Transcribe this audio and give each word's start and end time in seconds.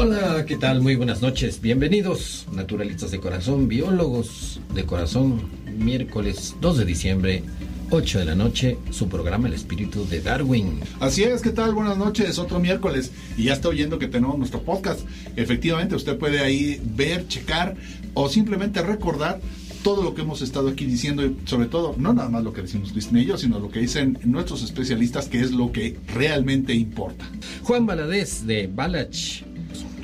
Hola, 0.00 0.44
¿qué 0.46 0.56
tal? 0.56 0.80
Muy 0.80 0.94
buenas 0.94 1.22
noches. 1.22 1.60
Bienvenidos, 1.60 2.46
naturalistas 2.52 3.10
de 3.10 3.18
corazón, 3.18 3.66
biólogos 3.66 4.60
de 4.72 4.84
corazón. 4.84 5.42
Miércoles 5.76 6.54
2 6.60 6.78
de 6.78 6.84
diciembre, 6.84 7.42
8 7.90 8.20
de 8.20 8.24
la 8.24 8.36
noche, 8.36 8.78
su 8.90 9.08
programa 9.08 9.48
El 9.48 9.54
Espíritu 9.54 10.06
de 10.06 10.20
Darwin. 10.20 10.78
Así 11.00 11.24
es, 11.24 11.42
¿qué 11.42 11.50
tal? 11.50 11.74
Buenas 11.74 11.98
noches, 11.98 12.38
otro 12.38 12.60
miércoles. 12.60 13.10
Y 13.36 13.44
ya 13.44 13.54
está 13.54 13.70
oyendo 13.70 13.98
que 13.98 14.06
tenemos 14.06 14.38
nuestro 14.38 14.62
podcast. 14.62 15.00
Efectivamente, 15.34 15.96
usted 15.96 16.16
puede 16.16 16.38
ahí 16.44 16.80
ver, 16.94 17.26
checar 17.26 17.74
o 18.14 18.28
simplemente 18.28 18.80
recordar 18.82 19.40
todo 19.82 20.04
lo 20.04 20.14
que 20.14 20.22
hemos 20.22 20.42
estado 20.42 20.68
aquí 20.68 20.84
diciendo 20.84 21.24
y 21.24 21.36
sobre 21.44 21.66
todo, 21.66 21.94
no 21.98 22.12
nada 22.12 22.28
más 22.28 22.44
lo 22.44 22.52
que 22.52 22.62
decimos 22.62 22.92
Cristina 22.92 23.20
y 23.20 23.26
yo, 23.26 23.36
sino 23.36 23.58
lo 23.58 23.70
que 23.70 23.80
dicen 23.80 24.18
nuestros 24.24 24.62
especialistas, 24.62 25.28
que 25.28 25.40
es 25.40 25.50
lo 25.50 25.72
que 25.72 25.96
realmente 26.14 26.74
importa. 26.74 27.28
Juan 27.62 27.86
Baladés 27.86 28.46
de 28.46 28.68
Balach 28.72 29.42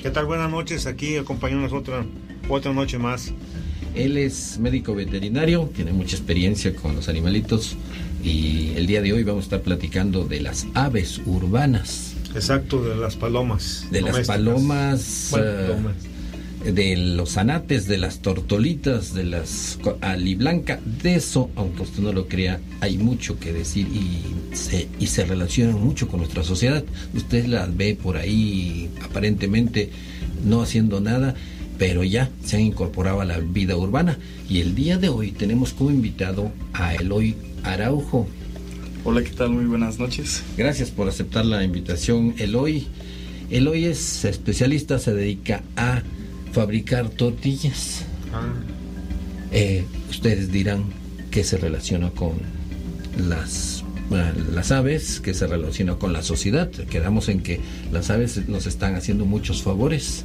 ¿Qué 0.05 0.11
tal? 0.11 0.27
Buenas 0.27 0.51
noches, 0.51 0.85
aquí 0.85 1.17
acompañándonos 1.17 1.73
otra, 1.73 2.05
otra 2.51 2.75
noche 2.75 2.99
más. 2.99 3.33
Él 3.95 4.19
es 4.19 4.59
médico 4.59 4.95
veterinario, 4.95 5.71
tiene 5.75 5.95
mucha 5.95 6.15
experiencia 6.15 6.77
con 6.77 6.95
los 6.95 7.09
animalitos 7.09 7.75
y 8.23 8.75
el 8.77 8.87
día 8.87 9.01
de 9.01 9.15
hoy 9.15 9.23
vamos 9.23 9.45
a 9.45 9.47
estar 9.47 9.63
platicando 9.63 10.27
de 10.27 10.43
las 10.43 10.67
aves 10.75 11.23
urbanas. 11.25 12.17
Exacto, 12.35 12.85
de 12.85 12.97
las 12.97 13.17
palomas. 13.17 13.87
De 13.91 14.03
las 14.03 14.27
palomas. 14.27 15.33
Uh, 15.33 16.14
de 16.65 16.97
los 16.97 17.37
anates, 17.37 17.87
de 17.87 17.99
las 17.99 18.21
tortolitas, 18.21 19.13
de 19.13 19.25
las 19.25 19.79
aliblanca, 20.01 20.81
de 21.03 21.17
eso, 21.17 21.51
aunque 21.57 21.83
usted 21.83 22.03
no 22.03 22.13
lo 22.13 22.27
crea, 22.27 22.61
hay 22.81 22.97
mucho 22.97 23.39
que 23.39 23.53
decir 23.53 23.87
y 23.89 24.55
se, 24.55 24.89
y 24.99 25.09
se 25.09 25.25
relacionan 25.25 25.81
mucho 25.83 26.09
con 26.09 26.21
nuestra 26.21 26.43
sociedad. 26.43 26.83
Usted 27.15 27.47
las 27.47 27.77
ve 27.77 27.99
por 28.01 28.17
ahí 28.17 28.89
aparentemente 29.03 29.91
no 30.45 30.63
haciendo 30.63 31.01
nada, 31.01 31.35
pero 31.79 32.03
ya 32.03 32.31
se 32.45 32.57
han 32.57 32.63
incorporado 32.63 33.21
a 33.21 33.25
la 33.25 33.39
vida 33.39 33.77
urbana. 33.77 34.19
Y 34.49 34.61
el 34.61 34.75
día 34.75 34.97
de 34.97 35.11
hoy 35.11 35.33
tenemos 35.33 35.73
como 35.75 35.91
invitado 35.91 36.51
a 36.73 36.95
Eloy 36.95 37.35
Araujo. 37.63 38.27
Hola, 39.05 39.23
¿qué 39.23 39.31
tal? 39.31 39.51
Muy 39.51 39.67
buenas 39.67 39.99
noches. 39.99 40.43
Gracias 40.57 40.91
por 40.91 41.09
aceptar 41.09 41.45
la 41.45 41.63
invitación, 41.63 42.35
Eloy. 42.39 42.87
Eloy 43.51 43.85
es 43.85 44.25
especialista, 44.25 44.99
se 44.99 45.13
dedica 45.13 45.63
a 45.77 46.03
fabricar 46.55 47.11
tortillas. 47.11 48.05
Ah. 48.33 48.55
Eh, 49.51 49.85
ustedes 50.09 50.51
dirán 50.51 50.85
que 51.31 51.45
se 51.45 51.59
relaciona 51.59 52.11
con 52.11 52.33
las, 53.29 53.85
las 54.53 54.71
aves, 54.71 55.21
que 55.21 55.35
se 55.35 55.47
relaciona 55.47 55.97
con 55.97 56.13
la 56.13 56.23
sociedad. 56.23 56.71
Quedamos 56.71 57.29
en 57.29 57.43
que 57.43 57.61
las 57.93 58.11
aves 58.11 58.49
nos 58.49 58.67
están 58.67 58.95
haciendo 58.95 59.27
muchos 59.27 59.63
favores. 59.63 60.25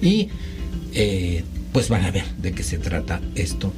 Y 0.00 0.30
eh, 0.94 1.44
pues 1.72 1.88
van 1.88 2.04
a 2.04 2.10
ver 2.10 2.24
de 2.38 2.52
qué 2.52 2.62
se 2.62 2.78
trata 2.78 3.20
esto. 3.34 3.72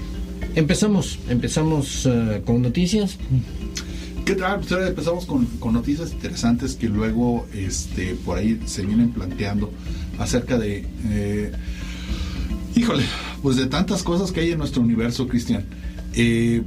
Empezamos, 0.55 1.19
empezamos 1.29 2.07
uh, 2.07 2.43
con 2.45 2.63
noticias. 2.63 3.19
¿Qué 4.25 4.35
tal? 4.37 4.61
Pues 4.61 4.73
empezamos 4.89 5.27
con, 5.27 5.45
con, 5.59 5.75
noticias 5.75 6.13
interesantes 6.13 6.77
que 6.77 6.89
luego 6.89 7.47
este, 7.53 8.15
por 8.25 8.39
ahí 8.39 8.59
se 8.65 8.87
vienen 8.87 9.11
planteando 9.11 9.71
acerca 10.19 10.59
de, 10.59 10.85
eh, 11.11 11.53
híjole, 12.77 13.05
pues 13.43 13.57
de 13.57 13.67
tantas 13.67 14.03
cosas 14.03 14.33
que 14.33 14.41
hay 14.41 14.53
en 14.53 14.59
nuestro 14.59 14.83
universo, 14.83 15.29
Cristian. 15.29 15.65
Eh, 16.15 16.63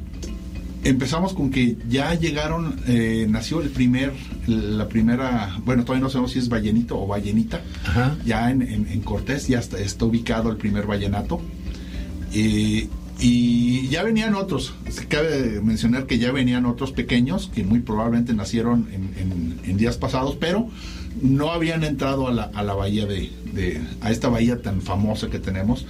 empezamos 0.84 1.34
con 1.34 1.50
que 1.50 1.78
ya 1.90 2.13
llegaron, 2.13 2.80
eh, 2.88 3.25
nació 3.30 3.62
el 3.62 3.69
primer, 3.69 4.13
la 4.47 4.88
primera, 4.88 5.57
bueno, 5.66 5.84
todavía 5.84 6.03
no 6.03 6.09
sabemos 6.09 6.31
si 6.31 6.40
es 6.40 6.50
ballenito 6.50 7.00
o 7.00 7.07
ballenita, 7.07 7.62
ya 8.25 8.52
en, 8.52 8.62
en, 8.62 9.02
Cortés 9.02 9.47
ya 9.47 9.59
está, 9.59 9.80
está, 9.80 10.06
ubicado 10.06 10.50
el 10.50 10.57
primer 10.57 10.86
ballenato. 10.86 11.41
Eh, 12.34 12.88
y 13.19 13.88
ya 13.88 14.03
venían 14.03 14.36
otros, 14.36 14.75
se 14.90 15.07
cabe 15.07 15.59
mencionar 15.62 16.06
que 16.06 16.19
ya 16.19 16.31
venían 16.31 16.68
otros 16.68 16.91
pequeños 16.91 17.50
que 17.53 17.63
muy 17.63 17.80
probablemente 17.80 18.34
nacieron 18.34 18.88
en, 18.94 19.59
en 19.63 19.78
días 19.78 19.97
pasados, 19.97 20.38
pero 20.40 20.69
no 21.22 21.51
habían 21.51 21.83
entrado 21.83 22.28
a 22.28 22.31
la, 22.31 22.44
a 22.53 22.63
la 22.63 22.73
bahía 22.73 23.05
de, 23.05 23.31
de, 23.53 23.81
a 24.01 24.11
esta 24.11 24.29
bahía 24.29 24.61
tan 24.61 24.81
famosa 24.81 25.29
que 25.29 25.39
tenemos 25.39 25.85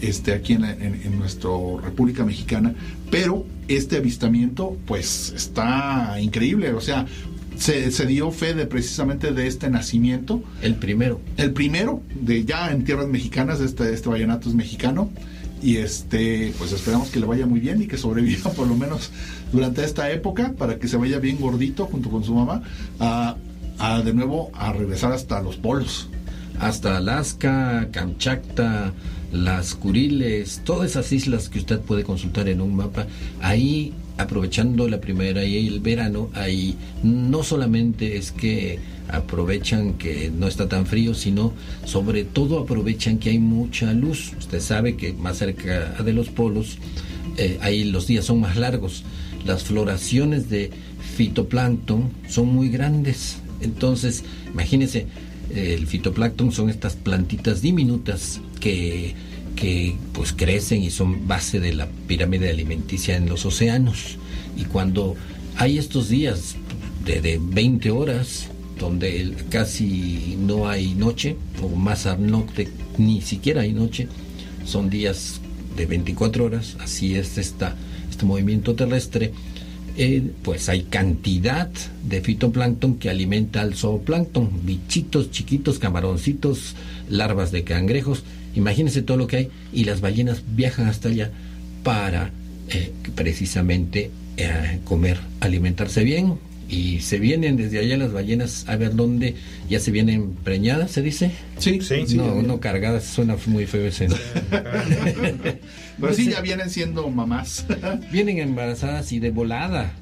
este, 0.00 0.32
aquí 0.32 0.54
en, 0.54 0.64
en, 0.64 1.18
nuestra 1.18 1.50
República 1.82 2.24
Mexicana, 2.24 2.74
pero 3.10 3.44
este 3.68 3.98
avistamiento 3.98 4.76
pues 4.86 5.32
está 5.36 6.16
increíble, 6.20 6.72
o 6.72 6.80
sea, 6.80 7.06
se, 7.56 7.90
se, 7.90 8.06
dio 8.06 8.30
fe 8.30 8.54
de 8.54 8.66
precisamente 8.66 9.32
de 9.32 9.46
este 9.46 9.68
nacimiento. 9.68 10.42
El 10.62 10.76
primero. 10.76 11.20
El 11.36 11.52
primero, 11.52 12.02
de 12.14 12.44
ya 12.46 12.70
en 12.70 12.84
tierras 12.84 13.08
mexicanas, 13.08 13.60
este, 13.60 13.92
este 13.92 14.08
vallenato 14.08 14.48
es 14.48 14.54
mexicano. 14.54 15.10
Y 15.62 15.76
este, 15.76 16.54
pues 16.56 16.72
esperamos 16.72 17.10
que 17.10 17.20
le 17.20 17.26
vaya 17.26 17.44
muy 17.44 17.60
bien 17.60 17.82
y 17.82 17.86
que 17.86 17.98
sobreviva 17.98 18.50
por 18.56 18.66
lo 18.66 18.76
menos 18.76 19.10
durante 19.52 19.84
esta 19.84 20.10
época 20.10 20.54
para 20.56 20.78
que 20.78 20.88
se 20.88 20.96
vaya 20.96 21.18
bien 21.18 21.38
gordito 21.38 21.84
junto 21.84 22.08
con 22.08 22.24
su 22.24 22.34
mamá 22.34 22.62
a, 22.98 23.36
a 23.80 24.02
de 24.02 24.12
nuevo 24.12 24.50
a 24.54 24.72
regresar 24.72 25.12
hasta 25.12 25.40
los 25.40 25.56
polos. 25.56 26.08
Hasta 26.60 26.98
Alaska, 26.98 27.88
Kamchatka, 27.90 28.92
las 29.32 29.74
Kuriles, 29.74 30.60
todas 30.64 30.90
esas 30.90 31.10
islas 31.12 31.48
que 31.48 31.58
usted 31.58 31.80
puede 31.80 32.04
consultar 32.04 32.48
en 32.48 32.60
un 32.60 32.76
mapa, 32.76 33.06
ahí 33.40 33.94
aprovechando 34.18 34.86
la 34.86 35.00
primera 35.00 35.44
y 35.44 35.66
el 35.66 35.80
verano, 35.80 36.28
ahí 36.34 36.76
no 37.02 37.42
solamente 37.42 38.18
es 38.18 38.32
que 38.32 38.78
aprovechan 39.08 39.94
que 39.94 40.30
no 40.30 40.46
está 40.46 40.68
tan 40.68 40.84
frío, 40.84 41.14
sino 41.14 41.54
sobre 41.86 42.24
todo 42.24 42.58
aprovechan 42.58 43.18
que 43.18 43.30
hay 43.30 43.38
mucha 43.38 43.94
luz. 43.94 44.34
Usted 44.38 44.60
sabe 44.60 44.96
que 44.96 45.14
más 45.14 45.38
cerca 45.38 45.94
de 46.02 46.12
los 46.12 46.28
polos, 46.28 46.76
eh, 47.38 47.58
ahí 47.62 47.84
los 47.84 48.06
días 48.06 48.26
son 48.26 48.40
más 48.40 48.56
largos. 48.56 49.04
Las 49.46 49.62
floraciones 49.62 50.50
de 50.50 50.70
fitoplancton 51.16 52.10
son 52.28 52.48
muy 52.48 52.68
grandes. 52.68 53.38
Entonces, 53.60 54.24
imagínense, 54.52 55.06
el 55.54 55.86
fitoplancton 55.86 56.52
son 56.52 56.70
estas 56.70 56.96
plantitas 56.96 57.60
diminutas 57.60 58.40
que, 58.60 59.14
que 59.56 59.96
pues 60.12 60.32
crecen 60.32 60.82
y 60.82 60.90
son 60.90 61.26
base 61.26 61.60
de 61.60 61.74
la 61.74 61.88
pirámide 62.06 62.50
alimenticia 62.50 63.16
en 63.16 63.28
los 63.28 63.44
océanos. 63.44 64.16
Y 64.56 64.64
cuando 64.64 65.16
hay 65.56 65.78
estos 65.78 66.08
días 66.08 66.56
de, 67.04 67.20
de 67.20 67.40
20 67.42 67.90
horas, 67.90 68.48
donde 68.78 69.34
casi 69.50 70.36
no 70.40 70.68
hay 70.68 70.94
noche, 70.94 71.36
o 71.62 71.68
más 71.68 72.06
norte 72.18 72.68
ni 72.98 73.20
siquiera 73.20 73.62
hay 73.62 73.72
noche, 73.72 74.08
son 74.64 74.88
días 74.88 75.40
de 75.76 75.86
24 75.86 76.44
horas, 76.44 76.76
así 76.80 77.14
es 77.14 77.38
esta, 77.38 77.76
este 78.10 78.24
movimiento 78.24 78.74
terrestre, 78.74 79.32
eh, 80.02 80.22
pues 80.42 80.70
hay 80.70 80.84
cantidad 80.84 81.68
de 82.08 82.22
fitoplancton 82.22 82.94
que 82.94 83.10
alimenta 83.10 83.60
al 83.60 83.74
zooplancton, 83.74 84.64
bichitos 84.64 85.30
chiquitos, 85.30 85.78
camaroncitos, 85.78 86.74
larvas 87.10 87.52
de 87.52 87.64
cangrejos, 87.64 88.24
imagínense 88.54 89.02
todo 89.02 89.18
lo 89.18 89.26
que 89.26 89.36
hay, 89.36 89.48
y 89.74 89.84
las 89.84 90.00
ballenas 90.00 90.42
viajan 90.56 90.88
hasta 90.88 91.10
allá 91.10 91.30
para 91.82 92.30
eh, 92.70 92.92
precisamente 93.14 94.10
eh, 94.38 94.78
comer, 94.84 95.18
alimentarse 95.40 96.02
bien 96.02 96.38
y 96.70 97.00
se 97.00 97.18
vienen 97.18 97.56
desde 97.56 97.80
allá 97.80 97.96
las 97.96 98.12
ballenas 98.12 98.64
a 98.68 98.76
ver 98.76 98.94
dónde 98.94 99.34
ya 99.68 99.80
se 99.80 99.90
vienen 99.90 100.34
preñadas, 100.34 100.92
¿se 100.92 101.02
dice? 101.02 101.32
Sí, 101.58 101.80
sí. 101.80 102.16
no, 102.16 102.42
no 102.42 102.60
cargadas, 102.60 103.04
suena 103.04 103.36
muy 103.46 103.66
feo 103.66 103.86
ese. 103.86 104.08
Pero 106.00 106.14
sí, 106.14 106.30
ya 106.30 106.40
vienen 106.40 106.70
siendo 106.70 107.08
mamás. 107.10 107.66
vienen 108.12 108.38
embarazadas 108.38 109.10
y 109.12 109.18
de 109.18 109.30
volada, 109.30 109.92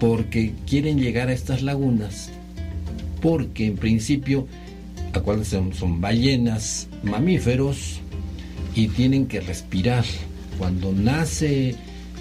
porque 0.00 0.54
quieren 0.66 0.98
llegar 0.98 1.28
a 1.28 1.34
estas 1.34 1.62
lagunas, 1.62 2.30
porque 3.20 3.66
en 3.66 3.76
principio, 3.76 4.48
acuérdense, 5.12 5.56
son, 5.56 5.74
son 5.74 6.00
ballenas, 6.00 6.88
mamíferos, 7.02 8.00
y 8.74 8.88
tienen 8.88 9.26
que 9.26 9.40
respirar. 9.40 10.04
Cuando 10.58 10.92
nace 10.92 11.74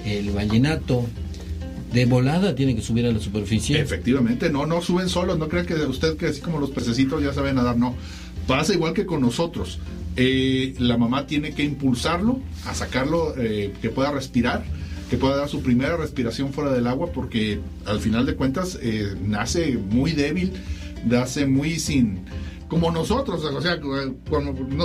el 0.06 0.31
ballenato, 0.31 1.06
de 1.92 2.06
volada 2.06 2.56
tienen 2.56 2.76
que 2.76 2.82
subir 2.82 3.06
a 3.06 3.12
la 3.12 3.20
superficie. 3.20 3.80
Efectivamente, 3.80 4.50
no, 4.50 4.66
no 4.66 4.82
suben 4.82 5.10
solos, 5.10 5.38
no 5.38 5.50
crean 5.50 5.66
que 5.66 5.74
usted 5.74 6.18
que 6.18 6.28
así 6.28 6.42
como 6.42 6.60
los 6.60 6.70
pececitos 6.70 7.24
ya 7.24 7.34
saben 7.34 7.56
nadar, 7.56 7.78
no. 7.78 7.96
Pasa 8.48 8.74
igual 8.74 8.94
que 8.94 9.06
con 9.06 9.22
nosotros. 9.22 9.80
Eh, 10.16 10.76
la 10.80 10.98
mamá 10.98 11.28
tiene 11.28 11.54
que 11.54 11.64
impulsarlo 11.64 12.40
a 12.66 12.74
sacarlo, 12.74 13.34
eh, 13.38 13.74
que 13.82 13.90
pueda 13.90 14.12
respirar, 14.12 14.64
que 15.10 15.18
pueda 15.18 15.38
dar 15.38 15.50
su 15.50 15.62
primera 15.62 15.98
respiración 15.98 16.52
fuera 16.52 16.72
del 16.72 16.88
agua, 16.88 17.12
porque 17.12 17.60
al 17.86 18.00
final 18.00 18.26
de 18.26 18.36
cuentas 18.36 18.78
eh, 18.82 19.16
nace 19.24 19.78
muy 19.78 20.12
débil, 20.12 20.54
nace 21.06 21.46
muy 21.46 21.80
sin, 21.80 22.26
como 22.69 22.92
nosotros, 22.92 23.44
o 23.44 23.62
sea, 23.62 23.80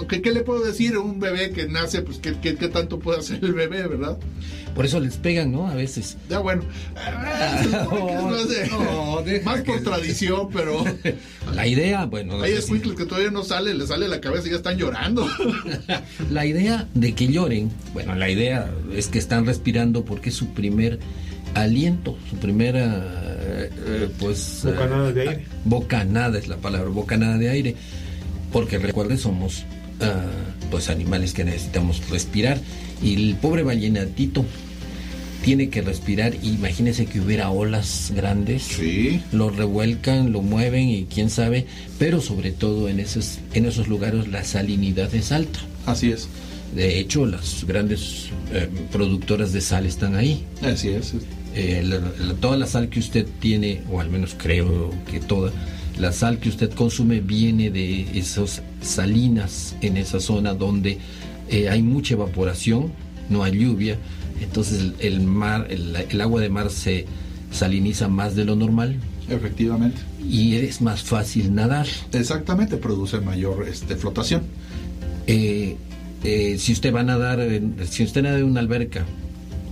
¿qué, 0.09 0.33
le 0.33 0.41
puedo 0.41 0.65
decir 0.65 0.95
a 0.95 1.01
un 1.01 1.21
bebé 1.21 1.51
que 1.51 1.69
nace? 1.69 2.01
Pues, 2.01 2.19
¿qué, 2.19 2.35
qué, 2.41 2.55
tanto 2.55 2.99
puede 2.99 3.21
hacer 3.21 3.45
el 3.45 3.53
bebé, 3.53 3.87
verdad? 3.87 4.19
Por 4.75 4.87
eso 4.87 4.99
les 5.01 5.19
pegan, 5.19 5.53
¿no? 5.53 5.69
A 5.69 5.75
veces. 5.75 6.17
Ya, 6.31 6.39
bueno. 6.39 6.65
más 9.45 9.61
por 9.61 9.83
tradición, 9.83 10.49
pero... 10.51 10.83
La 11.55 11.67
idea, 11.67 12.07
bueno... 12.07 12.41
Hay 12.43 12.53
escuincles 12.53 12.97
que 12.97 13.05
todavía 13.05 13.31
no 13.31 13.45
sale, 13.45 13.75
le 13.75 13.87
sale 13.87 14.09
la 14.09 14.21
cabeza 14.21 14.49
y 14.49 14.51
ya 14.51 14.57
están 14.57 14.79
llorando. 14.79 15.29
la 16.31 16.47
idea 16.47 16.89
de 16.95 17.15
que 17.15 17.29
lloren, 17.29 17.71
bueno, 17.93 18.15
la 18.15 18.31
idea 18.31 18.73
es 18.95 19.09
que 19.09 19.19
están 19.19 19.45
respirando 19.45 20.07
porque 20.07 20.31
es 20.31 20.35
su 20.35 20.55
primer 20.55 20.99
aliento, 21.55 22.17
su 22.31 22.37
primera 22.37 23.24
eh, 23.47 24.09
pues... 24.19 24.61
Bocanada 24.65 25.13
de 25.13 25.21
aire. 25.21 25.45
Bocanada 25.65 26.39
es 26.39 26.49
la 26.49 26.57
palabra, 26.57 26.89
bocanada 26.91 27.39
de 27.39 27.51
aire. 27.51 27.77
Porque 28.53 28.79
recuerden, 28.79 29.19
somos 29.19 29.65
ah, 30.01 30.25
pues 30.71 30.89
animales 30.89 31.33
que 31.33 31.45
necesitamos 31.45 32.09
respirar. 32.11 32.59
Y 33.03 33.15
el 33.15 33.37
pobre 33.37 33.63
ballenatito 33.63 34.45
tiene 35.45 35.69
que 35.69 35.83
respirar. 35.83 36.35
Imagínense 36.43 37.07
que 37.07 37.21
hubiera 37.21 37.51
olas 37.51 38.13
grandes. 38.15 38.63
Sí. 38.63 39.21
Lo 39.33 39.51
revuelcan, 39.51 40.33
lo 40.33 40.41
mueven 40.41 40.89
y 40.89 41.05
quién 41.05 41.31
sabe. 41.31 41.67
Pero 41.99 42.21
sobre 42.21 42.53
todo 42.53 42.89
en 42.89 43.01
esos, 43.01 43.39
en 43.53 43.67
esos 43.67 43.89
lugares 43.89 44.29
la 44.29 44.45
salinidad 44.45 45.15
es 45.15 45.33
alta. 45.33 45.59
Así 45.87 46.11
es. 46.11 46.29
De 46.75 46.99
hecho, 46.99 47.25
las 47.25 47.65
grandes 47.65 48.31
eh, 48.53 48.69
productoras 48.91 49.53
de 49.53 49.61
sal 49.61 49.87
están 49.87 50.17
ahí. 50.17 50.45
Así 50.63 50.89
es. 50.89 51.15
Eh, 51.57 52.01
toda 52.41 52.57
la 52.57 52.67
sal 52.67 52.89
que 52.89 52.99
usted 52.99 53.27
tiene, 53.39 53.83
o 53.91 54.01
al 54.01 54.11
menos 54.11 54.35
creo 54.37 54.93
que 55.09 55.21
toda, 55.21 55.53
la 55.99 56.11
sal 56.11 56.39
que 56.39 56.49
usted 56.49 56.73
consume 56.73 57.21
viene 57.21 57.71
de 57.71 58.19
esas 58.19 58.63
salinas 58.83 59.77
en 59.81 59.97
esa 59.97 60.19
zona 60.19 60.55
donde 60.55 60.99
eh, 61.49 61.69
hay 61.69 61.83
mucha 61.83 62.15
evaporación, 62.15 62.93
no 63.31 63.45
hay 63.45 63.53
lluvia, 63.53 63.97
entonces 64.43 64.95
el, 64.99 65.21
mar, 65.21 65.69
el, 65.71 66.21
agua 66.21 66.41
de 66.41 66.49
mar 66.49 66.71
se 66.71 67.07
saliniza 67.53 68.09
más 68.09 68.35
de 68.35 68.45
lo 68.45 68.57
normal. 68.57 68.97
Efectivamente. 69.29 69.99
Y 70.29 70.57
es 70.57 70.81
más 70.81 71.03
fácil 71.03 71.55
nadar. 71.55 71.87
Exactamente, 72.13 72.79
produce 72.79 73.21
mayor 73.21 73.69
este, 73.69 73.95
flotación. 73.95 74.43
Eh, 75.29 75.77
si 76.59 76.73
usted 76.73 76.93
va 76.93 77.01
a 77.01 77.05
nadar, 77.05 77.47
si 77.89 78.03
usted 78.03 78.23
nada 78.23 78.39
en 78.39 78.45
una 78.45 78.61
alberca 78.61 79.05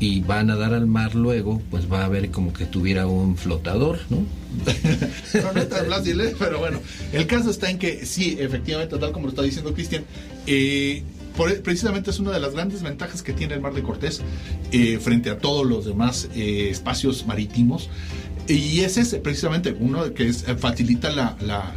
y 0.02 0.18
va 0.18 0.40
a 0.40 0.42
nadar 0.42 0.74
al 0.74 0.88
mar 0.88 1.14
luego, 1.14 1.62
pues 1.70 1.90
va 1.90 2.04
a 2.04 2.08
ver 2.08 2.32
como 2.32 2.52
que 2.52 2.66
tuviera 2.66 3.06
un 3.06 3.36
flotador, 3.36 4.00
¿no? 4.10 4.16
no, 4.16 5.52
no 5.52 5.60
es 5.60 5.68
tan 5.68 5.86
fácil, 5.86 6.20
¿eh? 6.20 6.34
pero 6.36 6.58
bueno, 6.58 6.80
el 7.12 7.28
caso 7.28 7.50
está 7.50 7.70
en 7.70 7.78
que 7.78 8.04
sí, 8.04 8.36
efectivamente, 8.40 8.98
tal 8.98 9.12
como 9.12 9.26
lo 9.26 9.30
está 9.30 9.42
diciendo 9.42 9.72
Cristian, 9.72 10.02
eh, 10.48 11.04
precisamente 11.62 12.10
es 12.10 12.18
una 12.18 12.32
de 12.32 12.40
las 12.40 12.52
grandes 12.52 12.82
ventajas 12.82 13.22
que 13.22 13.32
tiene 13.32 13.54
el 13.54 13.60
Mar 13.60 13.74
de 13.74 13.84
Cortés 13.84 14.22
eh, 14.72 14.98
frente 15.00 15.30
a 15.30 15.38
todos 15.38 15.64
los 15.64 15.84
demás 15.84 16.28
espacios 16.34 17.24
marítimos. 17.24 17.88
Y 18.48 18.80
ese 18.80 19.02
es 19.02 19.14
precisamente 19.22 19.72
uno 19.78 20.12
que 20.14 20.32
facilita 20.32 21.12
la 21.12 21.74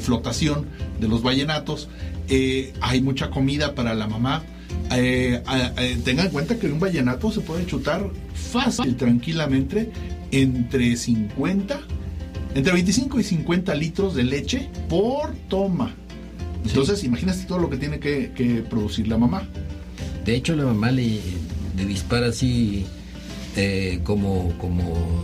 flotación 0.00 0.66
de 1.00 1.08
los 1.08 1.24
vallenatos. 1.24 1.88
hay 2.80 3.02
mucha 3.02 3.28
comida 3.28 3.74
para 3.74 3.92
la 3.94 4.06
mamá 4.06 4.44
eh, 4.90 5.42
eh, 5.78 5.98
tengan 6.04 6.26
en 6.26 6.32
cuenta 6.32 6.58
que 6.58 6.66
un 6.66 6.78
vallenato 6.80 7.30
se 7.30 7.40
puede 7.40 7.66
chutar 7.66 8.10
fácil, 8.34 8.96
tranquilamente, 8.96 9.90
entre 10.30 10.96
50, 10.96 11.80
entre 12.54 12.72
25 12.72 13.20
y 13.20 13.24
50 13.24 13.74
litros 13.74 14.14
de 14.14 14.24
leche 14.24 14.68
por 14.88 15.34
toma. 15.48 15.94
Entonces, 16.64 17.02
imagínate 17.04 17.44
todo 17.44 17.58
lo 17.58 17.70
que 17.70 17.76
tiene 17.76 17.98
que, 17.98 18.64
producir 18.68 19.08
la 19.08 19.18
mamá. 19.18 19.48
De 20.24 20.36
hecho, 20.36 20.54
la 20.54 20.64
mamá 20.64 20.90
le, 20.90 21.20
dispara 21.86 22.28
así 22.28 22.86
eh, 23.56 24.00
como, 24.04 24.52
como, 24.58 25.22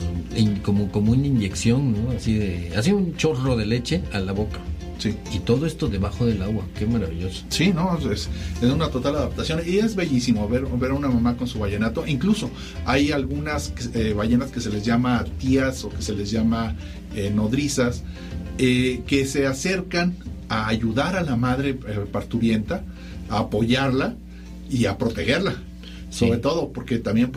como, 0.63 0.91
como 0.91 1.13
una 1.13 1.27
inyección, 1.27 1.93
¿no? 1.93 2.11
Así 2.11 2.35
de, 2.35 2.73
así 2.77 2.93
un 2.93 3.17
chorro 3.17 3.57
de 3.57 3.67
leche 3.67 4.03
a 4.13 4.19
la 4.19 4.33
boca. 4.33 4.59
Sí. 4.99 5.15
Y 5.33 5.39
todo 5.39 5.65
esto 5.67 5.89
debajo 5.89 6.27
del 6.27 6.43
agua, 6.43 6.65
qué 6.77 6.85
maravilloso. 6.85 7.45
Sí, 7.51 7.73
no, 7.73 7.97
es, 8.11 8.29
es 8.61 8.71
una 8.71 8.91
total 8.91 9.15
adaptación 9.17 9.61
y 9.65 9.79
es 9.79 9.95
bellísimo 9.95 10.49
ver, 10.49 10.67
ver 10.67 10.91
a 10.91 10.95
una 10.95 11.09
mamá 11.09 11.37
con 11.37 11.47
su 11.47 11.61
vallenato. 11.61 12.05
Incluso 12.07 12.51
hay 12.85 13.13
algunas 13.13 13.73
eh, 13.95 14.13
ballenas 14.13 14.51
que 14.51 14.61
se 14.61 14.71
les 14.71 14.85
llama 14.85 15.25
tías 15.39 15.85
o 15.85 15.91
que 15.91 16.03
se 16.03 16.15
les 16.15 16.31
llama 16.31 16.77
eh, 17.15 17.31
nodrizas 17.33 18.03
eh, 18.59 19.03
que 19.07 19.25
se 19.25 19.47
acercan 19.47 20.17
a 20.49 20.67
ayudar 20.67 21.15
a 21.17 21.23
la 21.23 21.37
madre 21.37 21.75
parturienta, 21.75 22.83
a 23.29 23.41
apoyarla 23.41 24.17
y 24.69 24.87
a 24.87 24.99
protegerla. 24.99 25.55
Sobre 26.11 26.39
todo 26.39 26.73
porque 26.73 26.99
también 26.99 27.31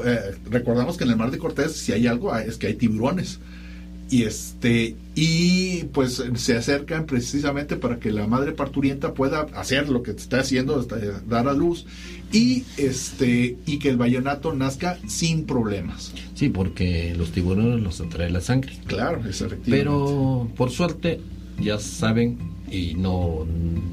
recordamos 0.50 0.98
que 0.98 1.04
en 1.04 1.10
el 1.10 1.18
mar 1.18 1.30
de 1.30 1.38
Cortés 1.38 1.74
si 1.74 1.92
hay 1.92 2.08
algo 2.08 2.36
es 2.38 2.56
que 2.56 2.68
hay 2.68 2.76
tiburones 2.76 3.40
y 4.12 4.24
este 4.24 4.96
y 5.16 5.86
pues 5.86 6.22
se 6.36 6.58
acercan 6.58 7.06
precisamente 7.06 7.78
para 7.78 7.98
que 7.98 8.12
la 8.12 8.28
madre 8.28 8.52
parturienta 8.52 9.14
pueda 9.14 9.48
hacer 9.56 9.90
lo 9.90 10.04
que 10.04 10.12
está 10.12 10.42
haciendo 10.42 10.86
dar 11.28 11.48
a 11.48 11.54
luz 11.54 11.86
y 12.32 12.66
este 12.76 13.58
y 13.66 13.80
que 13.80 13.90
el 13.90 13.98
vallenato 13.98 14.54
nazca 14.54 15.00
sin 15.08 15.46
problemas. 15.46 16.14
Sí 16.36 16.50
porque 16.50 17.16
los 17.18 17.32
tiburones 17.32 17.82
los 17.82 18.02
atrae 18.02 18.30
la 18.30 18.42
sangre. 18.42 18.74
Claro 18.86 19.22
es 19.28 19.44
pero 19.66 20.50
por 20.58 20.72
suerte 20.72 21.22
ya 21.60 21.80
saben 21.80 22.38
y 22.72 22.96
no, 22.96 23.46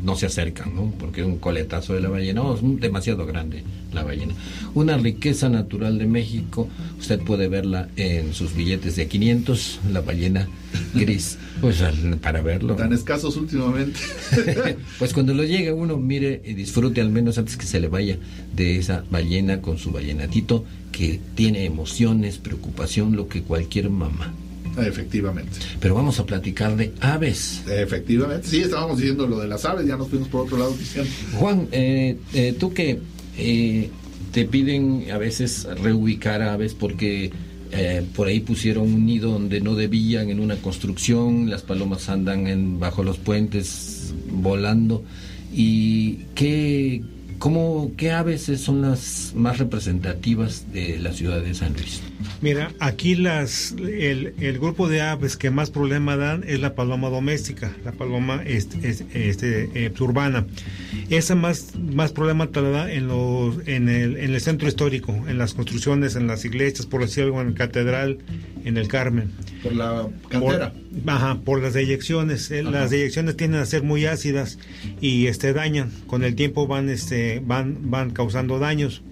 no 0.03 0.17
se 0.17 0.27
acercan, 0.27 0.75
¿no? 0.75 0.93
porque 0.99 1.25
un 1.25 1.39
coletazo 1.39 1.95
de 1.95 2.01
la 2.01 2.09
ballena, 2.09 2.43
es 2.55 2.81
demasiado 2.81 3.27
grande 3.27 3.65
la 3.93 4.03
ballena. 4.03 4.35
Una 4.75 4.97
riqueza 4.97 5.49
natural 5.49 5.99
de 5.99 6.07
México, 6.07 6.69
usted 6.99 7.21
puede 7.21 7.49
verla 7.49 7.89
en 7.97 8.35
sus 8.35 8.55
billetes 8.55 8.97
de 8.97 9.09
500, 9.09 9.81
la 9.91 10.01
ballena 10.01 10.49
gris, 10.95 11.39
pues 11.61 11.83
para 12.21 12.43
verlo. 12.43 12.77
Tan 12.77 12.93
escasos 12.93 13.37
últimamente. 13.37 13.99
pues 14.99 15.13
cuando 15.13 15.35
lo 15.35 15.45
llegue 15.45 15.73
uno, 15.73 15.97
mire 15.97 16.43
y 16.45 16.55
disfrute 16.55 17.01
al 17.01 17.11
menos 17.11 17.39
antes 17.39 17.57
que 17.57 17.67
se 17.67 17.81
le 17.81 17.89
vaya 17.89 18.19
de 18.55 18.77
esa 18.77 19.05
ballena 19.11 19.61
con 19.61 19.79
su 19.79 19.91
ballenatito 19.91 20.65
que 20.93 21.21
tiene 21.35 21.65
emociones, 21.65 22.39
preocupación, 22.39 23.17
lo 23.17 23.29
que 23.29 23.43
cualquier 23.43 23.91
mamá. 23.91 24.35
Efectivamente. 24.87 25.59
Pero 25.81 25.95
vamos 25.95 26.19
a 26.21 26.27
platicar 26.27 26.77
de 26.77 26.93
aves. 27.01 27.63
Efectivamente, 27.69 28.49
sí, 28.49 28.61
estábamos 28.61 28.99
diciendo 28.99 29.27
lo 29.27 29.39
de 29.41 29.49
las 29.49 29.65
aves, 29.65 29.87
ya 29.87 29.97
nos 29.97 30.09
fuimos 30.09 30.29
por 30.29 30.47
otro 30.47 30.59
lado 30.59 30.73
diciendo. 30.73 31.11
Juan, 31.35 31.69
eh, 31.73 32.17
eh, 32.35 32.55
tú 32.59 32.73
que 32.73 33.01
eh, 33.37 33.91
te 34.33 34.45
piden 34.45 35.07
a 35.13 35.19
veces 35.19 35.67
reubicar 35.83 36.43
aves 36.43 36.75
porque 36.75 37.33
por 38.15 38.29
ahí 38.29 38.41
pusieron 38.41 38.85
un 38.85 39.05
nido 39.05 39.31
donde 39.31 39.61
no 39.61 39.75
debían 39.75 40.31
en 40.31 40.41
una 40.41 40.57
construcción, 40.57 41.51
las 41.51 41.61
palomas 41.61 42.09
andan 42.09 42.47
en, 42.47 42.81
bajo 42.81 43.03
los 43.03 43.19
puentes 43.19 44.15
volando. 44.31 45.05
¿Y 45.53 46.21
qué, 46.35 47.03
cómo, 47.39 47.93
qué 47.97 48.13
aves 48.13 48.51
son 48.61 48.83
las 48.83 49.33
más 49.35 49.59
representativas 49.59 50.73
de 50.73 50.99
la 50.99 51.13
ciudad 51.13 51.41
de 51.41 51.55
San 51.55 51.73
Luis? 51.73 52.03
Mira, 52.41 52.73
aquí 52.79 53.15
las 53.15 53.73
el, 53.73 54.35
el, 54.41 54.59
grupo 54.59 54.89
de 54.89 55.01
aves 55.01 55.37
que 55.37 55.51
más 55.51 55.71
problema 55.71 56.17
dan 56.17 56.45
es 56.47 56.61
la 56.61 56.75
paloma 56.75 57.09
doméstica, 57.09 57.73
la 57.85 57.93
paloma 57.93 58.43
este, 58.45 58.89
este, 58.89 59.71
eh, 59.75 59.93
urbana. 60.01 60.47
Esa 61.11 61.35
más, 61.35 61.75
más 61.77 62.13
problema 62.13 62.49
te 62.49 62.61
la 62.61 62.71
da 62.71 62.93
en, 62.93 63.09
los, 63.09 63.57
en, 63.67 63.89
el, 63.89 64.17
en 64.17 64.35
el 64.35 64.41
centro 64.41 64.69
histórico, 64.69 65.13
en 65.29 65.39
las 65.39 65.55
construcciones, 65.55 66.17
en 66.17 66.27
las 66.27 66.45
iglesias, 66.45 66.87
por 66.87 67.01
decir 67.01 67.25
algo, 67.25 67.41
en 67.41 67.51
la 67.51 67.55
catedral, 67.55 68.19
en 68.65 68.77
el 68.77 68.89
Carmen. 68.89 69.33
Por 69.63 69.75
la 69.75 70.09
cantera. 70.29 70.73
Por, 70.73 71.11
ajá, 71.11 71.41
por 71.45 71.63
las 71.63 71.75
deyecciones. 71.75 72.51
Eh, 72.51 72.63
las 72.63 72.91
deyecciones 72.91 73.37
tienden 73.37 73.61
a 73.61 73.67
ser 73.67 73.83
muy 73.83 74.07
ácidas 74.07 74.59
y 75.01 75.27
este 75.27 75.53
dañan. 75.53 75.91
Con 76.07 76.25
el 76.25 76.35
tiempo 76.35 76.67
van 76.67 76.89
este 76.89 77.28
van 77.45 77.91
van 77.91 78.11
causando 78.11 78.59
daños. 78.59 79.03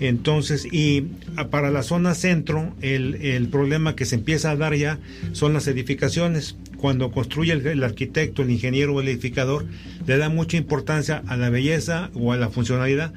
Entonces, 0.00 0.66
y 0.70 1.06
para 1.50 1.70
la 1.70 1.82
zona 1.82 2.14
centro, 2.14 2.72
el, 2.80 3.16
el, 3.16 3.48
problema 3.48 3.96
que 3.96 4.04
se 4.04 4.14
empieza 4.14 4.52
a 4.52 4.56
dar 4.56 4.74
ya 4.74 4.98
son 5.32 5.52
las 5.54 5.66
edificaciones. 5.66 6.56
Cuando 6.76 7.10
construye 7.10 7.52
el, 7.52 7.66
el, 7.66 7.82
arquitecto, 7.82 8.42
el 8.42 8.50
ingeniero 8.50 8.94
o 8.94 9.00
el 9.00 9.08
edificador, 9.08 9.66
le 10.06 10.16
da 10.16 10.28
mucha 10.28 10.56
importancia 10.56 11.24
a 11.26 11.36
la 11.36 11.50
belleza 11.50 12.10
o 12.14 12.32
a 12.32 12.36
la 12.36 12.48
funcionalidad, 12.48 13.12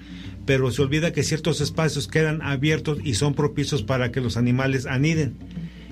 pero 0.48 0.71
se 0.71 0.81
olvida 0.81 1.13
que 1.13 1.21
ciertos 1.21 1.62
espacios 1.62 2.07
quedan 2.07 2.41
abiertos 2.41 2.98
y 3.03 3.13
son 3.13 3.36
propicios 3.36 3.83
para 3.83 4.12
que 4.12 4.21
los 4.21 4.36
animales 4.36 4.88
aniden. 4.88 5.36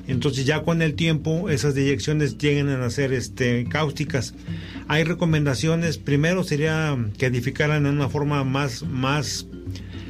Entonces 0.10 0.46
ya 0.46 0.63
con 0.63 0.82
el 0.82 0.96
tiempo 0.96 1.50
esas 1.50 1.75
deyecciones 1.75 2.38
llegan 2.38 2.70
a 2.70 2.89
ser 2.89 3.13
este, 3.13 3.66
cáusticas. 3.70 4.34
Hay 4.88 5.04
recomendaciones, 5.04 5.98
primero 5.98 6.44
sería 6.44 6.98
que 7.18 7.28
edificaran 7.28 7.86
en 7.86 7.94
una 7.94 8.10
forma 8.10 8.44
más, 8.44 8.84
más 8.84 9.46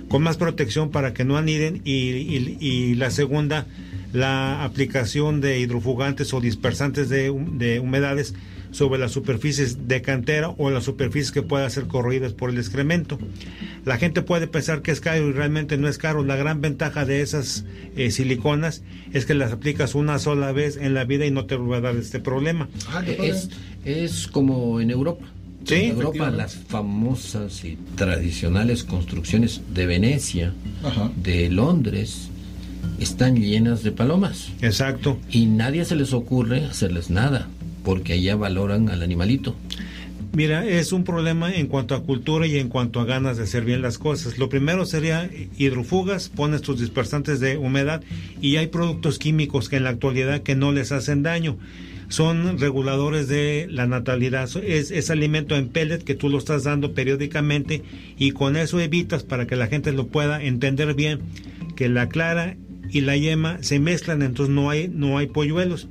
con 0.07 0.23
más 0.23 0.37
protección 0.37 0.89
para 0.89 1.13
que 1.13 1.25
no 1.25 1.37
aniden. 1.37 1.81
Y, 1.83 2.11
y, 2.11 2.57
y 2.59 2.95
la 2.95 3.11
segunda, 3.11 3.67
la 4.13 4.63
aplicación 4.63 5.41
de 5.41 5.59
hidrofugantes 5.59 6.33
o 6.33 6.41
dispersantes 6.41 7.09
de, 7.09 7.31
de, 7.51 7.79
humedades 7.79 8.33
sobre 8.71 8.99
las 8.99 9.11
superficies 9.11 9.87
de 9.87 10.01
cantera 10.01 10.49
o 10.49 10.69
las 10.69 10.83
superficies 10.83 11.31
que 11.31 11.41
puedan 11.41 11.69
ser 11.71 11.87
corroídas 11.87 12.33
por 12.33 12.49
el 12.49 12.57
excremento. 12.57 13.19
La 13.85 13.97
gente 13.97 14.21
puede 14.21 14.47
pensar 14.47 14.81
que 14.81 14.91
es 14.91 15.01
caro 15.01 15.27
y 15.27 15.31
realmente 15.31 15.77
no 15.77 15.87
es 15.87 15.97
caro. 15.97 16.23
La 16.23 16.35
gran 16.35 16.61
ventaja 16.61 17.05
de 17.05 17.21
esas 17.21 17.65
eh, 17.95 18.11
siliconas 18.11 18.83
es 19.13 19.25
que 19.25 19.33
las 19.33 19.51
aplicas 19.51 19.95
una 19.95 20.19
sola 20.19 20.51
vez 20.51 20.77
en 20.77 20.93
la 20.93 21.05
vida 21.05 21.25
y 21.25 21.31
no 21.31 21.45
te 21.45 21.55
va 21.55 21.77
a 21.77 21.81
dar 21.81 21.95
este 21.95 22.19
problema. 22.19 22.69
Ah, 22.89 23.03
es, 23.05 23.49
es 23.85 24.27
como 24.27 24.79
en 24.81 24.91
Europa. 24.91 25.25
Sí, 25.65 25.75
en 25.75 25.91
Europa 25.91 26.29
las 26.29 26.55
famosas 26.55 27.63
y 27.65 27.77
tradicionales 27.95 28.83
construcciones 28.83 29.61
de 29.73 29.85
Venecia, 29.85 30.53
Ajá. 30.83 31.11
de 31.21 31.49
Londres, 31.49 32.29
están 32.99 33.35
llenas 33.35 33.83
de 33.83 33.91
palomas. 33.91 34.49
Exacto. 34.61 35.17
Y 35.29 35.45
nadie 35.45 35.85
se 35.85 35.95
les 35.95 36.13
ocurre 36.13 36.65
hacerles 36.65 37.09
nada, 37.09 37.47
porque 37.83 38.13
allá 38.13 38.35
valoran 38.35 38.89
al 38.89 39.01
animalito. 39.01 39.55
Mira, 40.31 40.63
es 40.67 40.91
un 40.91 41.03
problema 41.03 41.53
en 41.53 41.65
cuanto 41.65 41.95
a 41.95 42.03
cultura 42.03 42.45
y 42.45 42.57
en 42.59 42.69
cuanto 42.69 42.99
a 42.99 43.05
ganas 43.05 43.37
de 43.37 43.43
hacer 43.43 43.65
bien 43.65 43.81
las 43.81 43.97
cosas. 43.97 44.37
Lo 44.37 44.47
primero 44.47 44.85
sería 44.85 45.27
hidrofugas, 45.57 46.29
pones 46.29 46.61
tus 46.61 46.79
dispersantes 46.79 47.39
de 47.39 47.57
humedad 47.57 48.03
y 48.39 48.57
hay 48.57 48.67
productos 48.67 49.17
químicos 49.17 49.69
que 49.69 49.77
en 49.77 49.85
la 49.85 49.89
actualidad 49.89 50.43
que 50.43 50.55
no 50.55 50.71
les 50.71 50.91
hacen 50.91 51.23
daño 51.23 51.57
son 52.09 52.59
reguladores 52.59 53.27
de 53.27 53.67
la 53.69 53.87
natalidad. 53.87 54.49
Es, 54.63 54.91
es, 54.91 55.09
alimento 55.09 55.55
en 55.55 55.69
pellet 55.69 56.03
que 56.03 56.15
tú 56.15 56.29
lo 56.29 56.37
estás 56.37 56.63
dando 56.63 56.93
periódicamente 56.93 57.83
y 58.17 58.31
con 58.31 58.55
eso 58.55 58.79
evitas 58.79 59.23
para 59.23 59.47
que 59.47 59.55
la 59.55 59.67
gente 59.67 59.91
lo 59.93 60.07
pueda 60.07 60.43
entender 60.43 60.93
bien 60.93 61.21
que 61.75 61.89
la 61.89 62.09
clara 62.09 62.55
y 62.91 63.01
la 63.01 63.15
yema 63.15 63.61
se 63.61 63.79
mezclan, 63.79 64.21
entonces 64.21 64.53
no 64.53 64.69
hay, 64.69 64.89
no 64.89 65.17
hay 65.17 65.27
polluelos. 65.27 65.87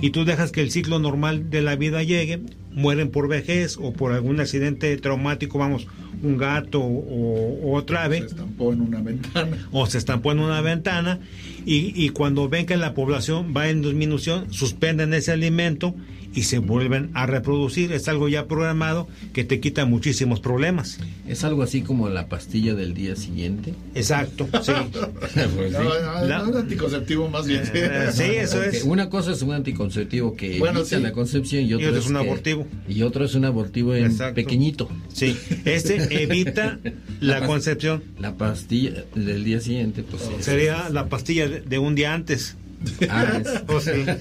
Y 0.00 0.10
tú 0.10 0.24
dejas 0.24 0.52
que 0.52 0.60
el 0.60 0.70
ciclo 0.70 0.98
normal 0.98 1.50
de 1.50 1.60
la 1.60 1.76
vida 1.76 2.02
llegue, 2.02 2.40
mueren 2.72 3.10
por 3.10 3.28
vejez 3.28 3.76
o 3.80 3.92
por 3.92 4.12
algún 4.12 4.40
accidente 4.40 4.96
traumático, 4.96 5.58
vamos, 5.58 5.86
un 6.22 6.36
gato 6.36 6.80
o, 6.80 7.60
o 7.62 7.74
otra 7.74 8.04
ave. 8.04 8.20
Se 8.20 8.26
estampó 8.26 8.72
en 8.72 8.80
una 8.80 9.00
ventana. 9.00 9.56
O 9.72 9.86
se 9.86 9.98
estampó 9.98 10.32
en 10.32 10.40
una 10.40 10.60
ventana 10.60 11.20
y, 11.66 11.92
y, 11.94 12.10
cuando 12.10 12.48
ven 12.48 12.66
que 12.66 12.76
la 12.76 12.94
población 12.94 13.54
va 13.56 13.68
en 13.68 13.82
disminución, 13.82 14.52
suspenden 14.52 15.14
ese 15.14 15.32
alimento 15.32 15.94
y 16.34 16.44
se 16.44 16.58
vuelven 16.58 17.10
a 17.14 17.26
reproducir. 17.26 17.92
Es 17.92 18.08
algo 18.08 18.28
ya 18.28 18.46
programado 18.46 19.08
que 19.32 19.44
te 19.44 19.60
quita 19.60 19.84
muchísimos 19.84 20.40
problemas. 20.40 20.98
Es 21.28 21.44
algo 21.44 21.62
así 21.62 21.82
como 21.82 22.08
la 22.08 22.28
pastilla 22.28 22.74
del 22.74 22.94
día 22.94 23.16
siguiente. 23.16 23.74
Exacto, 23.94 24.48
sí. 24.62 24.72
pues, 25.20 25.72
no, 25.72 25.82
no, 25.84 26.24
la... 26.26 26.42
un 26.44 26.56
anticonceptivo 26.56 27.28
más 27.28 27.46
bien. 27.46 27.62
Eh, 27.74 28.08
sí, 28.12 28.22
eso 28.24 28.62
es. 28.62 28.84
Una 28.84 29.08
cosa 29.10 29.32
es 29.32 29.42
un 29.42 29.52
anticonceptivo 29.52 30.36
que 30.36 30.58
Bueno, 30.58 30.80
evita 30.80 30.96
sí. 30.96 31.02
la 31.02 31.12
concepción 31.12 31.64
y 31.64 31.74
otro, 31.74 31.86
Y 31.86 31.88
otro 31.88 32.00
es 32.00 32.06
un 32.06 32.12
que- 32.14 32.18
abortivo. 32.18 32.66
Y 32.88 33.02
otro 33.02 33.24
es 33.24 33.34
un 33.34 33.44
abortivo 33.44 33.94
en 33.94 34.06
Exacto. 34.06 34.34
pequeñito. 34.36 34.88
Sí, 35.12 35.36
este 35.64 36.22
evita 36.22 36.78
la 37.20 37.46
concepción. 37.46 38.02
La 38.18 38.36
pastilla 38.36 39.04
del 39.14 39.44
día 39.44 39.60
siguiente, 39.60 40.02
pues 40.02 40.22
sí. 40.22 40.30
Sería 40.40 40.88
la 40.90 41.08
pastilla 41.08 41.48
de, 41.48 41.60
de 41.60 41.78
un 41.78 41.94
día 41.94 42.14
antes. 42.14 42.56
Ah, 43.10 43.40
es- 43.40 43.62
O 43.68 43.80
sea, 43.80 44.18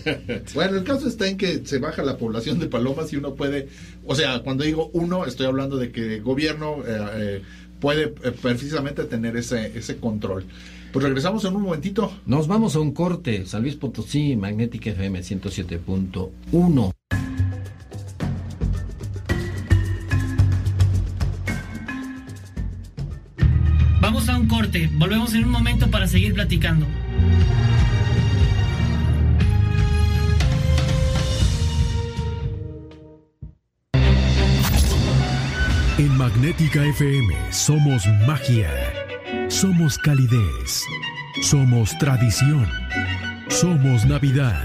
Bueno, 0.53 0.77
el 0.77 0.83
caso 0.83 1.07
está 1.07 1.27
en 1.27 1.37
que 1.37 1.65
se 1.65 1.79
baja 1.79 2.03
la 2.03 2.17
población 2.17 2.59
de 2.59 2.67
palomas 2.67 3.11
y 3.13 3.17
uno 3.17 3.35
puede, 3.35 3.69
o 4.05 4.15
sea, 4.15 4.39
cuando 4.39 4.63
digo 4.63 4.89
uno, 4.93 5.25
estoy 5.25 5.45
hablando 5.47 5.77
de 5.77 5.91
que 5.91 6.15
el 6.15 6.21
gobierno 6.23 6.77
eh, 6.85 6.97
eh, 7.13 7.41
puede 7.79 8.13
eh, 8.23 8.31
precisamente 8.41 9.03
tener 9.05 9.37
ese, 9.37 9.77
ese 9.77 9.97
control. 9.97 10.45
Pues 10.91 11.03
regresamos 11.05 11.45
en 11.45 11.55
un 11.55 11.61
momentito. 11.61 12.11
Nos 12.25 12.47
vamos 12.47 12.75
a 12.75 12.79
un 12.79 12.93
corte. 12.93 13.45
San 13.45 13.61
Luis 13.61 13.75
Potosí, 13.75 14.35
Magnética 14.35 14.89
FM 14.89 15.19
107.1. 15.21 16.91
Vamos 24.01 24.29
a 24.29 24.37
un 24.37 24.47
corte, 24.47 24.89
volvemos 24.93 25.33
en 25.33 25.43
un 25.45 25.51
momento 25.51 25.89
para 25.91 26.07
seguir 26.07 26.33
platicando. 26.33 26.85
En 35.99 36.17
Magnética 36.17 36.85
FM 36.85 37.35
somos 37.51 38.07
magia, 38.25 38.69
somos 39.49 39.97
calidez, 39.97 40.85
somos 41.41 41.97
tradición, 41.97 42.65
somos 43.49 44.05
Navidad. 44.05 44.63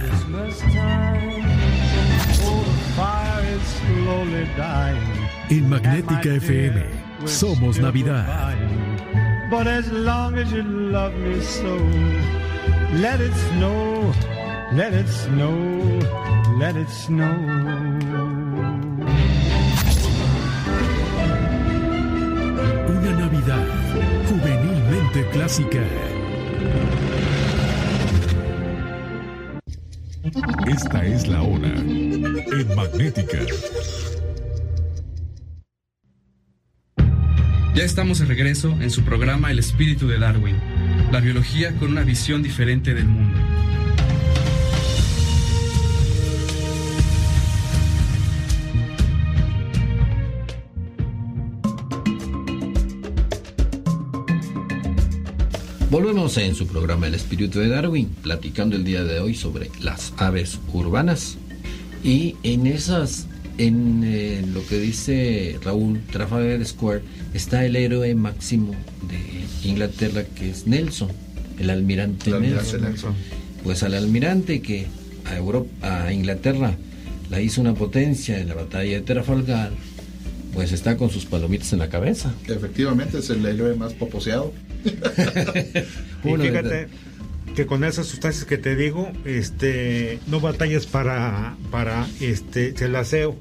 En 5.51 5.69
Magnética 5.69 6.35
FM 6.35 6.85
somos 7.25 7.81
Navidad. 7.81 8.55
But 9.51 9.67
as 9.67 9.91
long 9.91 10.39
as 10.39 10.53
you 10.53 10.63
love 10.63 11.15
me 11.17 11.41
so, 11.43 11.77
let 13.01 13.21
it 13.21 13.35
snow, 13.51 14.15
let 14.73 14.95
it 14.95 15.09
snow, 15.09 15.59
let 16.61 16.77
it 16.77 16.89
snow. 16.89 17.84
Juvenilmente 23.47 25.29
clásica. 25.31 25.83
Esta 30.67 31.05
es 31.05 31.29
la 31.29 31.43
hora 31.43 31.69
en 31.69 32.75
Magnética. 32.75 33.41
Ya 37.75 37.83
estamos 37.85 38.21
de 38.21 38.25
regreso 38.25 38.71
en 38.81 38.91
su 38.91 39.03
programa 39.03 39.51
El 39.51 39.59
espíritu 39.59 40.09
de 40.09 40.19
Darwin, 40.19 40.57
la 41.13 41.21
biología 41.21 41.75
con 41.77 41.91
una 41.91 42.03
visión 42.03 42.43
diferente 42.43 42.95
del 42.95 43.09
mundo. 43.09 43.44
Volvemos 55.95 56.37
en 56.39 56.57
su 56.57 56.67
programa 56.67 57.07
El 57.07 57.15
Espíritu 57.15 57.61
de 57.61 57.69
Darwin, 57.69 58.09
platicando 58.21 58.75
el 58.75 58.83
día 58.83 59.05
de 59.05 59.21
hoy 59.21 59.33
sobre 59.33 59.71
las 59.81 60.13
aves 60.17 60.59
urbanas. 60.73 61.37
Y 62.03 62.35
en 62.43 62.67
esas, 62.67 63.29
en 63.59 64.03
eh, 64.05 64.45
lo 64.53 64.67
que 64.67 64.81
dice 64.81 65.57
Raúl 65.63 66.01
Trafalgar 66.11 66.67
Square, 66.67 67.03
está 67.33 67.65
el 67.65 67.77
héroe 67.77 68.13
máximo 68.17 68.73
de 69.09 69.69
Inglaterra, 69.69 70.25
que 70.25 70.51
es 70.51 70.67
Nelson, 70.67 71.11
el 71.61 71.71
almirante, 71.71 72.31
El 72.31 72.37
almirante 72.39 72.73
Nelson. 72.73 72.83
Nelson. 72.83 73.15
Pues 73.63 73.85
al 73.85 73.95
almirante 73.95 74.61
que 74.61 74.89
a, 75.27 75.37
Europa, 75.37 76.07
a 76.07 76.13
Inglaterra 76.13 76.75
la 77.31 77.41
hizo 77.41 77.61
una 77.61 77.75
potencia 77.75 78.41
en 78.41 78.49
la 78.49 78.55
batalla 78.55 78.97
de 78.97 79.01
Trafalgar, 79.01 79.71
pues 80.55 80.73
está 80.73 80.97
con 80.97 81.11
sus 81.11 81.25
palomitas 81.25 81.73
en 81.73 81.79
la 81.79 81.89
cabeza. 81.89 82.35
Efectivamente, 82.49 83.19
es 83.19 83.31
el 83.31 83.47
héroe 83.47 83.77
más 83.77 83.93
poposeado. 83.93 84.53
Y 84.85 86.29
Uno 86.29 86.43
de- 86.43 86.49
fíjate 86.51 86.87
que 87.55 87.67
con 87.67 87.85
esas 87.85 88.07
sustancias 88.07 88.45
que 88.45 88.59
te 88.59 88.75
digo, 88.75 89.11
este, 89.25 90.19
no 90.27 90.41
batallas 90.41 90.87
para, 90.87 91.57
para 91.71 92.07
este, 92.21 92.75
el 92.85 92.97
aseo. 92.97 93.37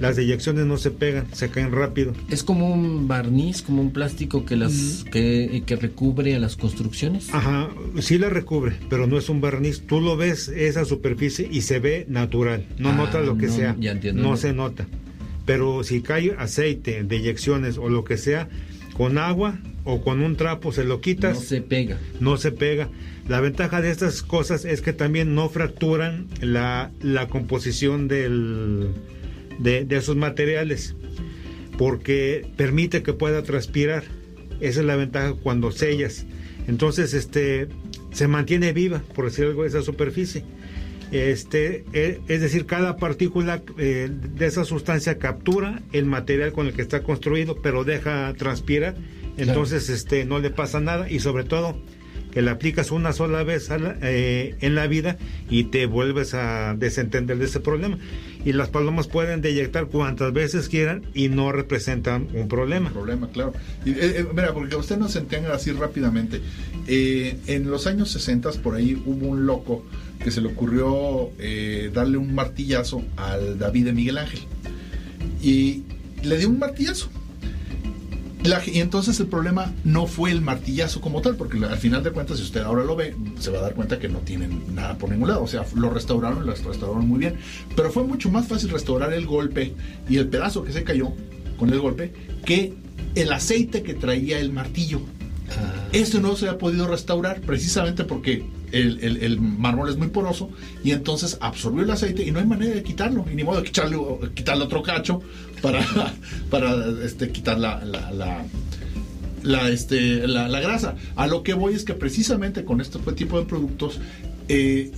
las 0.00 0.16
deyecciones 0.16 0.66
no 0.66 0.76
se 0.76 0.90
pegan, 0.90 1.26
se 1.32 1.48
caen 1.48 1.70
rápido. 1.72 2.12
Es 2.28 2.42
como 2.42 2.68
un 2.74 3.06
barniz, 3.08 3.62
como 3.62 3.80
un 3.80 3.92
plástico 3.92 4.44
que 4.44 4.56
las 4.56 5.04
Mm. 5.06 5.10
que, 5.10 5.62
que 5.64 5.76
recubre 5.76 6.34
a 6.34 6.38
las 6.40 6.56
construcciones. 6.56 7.32
Ajá, 7.32 7.70
sí 8.00 8.18
la 8.18 8.28
recubre, 8.28 8.74
pero 8.90 9.06
no 9.06 9.16
es 9.16 9.28
un 9.30 9.40
barniz. 9.40 9.86
Tú 9.86 10.00
lo 10.00 10.16
ves 10.16 10.48
esa 10.48 10.84
superficie 10.84 11.48
y 11.50 11.62
se 11.62 11.78
ve 11.78 12.04
natural. 12.08 12.66
No 12.78 12.90
Ah, 12.90 12.96
nota 12.96 13.20
lo 13.20 13.38
que 13.38 13.46
no, 13.46 13.54
sea. 13.54 13.76
ya 13.78 13.92
entiendo. 13.92 14.22
No 14.22 14.36
se 14.36 14.52
nota. 14.52 14.86
Pero 15.46 15.84
si 15.84 16.02
cae 16.02 16.34
aceite, 16.38 17.02
deyecciones 17.04 17.78
o 17.78 17.88
lo 17.88 18.04
que 18.04 18.16
sea, 18.18 18.48
con 18.94 19.18
agua 19.18 19.58
o 19.84 20.02
con 20.02 20.20
un 20.20 20.36
trapo 20.36 20.72
se 20.72 20.84
lo 20.84 21.00
quitas. 21.00 21.34
No 21.36 21.42
se 21.42 21.62
pega. 21.62 21.98
no 22.20 22.36
se 22.36 22.52
pega. 22.52 22.88
La 23.28 23.40
ventaja 23.40 23.80
de 23.80 23.90
estas 23.90 24.22
cosas 24.22 24.64
es 24.64 24.80
que 24.82 24.92
también 24.92 25.34
no 25.34 25.48
fracturan 25.48 26.26
la, 26.40 26.90
la 27.00 27.28
composición 27.28 28.08
del, 28.08 28.88
de, 29.58 29.84
de 29.84 29.96
esos 29.96 30.16
materiales, 30.16 30.96
porque 31.78 32.46
permite 32.56 33.02
que 33.02 33.12
pueda 33.12 33.42
transpirar. 33.42 34.04
Esa 34.60 34.80
es 34.80 34.86
la 34.86 34.96
ventaja 34.96 35.34
cuando 35.34 35.72
sellas. 35.72 36.26
Entonces, 36.68 37.14
este, 37.14 37.68
se 38.12 38.28
mantiene 38.28 38.72
viva, 38.72 39.02
por 39.14 39.24
decir 39.26 39.46
algo, 39.46 39.64
esa 39.64 39.82
superficie. 39.82 40.44
Este, 41.12 41.84
e- 41.92 42.20
es 42.28 42.40
decir, 42.40 42.64
cada 42.66 42.96
partícula 42.96 43.62
eh, 43.78 44.08
de 44.10 44.46
esa 44.46 44.64
sustancia 44.64 45.18
captura 45.18 45.82
el 45.92 46.06
material 46.06 46.52
con 46.52 46.66
el 46.66 46.72
que 46.72 46.82
está 46.82 47.02
construido, 47.02 47.56
pero 47.62 47.84
deja 47.84 48.32
transpirar. 48.34 48.96
Entonces, 49.36 49.88
este, 49.90 50.24
no 50.24 50.38
le 50.40 50.50
pasa 50.50 50.80
nada 50.80 51.10
y 51.10 51.20
sobre 51.20 51.44
todo 51.44 51.76
que 52.32 52.40
la 52.40 52.52
aplicas 52.52 52.90
una 52.90 53.12
sola 53.12 53.42
vez 53.44 53.70
a 53.70 53.76
la- 53.78 53.96
eh, 54.00 54.54
en 54.60 54.74
la 54.74 54.86
vida 54.86 55.18
y 55.50 55.64
te 55.64 55.84
vuelves 55.84 56.32
a 56.32 56.74
desentender 56.78 57.36
de 57.36 57.44
ese 57.44 57.60
problema. 57.60 57.98
Y 58.44 58.52
las 58.54 58.70
palomas 58.70 59.06
pueden 59.06 59.42
deyectar 59.42 59.86
cuantas 59.88 60.32
veces 60.32 60.70
quieran 60.70 61.02
y 61.12 61.28
no 61.28 61.52
representan 61.52 62.28
un 62.32 62.48
problema. 62.48 62.90
problema, 62.90 63.28
claro. 63.30 63.52
Y, 63.84 63.90
eh, 63.90 63.96
eh, 64.00 64.26
mira, 64.34 64.54
porque 64.54 64.76
usted 64.76 64.96
no 64.96 65.08
se 65.10 65.18
entienda 65.18 65.54
así 65.54 65.72
rápidamente. 65.72 66.40
Eh, 66.88 67.36
en 67.48 67.70
los 67.70 67.86
años 67.86 68.10
60 68.10 68.50
por 68.62 68.76
ahí 68.76 69.00
hubo 69.04 69.26
un 69.28 69.44
loco 69.44 69.84
que 70.22 70.30
se 70.30 70.40
le 70.40 70.48
ocurrió 70.48 71.30
eh, 71.38 71.90
darle 71.92 72.16
un 72.16 72.34
martillazo 72.34 73.02
al 73.16 73.58
David 73.58 73.86
de 73.86 73.92
Miguel 73.92 74.18
Ángel. 74.18 74.40
Y 75.42 75.82
le 76.22 76.38
dio 76.38 76.48
un 76.48 76.58
martillazo. 76.58 77.08
La- 78.44 78.60
y 78.66 78.80
entonces 78.80 79.20
el 79.20 79.26
problema 79.28 79.72
no 79.84 80.06
fue 80.06 80.32
el 80.32 80.40
martillazo 80.40 81.00
como 81.00 81.20
tal, 81.22 81.36
porque 81.36 81.58
al 81.64 81.78
final 81.78 82.02
de 82.02 82.10
cuentas, 82.10 82.38
si 82.38 82.42
usted 82.44 82.60
ahora 82.62 82.82
lo 82.84 82.96
ve, 82.96 83.14
se 83.38 83.50
va 83.50 83.58
a 83.58 83.62
dar 83.62 83.74
cuenta 83.74 83.98
que 84.00 84.08
no 84.08 84.18
tienen 84.18 84.74
nada 84.74 84.98
por 84.98 85.10
ningún 85.10 85.28
lado. 85.28 85.42
O 85.44 85.46
sea, 85.46 85.64
lo 85.76 85.90
restauraron, 85.90 86.44
lo 86.44 86.52
restauraron 86.52 87.06
muy 87.06 87.20
bien. 87.20 87.36
Pero 87.76 87.90
fue 87.92 88.02
mucho 88.04 88.30
más 88.30 88.48
fácil 88.48 88.70
restaurar 88.70 89.12
el 89.12 89.26
golpe 89.26 89.74
y 90.08 90.16
el 90.16 90.28
pedazo 90.28 90.64
que 90.64 90.72
se 90.72 90.82
cayó 90.82 91.12
con 91.56 91.70
el 91.70 91.78
golpe 91.80 92.12
que 92.44 92.74
el 93.14 93.32
aceite 93.32 93.82
que 93.82 93.94
traía 93.94 94.40
el 94.40 94.52
martillo. 94.52 95.00
Esto 95.92 96.20
no 96.20 96.34
se 96.34 96.48
ha 96.48 96.56
podido 96.58 96.88
restaurar 96.88 97.42
precisamente 97.42 98.04
porque 98.04 98.42
el, 98.72 98.98
el- 99.02 99.16
el 99.22 99.40
mármol 99.40 99.88
es 99.90 99.96
muy 99.96 100.08
poroso 100.08 100.50
y 100.82 100.90
entonces 100.92 101.38
absorbió 101.40 101.82
el 101.84 101.90
aceite 101.90 102.24
y 102.26 102.30
no 102.30 102.38
hay 102.40 102.46
manera 102.46 102.74
de 102.74 102.82
quitarlo. 102.82 103.24
Y 103.30 103.34
ni 103.34 103.44
modo 103.44 103.58
de 103.60 103.64
quitarle, 103.64 103.96
quitarle 104.34 104.64
otro 104.64 104.82
cacho 104.82 105.22
para, 105.60 105.80
para 106.50 106.86
este, 107.04 107.30
quitar 107.30 107.58
la, 107.58 107.84
la- 107.84 108.10
la- 108.12 108.44
la, 109.42 109.68
este, 109.70 110.26
la, 110.28 110.48
la 110.48 110.60
grasa. 110.60 110.94
A 111.16 111.26
lo 111.26 111.42
que 111.42 111.52
voy 111.54 111.74
es 111.74 111.84
que 111.84 111.94
precisamente 111.94 112.64
con 112.64 112.80
este 112.80 112.98
tipo 113.14 113.38
de 113.40 113.44
productos, 113.46 113.98
eh, 114.48 114.92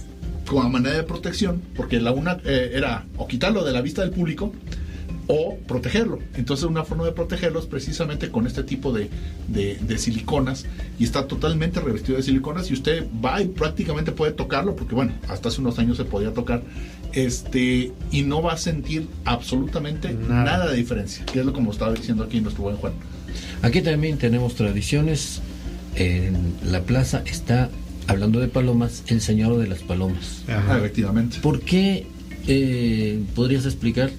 como 0.46 0.68
manera 0.68 0.96
de 0.96 1.02
protección, 1.04 1.62
porque 1.74 1.98
la 2.00 2.12
una 2.12 2.38
eh, 2.44 2.72
era 2.74 3.06
o 3.16 3.26
quitarlo 3.26 3.64
de 3.64 3.72
la 3.72 3.80
vista 3.80 4.02
del 4.02 4.10
público 4.10 4.52
o 5.26 5.56
protegerlo. 5.66 6.18
Entonces 6.36 6.64
una 6.66 6.84
forma 6.84 7.04
de 7.04 7.12
protegerlo 7.12 7.58
es 7.60 7.66
precisamente 7.66 8.30
con 8.30 8.46
este 8.46 8.62
tipo 8.62 8.92
de, 8.92 9.08
de- 9.48 9.76
de 9.78 9.98
siliconas 9.98 10.66
y 10.98 11.04
está 11.04 11.26
totalmente 11.26 11.80
revestido 11.80 12.16
de 12.18 12.22
siliconas 12.22 12.70
y 12.70 12.74
usted 12.74 13.06
va 13.24 13.40
y 13.40 13.46
prácticamente 13.48 14.12
puede 14.12 14.32
tocarlo 14.32 14.76
porque 14.76 14.94
bueno, 14.94 15.12
hasta 15.28 15.48
hace 15.48 15.60
unos 15.60 15.78
años 15.78 15.96
se 15.96 16.04
podía 16.04 16.32
tocar 16.32 16.62
este 17.12 17.92
y 18.10 18.22
no 18.22 18.42
va 18.42 18.52
a 18.54 18.56
sentir 18.56 19.06
absolutamente 19.24 20.12
Nada. 20.14 20.44
nada, 20.44 20.70
de 20.70 20.76
diferencia, 20.76 21.24
que 21.26 21.40
es 21.40 21.46
lo 21.46 21.52
como 21.52 21.70
estaba 21.70 21.94
diciendo 21.94 22.24
aquí 22.24 22.40
nuestro 22.40 22.64
buen 22.64 22.76
Juan. 22.76 22.92
Aquí 23.62 23.80
también 23.82 24.18
tenemos 24.18 24.54
tradiciones. 24.54 25.40
En 25.96 26.54
la 26.64 26.82
plaza 26.82 27.22
está, 27.24 27.70
hablando 28.08 28.40
de 28.40 28.48
palomas, 28.48 29.04
el 29.06 29.20
señor 29.20 29.56
de 29.58 29.68
las 29.68 29.78
palomas. 29.78 30.42
Ah, 30.48 30.76
efectivamente. 30.78 31.38
¿Por 31.40 31.60
qué, 31.60 32.06
eh, 32.48 33.20
podrías 33.36 33.64
explicar, 33.64 34.10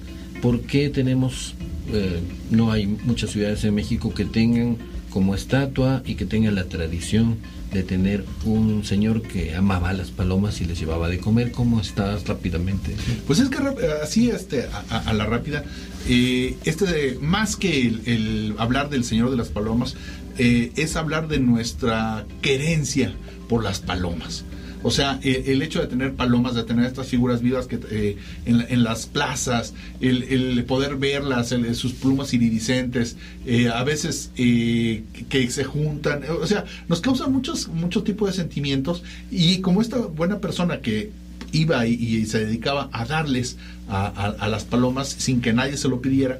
por 0.42 0.60
qué 0.62 0.88
tenemos, 0.88 1.54
eh, 1.92 2.20
no 2.50 2.70
hay 2.72 2.86
muchas 2.86 3.30
ciudades 3.30 3.64
en 3.64 3.74
México 3.74 4.12
que 4.14 4.24
tengan 4.24 4.76
como 5.10 5.34
estatua 5.34 6.02
y 6.04 6.14
que 6.14 6.26
tengan 6.26 6.54
la 6.54 6.64
tradición 6.64 7.38
de 7.72 7.82
tener 7.82 8.24
un 8.44 8.84
señor 8.84 9.22
que 9.22 9.54
amaba 9.54 9.92
las 9.92 10.10
palomas 10.10 10.60
y 10.60 10.66
les 10.66 10.78
llevaba 10.78 11.08
de 11.08 11.18
comer? 11.18 11.52
¿Cómo 11.52 11.80
estás 11.80 12.26
rápidamente? 12.26 12.94
Pues 13.26 13.38
es 13.40 13.48
que 13.48 13.58
así, 14.02 14.30
este, 14.30 14.66
a, 14.90 15.12
la 15.12 15.26
rápida, 15.26 15.64
eh, 16.08 16.54
este 16.64 16.86
de- 16.86 17.18
más 17.20 17.56
que 17.56 17.86
el, 17.86 18.02
el 18.06 18.54
hablar 18.58 18.88
del 18.88 19.04
Señor 19.04 19.30
de 19.30 19.36
las 19.36 19.48
Palomas, 19.48 19.96
eh, 20.38 20.70
es 20.76 20.96
hablar 20.96 21.28
de 21.28 21.38
nuestra 21.40 22.24
querencia 22.42 23.12
por 23.48 23.64
las 23.64 23.80
palomas. 23.80 24.44
O 24.86 24.92
sea, 24.92 25.18
eh, 25.24 25.46
el 25.48 25.62
hecho 25.62 25.80
de 25.80 25.88
tener 25.88 26.14
palomas, 26.14 26.54
de 26.54 26.62
tener 26.62 26.86
estas 26.86 27.08
figuras 27.08 27.42
vivas 27.42 27.66
que 27.66 27.80
eh, 27.90 28.16
en, 28.44 28.58
la- 28.58 28.66
en 28.68 28.84
las 28.84 29.06
plazas, 29.06 29.74
el, 30.00 30.62
poder 30.64 30.94
verlas, 30.94 31.50
el- 31.50 31.74
sus 31.74 31.92
plumas 31.92 32.32
iridiscentes, 32.32 33.16
eh, 33.46 33.68
a 33.68 33.82
veces 33.82 34.30
eh, 34.36 35.02
que 35.28 35.50
se 35.50 35.64
juntan, 35.64 36.22
o 36.40 36.46
sea, 36.46 36.64
nos 36.86 37.00
causan 37.00 37.32
muchos 37.32 37.66
muchos 37.66 38.04
tipos 38.04 38.28
de 38.28 38.34
sentimientos 38.34 39.02
y 39.28 39.60
como 39.60 39.82
esta 39.82 39.98
buena 39.98 40.38
persona 40.38 40.80
que 40.80 41.10
iba 41.50 41.84
y, 41.84 42.24
se 42.26 42.44
dedicaba 42.46 42.88
a 42.92 43.04
darles 43.06 43.56
a, 43.88 44.46
las 44.48 44.62
palomas 44.62 45.08
sin 45.08 45.40
que 45.40 45.52
nadie 45.52 45.76
se 45.78 45.88
lo 45.88 46.00
pidiera, 46.00 46.38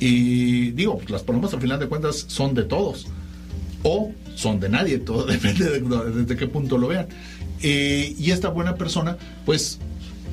digo, 0.00 1.00
las 1.08 1.22
palomas 1.22 1.54
al 1.54 1.62
final 1.62 1.78
de 1.80 1.86
cuentas 1.86 2.26
son 2.28 2.52
de 2.54 2.64
todos 2.64 3.06
o 3.82 4.12
son 4.34 4.60
de 4.60 4.68
nadie, 4.68 4.98
todo 4.98 5.24
depende 5.36 5.64
de, 5.70 5.80
desde 6.10 6.36
qué 6.36 6.46
punto 6.46 6.76
lo 6.76 6.88
vean. 6.88 7.06
Eh, 7.62 8.14
y 8.18 8.30
esta 8.30 8.48
buena 8.48 8.74
persona, 8.76 9.16
pues, 9.44 9.78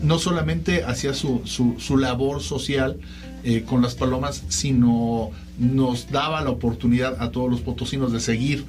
no 0.01 0.19
solamente 0.19 0.83
hacía 0.83 1.13
su, 1.13 1.41
su, 1.45 1.75
su 1.79 1.97
labor 1.97 2.41
social 2.41 2.97
eh, 3.43 3.63
con 3.63 3.81
las 3.81 3.95
palomas, 3.95 4.43
sino 4.49 5.31
nos 5.57 6.09
daba 6.11 6.41
la 6.41 6.49
oportunidad 6.49 7.21
a 7.21 7.31
todos 7.31 7.49
los 7.49 7.61
potosinos 7.61 8.11
de 8.11 8.19
seguir 8.19 8.65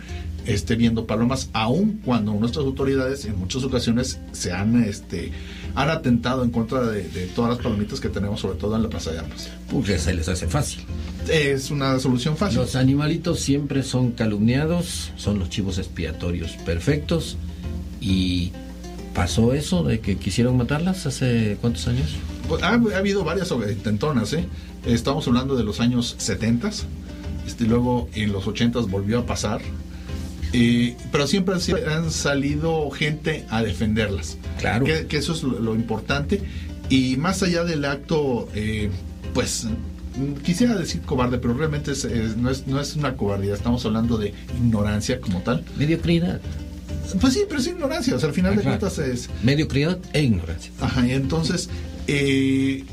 este, 0.47 0.77
viendo 0.77 1.07
palomas, 1.07 1.49
aun 1.53 2.01
cuando 2.05 2.35
nuestras 2.35 2.65
autoridades 2.67 3.25
en 3.25 3.39
muchas 3.39 3.65
ocasiones 3.65 4.21
se 4.33 4.53
han, 4.53 4.83
este, 4.85 5.33
han 5.75 5.91
atentado 5.91 6.45
en 6.45 6.51
contra 6.51 6.83
de, 6.83 7.09
de 7.09 7.27
todas 7.29 7.53
las 7.53 7.61
palomitas 7.61 8.01
que 8.01 8.09
tenemos, 8.09 8.41
sobre 8.41 8.59
todo 8.59 8.77
en 8.77 8.83
la 8.83 8.89
Plaza 8.89 9.13
de 9.13 9.21
Armas. 9.21 9.49
Porque 9.71 9.99
se 9.99 10.13
les 10.13 10.29
hace 10.29 10.47
fácil. 10.47 10.83
Es 11.29 11.71
una 11.71 11.99
solución 11.99 12.37
fácil. 12.37 12.59
Los 12.59 12.77
animalitos 12.77 13.41
siempre 13.41 13.83
son 13.83 14.13
calumniados, 14.13 15.13
son 15.17 15.39
los 15.39 15.49
chivos 15.49 15.79
expiatorios 15.79 16.53
perfectos. 16.67 17.39
Y 18.07 18.53
pasó 19.15 19.55
eso 19.55 19.83
de 19.83 20.01
que 20.01 20.17
quisieron 20.17 20.57
matarlas 20.59 21.07
hace 21.07 21.57
cuántos 21.61 21.89
años? 21.89 22.11
Pues, 22.49 22.63
ha, 22.63 22.69
ha 22.71 22.99
habido 22.99 23.25
varias 23.25 23.51
intentonas, 23.51 24.33
¿eh? 24.35 24.45
Estamos 24.85 25.27
hablando 25.27 25.57
de 25.57 25.65
los 25.65 25.81
años 25.81 26.15
70, 26.19 26.71
este, 27.47 27.65
luego 27.65 28.09
en 28.15 28.33
los 28.33 28.47
80 28.47 28.81
volvió 28.81 29.21
a 29.21 29.27
pasar, 29.27 29.63
eh, 30.53 30.95
pero 31.11 31.27
siempre 31.27 31.55
han, 31.55 31.89
han 32.05 32.11
salido 32.11 32.91
gente 32.91 33.47
a 33.49 33.63
defenderlas. 33.63 34.37
Claro. 34.59 34.85
Que, 34.85 35.07
que 35.07 35.17
eso 35.17 35.33
es 35.33 35.43
lo, 35.43 35.59
lo 35.59 35.75
importante. 35.75 36.43
Y 36.91 37.17
más 37.17 37.43
allá 37.43 37.65
del 37.65 37.87
acto, 37.87 38.49
eh, 38.55 38.91
pues 39.33 39.67
quisiera 40.45 40.75
decir 40.77 41.01
cobarde, 41.01 41.39
pero 41.39 41.55
realmente 41.55 41.93
es- 41.93 42.05
es- 42.05 42.37
no, 42.37 42.51
es, 42.51 42.67
no 42.67 42.79
es 42.81 42.95
una 42.95 43.17
cobardía, 43.17 43.55
estamos 43.55 43.85
hablando 43.87 44.19
de 44.19 44.35
ignorancia 44.59 45.19
como 45.21 45.41
tal. 45.41 45.65
Mediocridad. 45.79 46.41
Pues 47.21 47.33
sí, 47.33 47.43
pero 47.49 47.61
es 47.61 47.67
ignorancia, 47.67 48.17
o 48.17 48.19
sea, 48.19 48.29
al 48.29 48.35
final 48.35 48.53
Ah, 48.55 48.57
de 48.57 48.63
cuentas 48.63 48.99
es... 48.99 49.29
Mediocridad 49.43 49.99
e 50.13 50.23
ignorancia. 50.23 50.73
Ajá, 50.81 51.07
y 51.07 51.13
entonces, 51.13 51.69
eh, 52.07 52.85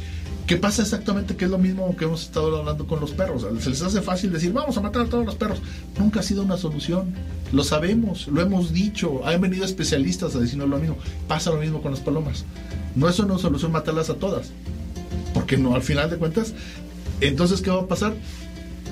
¿qué 0.47 0.57
pasa 0.57 0.81
exactamente? 0.83 1.35
Que 1.35 1.45
es 1.45 1.51
lo 1.51 1.57
mismo 1.57 1.95
que 1.95 2.05
hemos 2.05 2.23
estado 2.23 2.57
hablando 2.57 2.85
con 2.87 2.99
los 2.99 3.11
perros. 3.11 3.45
Se 3.61 3.69
les 3.69 3.81
hace 3.81 4.01
fácil 4.01 4.31
decir, 4.31 4.51
vamos 4.53 4.77
a 4.77 4.81
matar 4.81 5.03
a 5.03 5.05
todos 5.05 5.25
los 5.25 5.35
perros. 5.35 5.61
Nunca 5.97 6.19
ha 6.19 6.23
sido 6.23 6.43
una 6.43 6.57
solución. 6.57 7.13
Lo 7.51 7.63
sabemos, 7.63 8.27
lo 8.27 8.41
hemos 8.41 8.71
dicho. 8.73 9.25
Han 9.25 9.41
venido 9.41 9.65
especialistas 9.65 10.35
a 10.35 10.39
decirnos 10.39 10.69
lo 10.69 10.77
mismo. 10.77 10.97
Pasa 11.27 11.49
lo 11.51 11.57
mismo 11.57 11.81
con 11.81 11.91
las 11.91 12.01
palomas. 12.01 12.45
No 12.95 13.09
es 13.09 13.17
una 13.19 13.37
solución 13.37 13.71
matarlas 13.71 14.09
a 14.09 14.15
todas. 14.15 14.51
Porque 15.33 15.57
no, 15.57 15.75
al 15.75 15.81
final 15.81 16.09
de 16.09 16.17
cuentas, 16.17 16.53
entonces, 17.21 17.61
¿qué 17.61 17.69
va 17.69 17.81
a 17.81 17.87
pasar? 17.87 18.13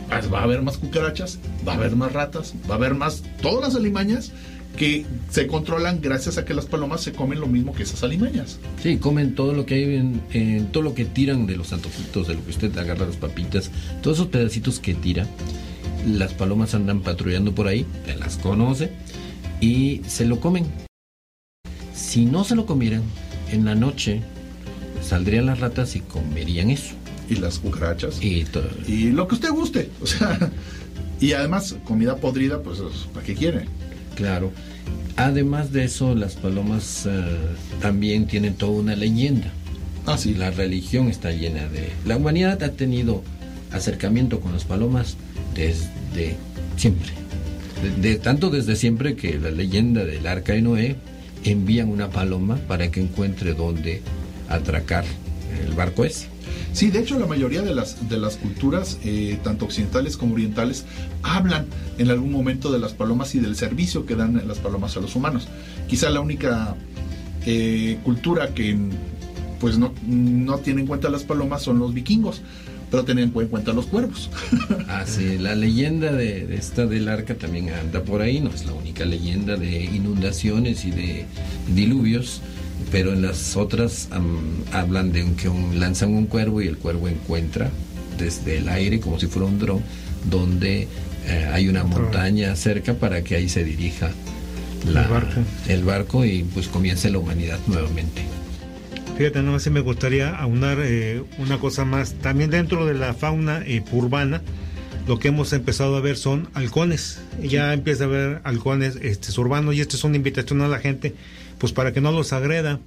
Pues 0.10 0.34
va 0.34 0.40
a 0.40 0.44
haber 0.44 0.62
más 0.62 0.78
cucarachas, 0.78 1.38
va 1.68 1.74
a 1.74 1.76
haber 1.76 1.96
más 1.96 2.12
ratas, 2.14 2.54
va 2.70 2.76
a 2.76 2.78
haber 2.78 2.96
más, 2.96 3.22
todas 3.42 3.62
las 3.62 3.76
alimañas 3.76 4.32
que 4.78 5.06
se 5.30 5.48
controlan 5.48 6.00
gracias 6.02 6.38
a 6.38 6.46
que 6.46 6.54
las 6.54 6.66
palomas 6.66 7.02
se 7.02 7.12
comen 7.12 7.40
lo 7.40 7.48
mismo 7.48 7.74
que 7.74 7.84
esas 7.84 8.04
alimañas. 8.04 8.60
Sí, 8.82 8.98
comen 8.98 9.36
todo 9.36 9.54
lo 9.54 9.66
que 9.66 9.76
hay 9.76 9.96
en, 9.96 10.22
en 10.32 10.72
todo 10.72 10.84
lo 10.84 10.94
que 10.94 11.06
tiran 11.06 11.48
de 11.48 11.58
los 11.58 11.74
antojitos, 11.74 12.28
de 12.28 12.36
lo 12.36 12.44
que 12.44 12.52
usted 12.52 12.78
agarra 12.78 13.06
las 13.06 13.18
papitas, 13.18 13.72
todos 14.02 14.18
esos 14.18 14.28
pedacitos 14.28 14.80
que 14.80 14.94
tira. 14.94 15.28
Las 16.08 16.34
palomas 16.34 16.74
andan 16.76 17.02
patrullando 17.02 17.54
por 17.54 17.68
ahí, 17.68 17.86
las 18.20 18.38
conoce 18.38 18.92
y 19.60 20.02
se 20.08 20.26
lo 20.26 20.40
comen. 20.40 20.66
Si 21.94 22.26
no 22.26 22.44
se 22.44 22.56
lo 22.56 22.66
comieran, 22.66 23.04
en 23.52 23.66
la 23.66 23.76
noche 23.76 24.22
saldrían 25.04 25.46
las 25.46 25.60
ratas 25.60 25.96
y 25.96 26.00
comerían 26.02 26.70
eso. 26.70 26.96
Y 27.30 27.36
las 27.36 27.60
cucarachas. 27.60 28.20
Y, 28.22 28.44
todo. 28.46 28.70
Y 28.88 29.12
lo 29.12 29.28
que 29.28 29.36
usted 29.36 29.52
guste. 29.52 29.90
O 30.02 30.08
sea, 30.08 30.52
y 31.20 31.34
además, 31.34 31.76
comida 31.84 32.16
podrida, 32.18 32.64
pues, 32.64 32.80
¿para 33.14 33.26
qué 33.26 33.36
quiere? 33.36 33.66
Claro. 34.20 34.52
Además 35.16 35.72
de 35.72 35.86
eso, 35.86 36.14
las 36.14 36.36
palomas 36.36 37.06
eh, 37.06 37.10
también 37.82 38.28
tienen 38.28 38.54
toda 38.56 38.74
una 38.74 38.96
leyenda. 38.96 39.48
Ah, 40.06 40.18
sí. 40.18 40.34
La 40.34 40.52
religión 40.52 41.08
está 41.08 41.32
llena 41.32 41.68
de... 41.70 41.90
La 42.06 42.18
humanidad 42.18 42.62
ha 42.64 42.72
tenido 42.74 43.24
acercamiento 43.72 44.42
con 44.42 44.52
las 44.52 44.66
palomas 44.66 45.16
desde 45.56 46.36
siempre. 46.76 47.10
De, 48.02 48.10
de- 48.10 48.18
tanto 48.20 48.50
desde 48.50 48.76
siempre 48.76 49.16
que 49.16 49.40
la 49.40 49.52
leyenda 49.52 50.04
del 50.04 50.28
arca 50.28 50.52
de 50.54 50.62
Noé 50.62 50.96
envían 51.46 51.88
una 51.88 52.10
paloma 52.10 52.58
para 52.68 52.92
que 52.92 53.00
encuentre 53.00 53.54
dónde 53.54 54.02
atracar 54.50 55.06
el 55.66 55.74
barco 55.74 56.04
ese. 56.04 56.28
Sí, 56.74 56.92
de 56.92 57.00
hecho 57.00 57.18
la 57.20 57.26
mayoría 57.26 57.62
de 57.62 57.74
las, 57.74 58.10
de 58.10 58.18
las 58.18 58.38
culturas, 58.38 59.00
eh, 59.04 59.38
tanto 59.44 59.66
occidentales 59.66 60.18
como 60.18 60.36
orientales, 60.36 60.86
hablan 61.24 61.66
en 61.98 62.10
algún 62.10 62.32
momento 62.32 62.72
de 62.72 62.80
las 62.80 62.94
palomas 62.94 63.36
y 63.36 63.40
del 63.40 63.56
servicio 63.56 64.06
que 64.06 64.16
dan 64.16 64.42
las 64.48 64.60
palomas 64.60 64.96
a 64.96 65.02
los 65.02 65.16
humanos. 65.16 65.48
Quizá 65.88 66.10
la 66.10 66.22
única 66.22 66.76
eh, 67.46 67.98
cultura 68.04 68.54
que 68.54 68.78
pues 69.60 69.78
no, 69.78 69.94
no 70.08 70.60
tiene 70.60 70.82
en 70.82 70.88
cuenta 70.88 71.10
las 71.10 71.24
palomas 71.24 71.64
son 71.64 71.80
los 71.80 71.94
vikingos, 71.94 72.42
pero 72.90 73.04
tienen 73.04 73.26
en 73.26 73.32
cuenta 73.32 73.74
los 73.74 73.88
cuervos. 73.88 74.30
Ah, 74.92 75.06
sí, 75.06 75.38
la 75.38 75.54
leyenda 75.54 76.12
de 76.12 76.56
esta 76.56 76.88
del 76.88 77.10
arca 77.10 77.36
también 77.36 77.70
anda 77.70 78.04
por 78.04 78.22
ahí, 78.22 78.40
no 78.40 78.50
es 78.50 78.66
la 78.66 78.74
única 78.74 79.06
leyenda 79.06 79.56
de 79.56 79.84
inundaciones 79.84 80.84
y 80.84 80.90
de 80.90 81.26
diluvios, 81.76 82.42
pero 82.92 83.14
en 83.14 83.22
las 83.22 83.56
otras 83.58 84.08
am, 84.12 84.40
hablan 84.72 85.12
de 85.12 85.24
un- 85.24 85.36
que 85.36 85.50
un- 85.50 85.80
lanzan 85.80 86.14
un 86.14 86.26
cuervo 86.26 86.62
y 86.62 86.68
el 86.68 86.78
cuervo 86.78 87.08
encuentra 87.08 87.70
desde 88.18 88.58
el 88.58 88.70
aire, 88.70 89.00
como 89.00 89.20
si 89.20 89.28
fuera 89.28 89.48
un 89.48 89.60
dron, 89.60 89.82
donde 90.30 90.88
eh, 91.28 91.50
hay 91.54 91.68
una 91.68 91.84
montaña 91.84 92.56
cerca 92.56 92.94
para 92.96 93.24
que 93.24 93.36
ahí 93.36 93.50
se 93.50 93.64
dirija 93.64 94.10
la- 94.92 95.04
El 95.04 95.08
barco. 95.10 95.42
el 95.68 95.84
barco 95.84 96.26
y 96.26 96.44
pues 96.44 96.68
comience 96.68 97.10
la 97.12 97.20
humanidad 97.20 97.60
nuevamente. 97.68 98.24
Fíjate, 99.18 99.42
no 99.44 99.60
sé, 99.60 99.70
me 99.70 99.82
gustaría 99.82 100.30
aunar 100.36 100.78
eh, 100.82 101.22
una 101.38 101.60
cosa 101.60 101.84
más. 101.86 102.14
También 102.14 102.50
dentro 102.50 102.86
de 102.86 102.94
la 102.94 103.14
fauna 103.14 103.62
eh, 103.66 103.84
urbana, 103.92 104.42
lo 105.08 105.20
que 105.20 105.28
hemos 105.28 105.52
empezado 105.54 105.98
a 105.98 106.00
ver 106.02 106.16
son 106.16 106.48
halcones. 106.54 107.20
Ya 107.44 107.74
empieza 107.74 108.06
a 108.06 108.08
ver 108.08 108.42
halcones 108.46 108.96
este, 109.02 109.38
urbanos 109.40 109.76
y 109.76 109.82
esta 109.82 109.98
es 109.98 110.04
una 110.06 110.16
invitación 110.16 110.62
a 110.62 110.68
la 110.70 110.80
gente, 110.80 111.16
pues 111.60 111.74
para 111.74 111.94
que 111.94 112.02
no 112.02 112.12
los 112.12 112.34
agreda. 112.34 112.80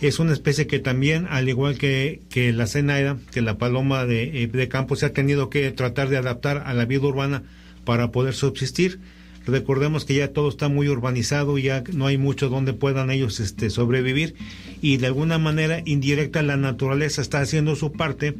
Es 0.00 0.18
una 0.18 0.32
especie 0.32 0.66
que 0.66 0.80
también, 0.80 1.26
al 1.30 1.48
igual 1.48 1.78
que, 1.78 2.22
que 2.28 2.52
la 2.52 2.66
cenaida, 2.66 3.18
que 3.32 3.40
la 3.40 3.58
paloma 3.58 4.04
de, 4.04 4.42
eh, 4.42 4.46
de 4.48 4.68
campo, 4.68 4.96
se 4.96 5.06
ha 5.06 5.12
tenido 5.12 5.48
que 5.48 5.70
tratar 5.70 6.08
de 6.08 6.16
adaptar 6.16 6.64
a 6.66 6.74
la 6.74 6.84
vida 6.84 7.06
urbana 7.06 7.44
para 7.84 8.10
poder 8.10 8.34
subsistir. 8.34 9.00
Recordemos 9.46 10.04
que 10.04 10.14
ya 10.14 10.32
todo 10.32 10.48
está 10.48 10.68
muy 10.68 10.88
urbanizado, 10.88 11.58
ya 11.58 11.82
no 11.92 12.06
hay 12.06 12.16
mucho 12.16 12.48
donde 12.48 12.72
puedan 12.72 13.10
ellos 13.10 13.40
este, 13.40 13.70
sobrevivir 13.70 14.34
y 14.80 14.98
de 14.98 15.08
alguna 15.08 15.38
manera 15.38 15.82
indirecta 15.84 16.42
la 16.42 16.56
naturaleza 16.56 17.22
está 17.22 17.40
haciendo 17.40 17.74
su 17.74 17.90
parte 17.92 18.34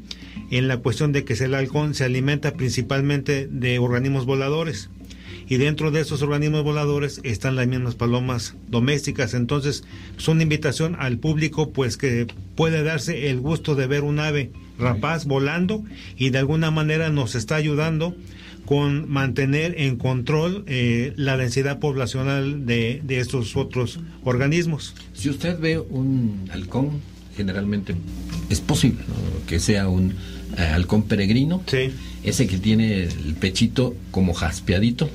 en 0.51 0.69
la 0.69 0.77
cuestión 0.77 1.11
de 1.11 1.25
que 1.25 1.33
el 1.35 1.55
halcón 1.55 1.95
se 1.95 2.05
alimenta 2.05 2.55
principalmente 2.55 3.49
de 3.51 3.81
organismos 3.81 4.27
voladores 4.27 4.91
y 5.53 5.59
dentro 5.59 5.91
de 5.91 6.01
esos 6.01 6.23
organismos 6.23 6.65
voladores 6.65 7.21
están 7.25 7.57
las 7.57 7.67
mismas 7.67 7.95
palomas 7.95 8.55
domésticas. 8.71 9.35
Entonces, 9.35 9.85
es 10.17 10.27
una 10.27 10.45
invitación 10.45 10.97
al 10.99 11.19
público 11.19 11.73
pues 11.73 11.99
que 11.99 12.27
puede 12.57 12.83
darse 12.83 13.29
el 13.29 13.39
gusto 13.39 13.75
de 13.75 13.87
ver 13.87 14.03
un 14.03 14.19
ave 14.19 14.51
rapaz 14.79 15.27
volando 15.27 15.85
y 16.17 16.31
de 16.31 16.39
alguna 16.39 16.71
manera 16.71 17.11
nos 17.11 17.35
está 17.35 17.57
ayudando 17.57 18.17
con 18.65 19.11
mantener 19.11 19.75
en 19.79 19.97
control 19.97 20.65
eh, 20.69 21.13
la 21.17 21.37
densidad 21.37 21.81
poblacional 21.81 22.65
de, 22.65 23.03
de 23.05 23.19
estos 23.19 23.55
otros 23.55 24.01
organismos. 24.25 24.95
Si 25.13 25.29
usted 25.29 25.61
ve 25.61 25.79
un 25.79 26.49
halcón, 26.51 27.03
generalmente 27.37 27.95
es 28.49 28.63
posible 28.63 29.05
¿no? 29.07 29.47
que 29.47 29.61
sea 29.61 29.91
un 29.91 30.13
eh, 30.57 30.63
halcón 30.63 31.03
peregrino, 31.03 31.63
ese 32.23 32.47
que 32.47 32.57
tiene 32.57 33.05
el 33.05 33.35
pechito 33.39 33.95
como 34.11 34.33
jaspeadito, 34.33 35.11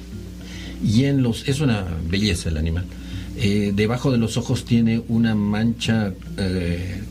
y 0.84 1.06
en 1.06 1.24
los 1.24 1.48
es 1.48 1.60
una 1.62 1.86
belleza 2.10 2.50
el 2.50 2.58
animal. 2.58 2.86
Eh, 3.38 3.72
debajo 3.76 4.12
de 4.12 4.18
los 4.18 4.36
ojos 4.38 4.66
tiene 4.66 5.04
una 5.08 5.36
mancha 5.36 6.14
eh, 6.38 7.04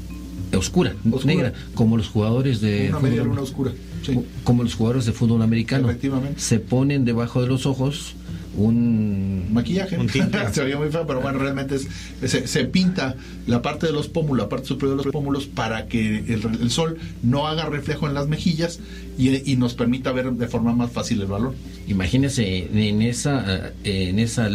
oscura, 0.56 0.94
Oscura. 1.10 1.24
negra, 1.24 1.52
como 1.74 1.96
los 1.96 2.08
jugadores 2.08 2.60
de 2.60 2.88
Una 2.90 3.00
media 3.00 3.22
luna 3.22 3.42
oscura. 3.42 3.72
Sí. 4.04 4.20
como 4.44 4.62
los 4.62 4.74
jugadores 4.74 5.04
de 5.06 5.12
fútbol 5.12 5.42
americano. 5.42 5.88
Efectivamente. 5.88 6.40
Se 6.40 6.58
ponen 6.60 7.04
debajo 7.04 7.42
de 7.42 7.48
los 7.48 7.66
ojos 7.66 8.14
un 8.56 9.52
maquillaje. 9.52 9.98
un 9.98 10.08
tinte. 10.08 10.38
se 10.52 10.62
oye 10.62 10.76
muy 10.76 10.90
feo, 10.90 11.06
pero 11.06 11.20
bueno, 11.20 11.38
realmente 11.38 11.76
es, 11.76 11.86
se, 12.24 12.46
se 12.46 12.64
pinta 12.64 13.14
la 13.46 13.62
parte 13.62 13.86
de 13.86 13.92
los 13.92 14.08
pómulos, 14.08 14.44
la 14.44 14.48
parte 14.48 14.66
superior 14.66 14.98
de 14.98 15.04
los 15.04 15.12
pómulos, 15.12 15.46
para 15.46 15.86
que 15.86 16.18
el, 16.18 16.42
el 16.60 16.70
sol 16.70 16.98
no 17.22 17.46
haga 17.46 17.66
reflejo 17.66 18.08
en 18.08 18.14
las 18.14 18.28
mejillas 18.28 18.80
y, 19.18 19.50
y 19.50 19.56
nos 19.56 19.74
permita 19.74 20.12
ver 20.12 20.32
de 20.32 20.48
forma 20.48 20.74
más 20.74 20.90
fácil 20.90 21.20
el 21.20 21.26
balón. 21.26 21.54
Imagínese 21.86 22.68
en 22.72 23.02
esa 23.02 23.72
eh, 23.84 24.08
en 24.08 24.18
esa 24.18 24.48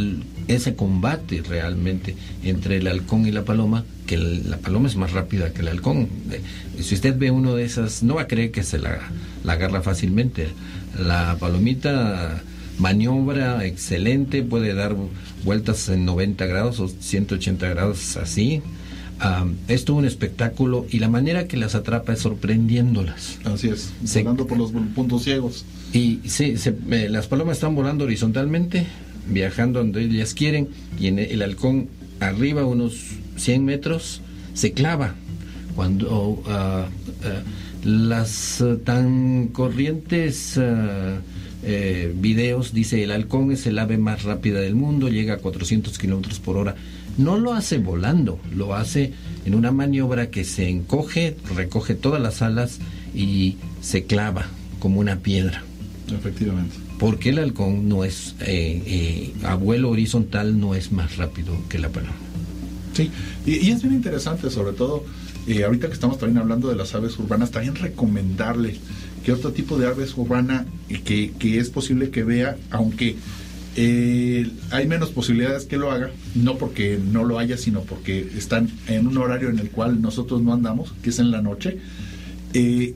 ese 0.48 0.76
combate 0.76 1.42
realmente 1.48 2.16
entre 2.44 2.78
el 2.78 2.88
halcón 2.88 3.26
y 3.28 3.32
la 3.32 3.44
paloma, 3.46 3.86
que 4.06 4.18
la 4.18 4.58
paloma 4.58 4.88
es 4.90 4.96
más 4.98 5.12
rápida 5.14 5.54
que 5.54 5.62
el 5.62 5.68
halcón. 5.70 6.10
Eh, 6.32 6.42
Si 6.82 6.96
usted 6.96 7.18
ve 7.18 7.32
uno 7.32 7.56
de 7.56 7.64
esas, 7.64 8.04
no 8.04 8.16
va 8.16 8.24
a 8.24 8.28
creer 8.28 8.52
que 8.52 8.64
se 8.64 8.78
la, 8.80 9.00
la 9.44 9.54
agarra 9.54 9.82
fácilmente. 9.82 10.48
La 11.00 11.38
palomita 11.40 12.42
maniobra 12.82 13.66
excelente, 13.66 14.44
puede 14.44 14.74
dar 14.74 14.96
vueltas 15.46 15.88
en 15.90 16.04
90 16.06 16.46
grados 16.48 16.80
o 16.80 16.88
180 16.90 17.70
grados 17.70 18.18
así. 18.18 18.62
Es 19.68 19.86
todo 19.86 19.98
un 19.98 20.06
espectáculo 20.06 20.88
y 20.90 20.98
la 20.98 21.08
manera 21.08 21.48
que 21.48 21.56
las 21.56 21.76
atrapa 21.76 22.14
es 22.14 22.20
sorprendiéndolas. 22.20 23.38
Así 23.44 23.70
es, 23.70 23.92
Se- 24.04 24.24
volando 24.24 24.48
por 24.48 24.58
los 24.58 24.72
puntos 24.72 25.24
ciegos. 25.24 25.64
y 25.94 26.20
sí, 26.26 26.58
se- 26.58 26.76
eh, 26.90 27.08
las 27.10 27.28
palomas 27.28 27.58
están 27.58 27.76
volando 27.76 28.06
horizontalmente, 28.06 28.88
viajando 29.28 29.78
donde 29.80 30.02
ellas 30.02 30.34
quieren, 30.34 30.70
y 31.00 31.06
en 31.06 31.20
el 31.20 31.44
halcón 31.44 31.88
arriba, 32.20 32.66
unos 32.66 32.96
100 33.38 33.64
metros, 33.64 34.22
se 34.56 34.72
clava. 34.74 35.14
Cuando 35.76 36.42
ah, 36.48 36.88
ah, 37.24 37.42
las 37.84 38.60
ah, 38.62 38.76
tan 38.84 39.50
corrientes 39.50 40.58
ah, 40.58 41.20
eh, 41.64 42.14
videos, 42.16 42.74
dice 42.74 43.04
el 43.04 43.12
halcón 43.12 43.52
es 43.52 43.66
el 43.68 43.80
ave 43.80 43.98
más 43.98 44.24
rápida 44.24 44.60
del 44.60 44.76
mundo, 44.76 45.10
llega 45.10 45.36
a 45.36 45.38
400 45.38 45.98
kilómetros 45.98 46.40
por 46.40 46.58
hora. 46.58 46.76
No 47.18 47.38
lo 47.38 47.54
hace 47.54 47.78
volando, 47.78 48.40
lo 48.56 48.74
hace 48.74 49.14
en 49.46 49.56
una 49.56 49.72
maniobra 49.72 50.30
que 50.30 50.44
se 50.44 50.70
encoge, 50.70 51.36
recoge 51.56 51.94
todas 51.94 52.22
las 52.22 52.42
alas 52.42 52.80
y 53.14 53.58
se 53.82 54.06
clava 54.06 54.48
como 54.80 55.00
una 55.00 55.18
piedra. 55.18 55.64
Efectivamente. 56.12 56.76
Porque 57.00 57.30
el 57.30 57.40
halcón 57.40 57.90
no 57.90 58.04
es, 58.04 58.36
eh, 58.42 58.84
eh, 58.86 59.34
a 59.44 59.56
vuelo 59.56 59.90
horizontal 59.90 60.60
no 60.60 60.76
es 60.76 60.92
más 60.92 61.18
rápido 61.18 61.54
que 61.68 61.80
la 61.80 61.90
paloma. 61.90 62.16
Sí, 62.94 63.10
y, 63.46 63.68
y 63.68 63.72
es 63.72 63.82
bien 63.82 63.96
interesante, 63.96 64.50
sobre 64.50 64.74
todo, 64.74 65.04
eh, 65.48 65.64
ahorita 65.64 65.88
que 65.88 65.94
estamos 65.94 66.20
también 66.20 66.38
hablando 66.38 66.70
de 66.70 66.76
las 66.76 66.94
aves 66.94 67.18
urbanas, 67.18 67.50
también 67.52 67.76
recomendarle 67.76 68.76
que 69.24 69.32
otro 69.32 69.52
tipo 69.52 69.78
de 69.78 69.88
aves 69.88 70.18
urbana 70.18 70.66
y 70.90 71.00
que, 71.00 71.32
que 71.38 71.60
es 71.60 71.70
posible 71.70 72.10
que 72.10 72.24
vea, 72.24 72.58
aunque 72.70 73.18
eh, 73.76 74.50
hay 74.72 74.88
menos 74.88 75.12
posibilidades 75.12 75.66
que 75.66 75.78
lo 75.78 75.92
haga, 75.92 76.12
no 76.36 76.58
porque 76.58 77.00
no 77.04 77.24
lo 77.24 77.40
haya, 77.40 77.58
sino 77.58 77.82
porque 77.82 78.30
están 78.36 78.70
en 78.88 79.08
un 79.08 79.18
horario 79.18 79.50
en 79.50 79.60
el 79.60 79.70
cual 79.70 80.02
nosotros 80.02 80.42
no 80.42 80.54
andamos, 80.54 80.94
que 81.02 81.12
es 81.12 81.20
en 81.20 81.32
la 81.32 81.42
noche. 81.42 81.78
Eh, 82.54 82.96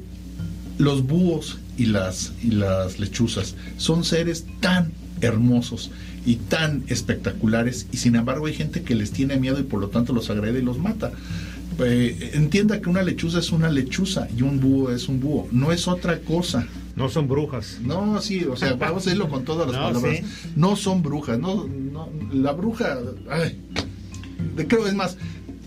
los 0.77 1.05
búhos 1.05 1.59
y 1.77 1.85
las, 1.85 2.33
y 2.43 2.51
las 2.51 2.99
lechuzas 2.99 3.55
son 3.77 4.03
seres 4.03 4.45
tan 4.59 4.91
hermosos 5.21 5.91
y 6.25 6.35
tan 6.35 6.83
espectaculares 6.87 7.87
y 7.91 7.97
sin 7.97 8.15
embargo 8.15 8.47
hay 8.47 8.53
gente 8.53 8.81
que 8.81 8.95
les 8.95 9.11
tiene 9.11 9.37
miedo 9.37 9.59
y 9.59 9.63
por 9.63 9.79
lo 9.79 9.89
tanto 9.89 10.11
los 10.11 10.29
agrede 10.29 10.59
y 10.59 10.63
los 10.63 10.77
mata. 10.77 11.11
Eh, 11.79 12.31
entienda 12.33 12.79
que 12.81 12.89
una 12.89 13.01
lechuza 13.03 13.39
es 13.39 13.51
una 13.51 13.69
lechuza 13.69 14.27
y 14.37 14.41
un 14.43 14.59
búho 14.59 14.91
es 14.91 15.07
un 15.09 15.19
búho, 15.19 15.47
no 15.51 15.71
es 15.71 15.87
otra 15.87 16.19
cosa. 16.19 16.67
No 16.95 17.09
son 17.09 17.27
brujas. 17.27 17.79
No, 17.81 18.21
sí, 18.21 18.45
o 18.45 18.55
sea, 18.55 18.73
vamos 18.75 19.03
a 19.05 19.09
decirlo 19.09 19.27
con 19.27 19.43
todas 19.43 19.67
las 19.69 19.75
No, 19.81 19.87
palabras. 19.87 20.17
sí. 20.19 20.51
No 20.55 20.75
son 20.77 21.03
brujas, 21.03 21.37
no, 21.37 21.67
no, 21.67 22.09
la 22.31 22.53
bruja, 22.53 22.97
ay, 23.29 23.59
de- 24.55 24.65
creo 24.67 24.87
es 24.87 24.93
más, 24.93 25.17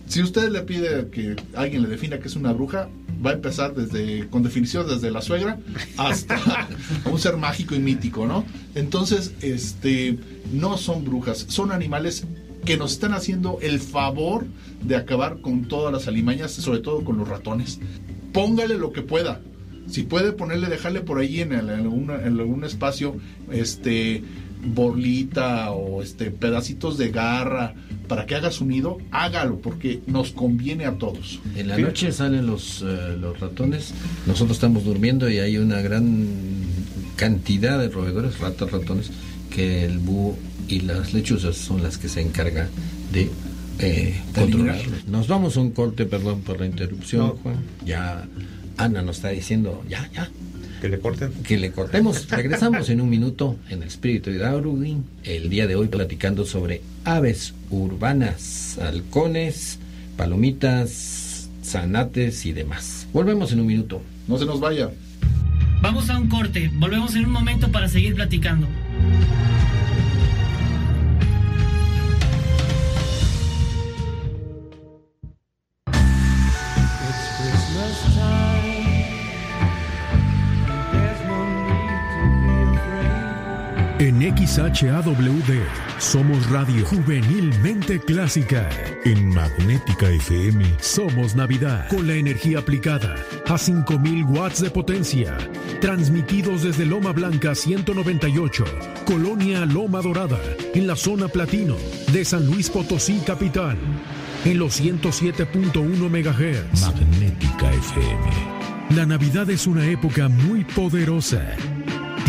si 0.06 0.22
usted 0.22 0.48
le 0.50 0.62
pide 0.62 1.08
que 1.10 1.36
alguien 1.54 1.82
le 1.82 1.88
defina 1.88 2.18
que 2.18 2.28
es 2.28 2.36
una 2.36 2.52
bruja, 2.54 2.88
va 3.24 3.30
a 3.30 3.34
empezar 3.34 3.74
desde 3.74 4.26
con 4.28 4.42
definición 4.42 4.88
desde 4.88 5.10
la 5.10 5.20
suegra 5.20 5.58
hasta 5.98 6.38
un 7.04 7.18
ser 7.18 7.36
mágico 7.36 7.74
y 7.74 7.78
mítico, 7.80 8.26
¿no? 8.26 8.46
Entonces, 8.74 9.32
este, 9.42 10.18
no 10.52 10.78
son 10.78 11.04
brujas, 11.04 11.44
son 11.48 11.72
animales 11.72 12.24
que 12.64 12.76
nos 12.76 12.92
están 12.92 13.12
haciendo 13.14 13.58
el 13.62 13.78
favor 13.80 14.46
de 14.82 14.96
acabar 14.96 15.38
con 15.40 15.64
todas 15.66 15.92
las 15.92 16.06
alimañas, 16.08 16.50
sobre 16.52 16.80
todo 16.80 17.04
con 17.04 17.16
los 17.18 17.28
ratones. 17.28 17.78
Póngale 18.32 18.76
lo 18.78 18.92
que 18.92 19.02
pueda. 19.02 19.40
Si 19.88 20.02
puede 20.02 20.32
ponerle, 20.32 20.68
dejarle 20.68 21.00
por 21.00 21.18
ahí 21.18 21.40
en, 21.40 21.52
el- 21.52 21.70
en 21.70 21.80
algún, 21.80 22.10
en 22.10 22.38
algún 22.40 22.64
espacio, 22.64 23.16
este, 23.50 24.22
borlita 24.74 25.70
o 25.70 26.02
este, 26.02 26.30
pedacitos 26.30 26.98
de 26.98 27.10
garra 27.10 27.74
para 28.06 28.26
que 28.26 28.34
haga 28.34 28.50
su 28.50 28.66
nido, 28.66 28.98
hágalo 29.10 29.58
porque 29.60 30.00
nos 30.06 30.32
conviene 30.32 30.84
a 30.86 30.98
todos. 30.98 31.40
En 31.56 31.68
la 31.68 31.76
noche 31.78 32.12
salen 32.12 32.46
los, 32.46 32.82
eh, 32.82 33.16
los 33.18 33.38
ratones, 33.40 33.94
nosotros 34.26 34.56
estamos 34.56 34.84
durmiendo 34.84 35.30
y 35.30 35.38
hay 35.38 35.56
una 35.58 35.80
gran 35.80 36.26
cantidad 37.16 37.78
de 37.78 37.88
roedores, 37.88 38.38
ratas, 38.38 38.70
ratones, 38.70 39.10
que 39.50 39.84
el 39.84 39.98
búho 39.98 40.36
y 40.68 40.80
las 40.80 41.12
lechuzas 41.14 41.56
son 41.56 41.82
las 41.82 41.98
que 41.98 42.08
se 42.08 42.20
encargan 42.20 42.68
de 43.12 43.30
eh, 43.78 44.20
controlarlos. 44.34 45.06
Nos 45.06 45.28
vamos 45.28 45.56
a 45.56 45.60
un 45.60 45.70
corte, 45.70 46.04
perdón 46.06 46.42
por 46.42 46.60
la 46.60 46.66
interrupción, 46.66 47.26
No. 47.26 47.30
Juan. 47.42 47.56
Ya 47.84 48.26
Ana 48.76 49.02
nos 49.02 49.16
está 49.16 49.28
diciendo, 49.30 49.82
ya, 49.88 50.08
ya, 50.12 50.28
Que 50.80 50.88
le 50.88 50.98
corten. 50.98 51.32
que 51.44 51.56
le 51.58 51.70
cortemos. 51.72 52.28
Regresamos 52.28 52.88
en 52.90 53.00
un 53.00 53.08
minuto 53.10 53.56
en 53.70 53.82
el 53.82 53.88
espíritu 53.88 54.30
de 54.30 54.38
Darwin, 54.38 55.04
el 55.24 55.48
día 55.48 55.66
de 55.66 55.74
hoy 55.76 55.88
platicando 55.88 56.44
sobre 56.44 56.82
aves 57.04 57.54
urbanas, 57.70 58.78
halcones, 58.80 59.78
palomitas, 60.16 61.48
zanates 61.64 62.46
y 62.46 62.52
demás. 62.52 63.06
Volvemos 63.12 63.52
en 63.52 63.60
un 63.60 63.66
minuto. 63.66 64.02
No 64.26 64.38
se 64.38 64.44
nos 64.44 64.60
vaya. 64.60 64.90
Vamos 65.80 66.10
a 66.10 66.18
un 66.18 66.28
corte. 66.28 66.70
Volvemos 66.74 67.14
en 67.14 67.24
un 67.26 67.32
momento 67.32 67.70
para 67.70 67.88
seguir 67.88 68.14
platicando. 68.14 68.66
Thank 68.98 69.52
you. 69.52 69.57
XHAWD 84.48 85.60
somos 85.98 86.48
Radio 86.48 86.82
Juvenilmente 86.86 88.00
Clásica. 88.00 88.66
En 89.04 89.28
Magnética 89.28 90.08
FM 90.08 90.64
somos 90.80 91.36
Navidad. 91.36 91.86
Con 91.88 92.06
la 92.06 92.14
energía 92.14 92.60
aplicada 92.60 93.14
a 93.46 93.58
5000 93.58 94.24
watts 94.24 94.62
de 94.62 94.70
potencia. 94.70 95.36
Transmitidos 95.82 96.62
desde 96.62 96.86
Loma 96.86 97.12
Blanca 97.12 97.54
198, 97.54 98.64
Colonia 99.04 99.66
Loma 99.66 100.00
Dorada, 100.00 100.40
en 100.74 100.86
la 100.86 100.96
zona 100.96 101.28
platino 101.28 101.76
de 102.10 102.24
San 102.24 102.46
Luis 102.46 102.70
Potosí 102.70 103.20
Capital. 103.26 103.76
En 104.46 104.58
los 104.58 104.80
107.1 104.80 106.08
MHz. 106.08 106.80
Magnética 106.80 107.70
FM. 107.70 108.96
La 108.96 109.04
Navidad 109.04 109.50
es 109.50 109.66
una 109.66 109.84
época 109.86 110.28
muy 110.30 110.64
poderosa. 110.64 111.54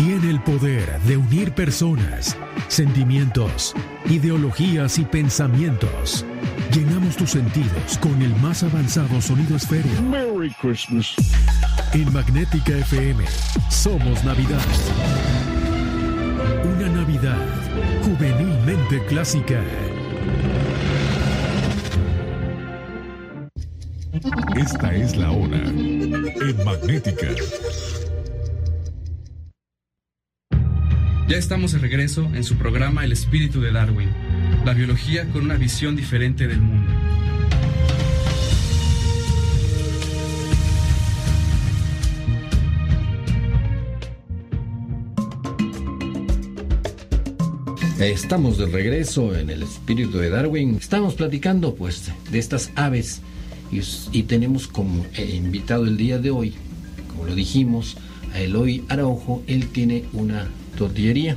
Tiene 0.00 0.30
el 0.30 0.40
poder 0.40 0.98
de 1.02 1.18
unir 1.18 1.52
personas, 1.52 2.34
sentimientos, 2.68 3.74
ideologías 4.08 4.98
y 4.98 5.04
pensamientos. 5.04 6.24
Llenamos 6.72 7.16
tus 7.18 7.32
sentidos 7.32 7.98
con 8.00 8.22
el 8.22 8.34
más 8.36 8.62
avanzado 8.62 9.20
sonido 9.20 9.56
esféreo. 9.56 10.00
Merry 10.00 10.56
Christmas. 10.58 11.14
En 11.92 12.10
Magnética 12.14 12.78
FM 12.78 13.26
somos 13.68 14.24
Navidad. 14.24 14.64
Una 16.64 16.88
Navidad 16.88 17.46
juvenilmente 18.02 19.04
clásica. 19.04 19.62
Esta 24.56 24.94
es 24.94 25.14
la 25.18 25.30
hora 25.30 25.58
en 25.58 26.64
Magnética. 26.64 27.26
Ya 31.30 31.36
estamos 31.36 31.70
de 31.70 31.78
regreso 31.78 32.28
en 32.34 32.42
su 32.42 32.56
programa 32.56 33.04
El 33.04 33.12
espíritu 33.12 33.60
de 33.60 33.70
Darwin, 33.70 34.08
la 34.64 34.74
biología 34.74 35.28
con 35.28 35.42
una 35.42 35.54
visión 35.54 35.94
diferente 35.94 36.48
del 36.48 36.60
mundo. 36.60 36.90
Estamos 48.00 48.58
de 48.58 48.66
regreso 48.66 49.32
en 49.38 49.50
el 49.50 49.62
espíritu 49.62 50.18
de 50.18 50.30
Darwin. 50.30 50.74
Estamos 50.74 51.14
platicando 51.14 51.76
pues 51.76 52.10
de 52.32 52.40
estas 52.40 52.72
aves 52.74 53.20
y, 53.70 53.82
y 54.10 54.24
tenemos 54.24 54.66
como 54.66 55.06
eh, 55.14 55.36
invitado 55.36 55.84
el 55.84 55.96
día 55.96 56.18
de 56.18 56.32
hoy, 56.32 56.54
como 57.06 57.26
lo 57.26 57.36
dijimos, 57.36 57.98
a 58.34 58.40
Eloy 58.40 58.82
Araujo. 58.88 59.44
Él 59.46 59.68
tiene 59.68 60.06
una 60.12 60.48
tortillería 60.80 61.36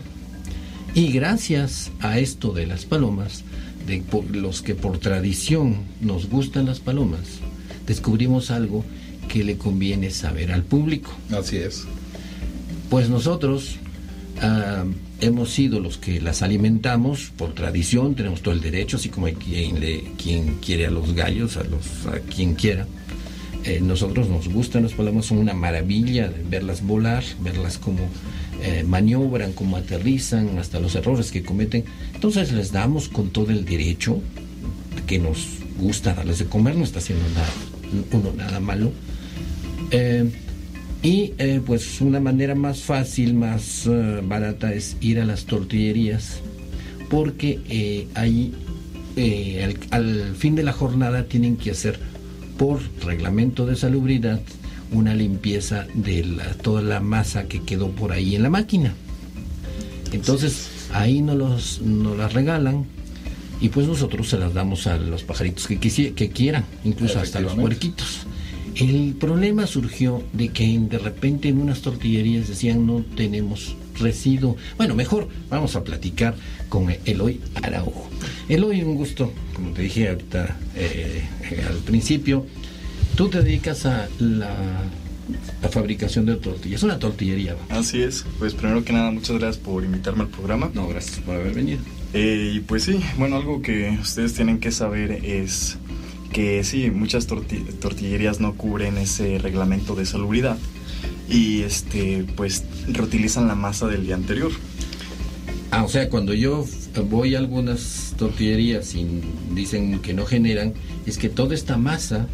y 0.95 1.11
gracias 1.11 1.91
a 1.99 2.17
esto 2.17 2.53
de 2.53 2.65
las 2.65 2.85
palomas, 2.85 3.43
de 3.85 4.01
por 4.01 4.33
los 4.33 4.61
que 4.61 4.73
por 4.73 4.99
tradición 4.99 5.79
nos 5.99 6.29
gustan 6.29 6.65
las 6.65 6.79
palomas, 6.79 7.41
descubrimos 7.85 8.51
algo 8.51 8.85
que 9.27 9.43
le 9.43 9.57
conviene 9.57 10.11
saber 10.11 10.53
al 10.53 10.63
público. 10.63 11.11
Así 11.37 11.57
es. 11.57 11.83
Pues 12.89 13.09
nosotros 13.09 13.75
ah, 14.41 14.85
hemos 15.19 15.49
sido 15.49 15.81
los 15.81 15.97
que 15.97 16.21
las 16.21 16.41
alimentamos 16.41 17.33
por 17.35 17.53
tradición, 17.53 18.15
tenemos 18.15 18.41
todo 18.43 18.53
el 18.53 18.61
derecho, 18.61 18.95
así 18.95 19.09
como 19.09 19.25
hay 19.25 19.33
quien, 19.33 19.81
le, 19.81 20.13
quien 20.17 20.59
quiere 20.65 20.85
a 20.85 20.91
los 20.91 21.13
gallos, 21.13 21.57
a, 21.57 21.65
los, 21.65 22.05
a 22.07 22.19
quien 22.19 22.55
quiera. 22.55 22.87
Eh, 23.65 23.81
nosotros 23.81 24.29
nos 24.29 24.47
gustan 24.47 24.83
las 24.83 24.93
palomas, 24.93 25.25
son 25.25 25.39
una 25.39 25.53
maravilla 25.53 26.31
verlas 26.49 26.81
volar, 26.81 27.25
verlas 27.41 27.77
como 27.77 28.07
eh, 28.61 28.83
maniobran, 28.87 29.53
como 29.53 29.77
aterrizan, 29.77 30.57
hasta 30.57 30.79
los 30.79 30.95
errores 30.95 31.31
que 31.31 31.43
cometen. 31.43 31.83
Entonces 32.13 32.51
les 32.51 32.71
damos 32.71 33.09
con 33.09 33.29
todo 33.29 33.51
el 33.51 33.65
derecho 33.65 34.21
que 35.07 35.19
nos 35.19 35.47
gusta 35.77 36.13
darles 36.13 36.39
de 36.39 36.45
comer, 36.45 36.75
no 36.75 36.83
está 36.83 36.99
haciendo 36.99 37.25
nada, 37.29 37.49
uno 38.11 38.33
nada 38.35 38.59
malo. 38.59 38.91
Eh, 39.91 40.29
y 41.01 41.33
eh, 41.37 41.59
pues 41.65 41.99
una 41.99 42.21
manera 42.21 42.55
más 42.55 42.79
fácil, 42.79 43.33
más 43.33 43.89
barata 44.23 44.73
es 44.73 44.95
ir 45.01 45.19
a 45.19 45.25
las 45.25 45.45
tortillerías, 45.45 46.39
porque 47.09 48.07
ahí 48.15 48.53
al 49.91 50.35
fin 50.37 50.55
de 50.55 50.63
la 50.63 50.71
jornada 50.71 51.25
tienen 51.25 51.57
que 51.57 51.71
hacer 51.71 51.99
por 52.57 52.79
reglamento 53.03 53.65
de 53.65 53.75
salubridad 53.75 54.39
una 54.93 55.13
limpieza 55.15 55.85
de 55.93 56.23
la- 56.25 56.53
toda 56.53 56.81
la 56.81 56.99
masa 56.99 57.47
que 57.47 57.61
quedó 57.61 57.89
por 57.89 58.11
ahí 58.11 58.35
en 58.35 58.43
la 58.43 58.49
máquina. 58.49 58.93
Entonces 60.11 60.67
ahí 60.93 61.21
nos, 61.21 61.35
los, 61.35 61.81
nos 61.81 62.17
las 62.17 62.33
regalan 62.33 62.85
y 63.59 63.69
pues 63.69 63.87
nosotros 63.87 64.29
se 64.29 64.37
las 64.37 64.53
damos 64.53 64.87
a 64.87 64.97
los 64.97 65.23
pajaritos 65.23 65.67
que, 65.67 65.79
que 65.79 66.29
quieran, 66.29 66.65
incluso 66.83 67.19
hasta 67.19 67.39
los 67.39 67.55
puerquitos. 67.55 68.27
El 68.75 69.15
problema 69.19 69.67
surgió 69.67 70.23
de 70.33 70.49
que 70.49 70.77
de 70.79 70.97
repente 70.97 71.47
en 71.49 71.59
unas 71.59 71.81
tortillerías 71.81 72.47
decían 72.47 72.85
no 72.87 73.03
tenemos 73.15 73.75
residuo. 73.99 74.57
Bueno, 74.77 74.95
mejor 74.95 75.29
vamos 75.49 75.75
a 75.75 75.83
platicar 75.83 76.35
con 76.69 76.87
Eloy 77.05 77.39
Araujo. 77.61 78.09
Eloy, 78.49 78.81
un 78.81 78.95
gusto, 78.95 79.31
como 79.53 79.69
te 79.71 79.83
dije 79.83 80.09
ahorita 80.09 80.57
eh, 80.75 81.21
eh, 81.51 81.65
al 81.69 81.77
principio, 81.77 82.45
tú 83.15 83.29
te 83.29 83.41
dedicas 83.41 83.85
a 83.85 84.07
la, 84.19 84.55
la 85.61 85.69
fabricación 85.69 86.25
de 86.25 86.35
tortillas, 86.35 86.83
una 86.83 86.99
tortillería. 86.99 87.55
¿va? 87.55 87.77
Así 87.79 88.01
es. 88.01 88.25
Pues 88.39 88.53
primero 88.53 88.83
que 88.83 88.93
nada, 88.93 89.11
muchas 89.11 89.37
gracias 89.37 89.57
por 89.63 89.83
invitarme 89.83 90.23
al 90.23 90.29
programa. 90.29 90.69
No, 90.73 90.87
gracias 90.87 91.19
por 91.19 91.35
haber 91.35 91.53
venido. 91.53 91.79
Eh, 92.13 92.53
y 92.55 92.59
pues 92.59 92.83
sí, 92.83 92.99
bueno, 93.17 93.37
algo 93.37 93.61
que 93.61 93.97
ustedes 94.01 94.33
tienen 94.33 94.59
que 94.59 94.71
saber 94.71 95.11
es 95.25 95.77
que 96.31 96.63
sí, 96.63 96.91
muchas 96.91 97.27
torti- 97.27 97.63
tortillerías 97.79 98.39
no 98.39 98.53
cubren 98.55 98.97
ese 98.97 99.37
reglamento 99.39 99.95
de 99.95 100.05
salubridad 100.05 100.57
y 101.29 101.61
este 101.61 102.25
pues 102.35 102.63
reutilizan 102.87 103.47
la 103.47 103.55
masa 103.55 103.87
del 103.87 104.05
día 104.05 104.15
anterior. 104.15 104.51
Ah, 105.71 105.83
o 105.83 105.89
sea, 105.89 106.09
cuando 106.09 106.33
yo 106.35 106.67
voy 107.09 107.33
a 107.33 107.39
algunas 107.39 108.13
tortillerías 108.17 108.93
y 108.93 109.07
dicen 109.55 109.99
que 109.99 110.13
no 110.13 110.25
generan, 110.25 110.73
es 111.07 111.17
que 111.17 111.29
toda 111.29 111.55
esta 111.55 111.77
masa 111.77 112.27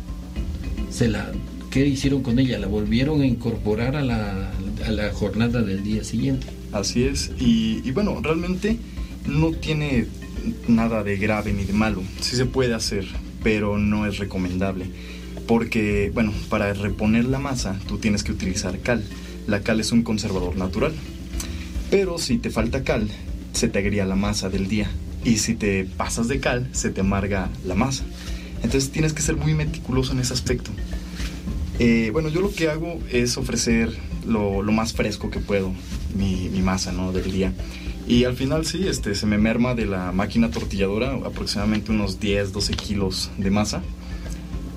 se 0.90 1.08
la 1.08 1.32
¿qué 1.70 1.86
hicieron 1.86 2.24
con 2.24 2.40
ella? 2.40 2.60
La 2.60 2.68
volvieron 2.68 3.22
a 3.22 3.26
incorporar 3.26 3.96
a 3.96 4.02
la, 4.02 4.52
a 4.86 4.92
la 4.92 5.12
jornada 5.12 5.62
del 5.62 5.84
día 5.84 6.04
siguiente. 6.04 6.48
Así 6.72 7.04
es, 7.04 7.32
y, 7.40 7.82
y 7.84 7.92
bueno, 7.92 8.20
realmente 8.22 8.78
no 9.28 9.52
tiene 9.52 10.08
nada 10.68 11.04
de 11.04 11.18
grave 11.18 11.54
ni 11.54 11.66
de 11.66 11.74
malo. 11.74 12.02
Sí 12.22 12.36
se 12.36 12.46
puede 12.46 12.74
hacer, 12.74 13.06
pero 13.44 13.78
no 13.78 14.06
es 14.06 14.18
recomendable. 14.18 14.86
Porque, 15.48 16.12
bueno, 16.14 16.32
para 16.50 16.74
reponer 16.74 17.26
la 17.26 17.40
masa 17.40 17.80
tú 17.88 17.98
tienes 17.98 18.24
que 18.24 18.32
utilizar 18.32 18.80
cal. 18.80 19.04
La 19.48 19.62
cal 19.62 19.80
es 19.80 19.92
un 19.92 20.04
conservador 20.04 20.56
natural. 20.56 20.94
Pero 21.90 22.20
si 22.20 22.38
te 22.38 22.52
falta 22.52 22.84
cal, 22.84 23.08
se 23.54 23.68
te 23.68 23.80
agría 23.80 24.06
la 24.06 24.16
masa 24.16 24.50
del 24.50 24.68
día. 24.68 24.90
Y 25.26 25.38
si 25.38 25.56
te 25.56 25.86
pasas 25.86 26.28
de 26.28 26.40
cal, 26.40 26.70
se 26.72 26.92
te 26.92 27.02
amarga 27.02 27.50
la 27.66 27.74
masa. 27.74 28.04
Entonces 28.64 28.92
tienes 28.92 29.14
que 29.14 29.22
ser 29.22 29.36
muy 29.36 29.54
meticuloso 29.54 30.14
en 30.14 30.20
ese 30.20 30.34
aspecto. 30.34 30.72
Eh, 31.80 32.10
bueno, 32.12 32.30
yo 32.30 32.42
lo 32.42 32.52
que 32.52 32.70
hago 32.70 33.00
es 33.12 33.38
ofrecer 33.38 33.98
lo, 34.28 34.62
lo 34.62 34.72
más 34.72 34.94
fresco 34.94 35.30
que 35.30 35.40
puedo, 35.40 35.72
mi, 36.16 36.50
mi, 36.50 36.62
masa 36.62 36.92
¿no? 36.92 37.14
del 37.14 37.32
día. 37.32 37.54
Y 38.08 38.26
al 38.26 38.36
final 38.36 38.66
sí, 38.66 38.88
este, 38.88 39.16
se 39.16 39.26
me 39.26 39.38
merma 39.38 39.76
de 39.76 39.86
la 39.86 40.12
máquina 40.12 40.52
tortilladora 40.52 41.14
aproximadamente 41.14 41.92
unos 41.92 42.20
10, 42.20 42.52
12 42.52 42.74
kilos 42.74 43.32
de 43.38 43.50
masa. 43.50 43.82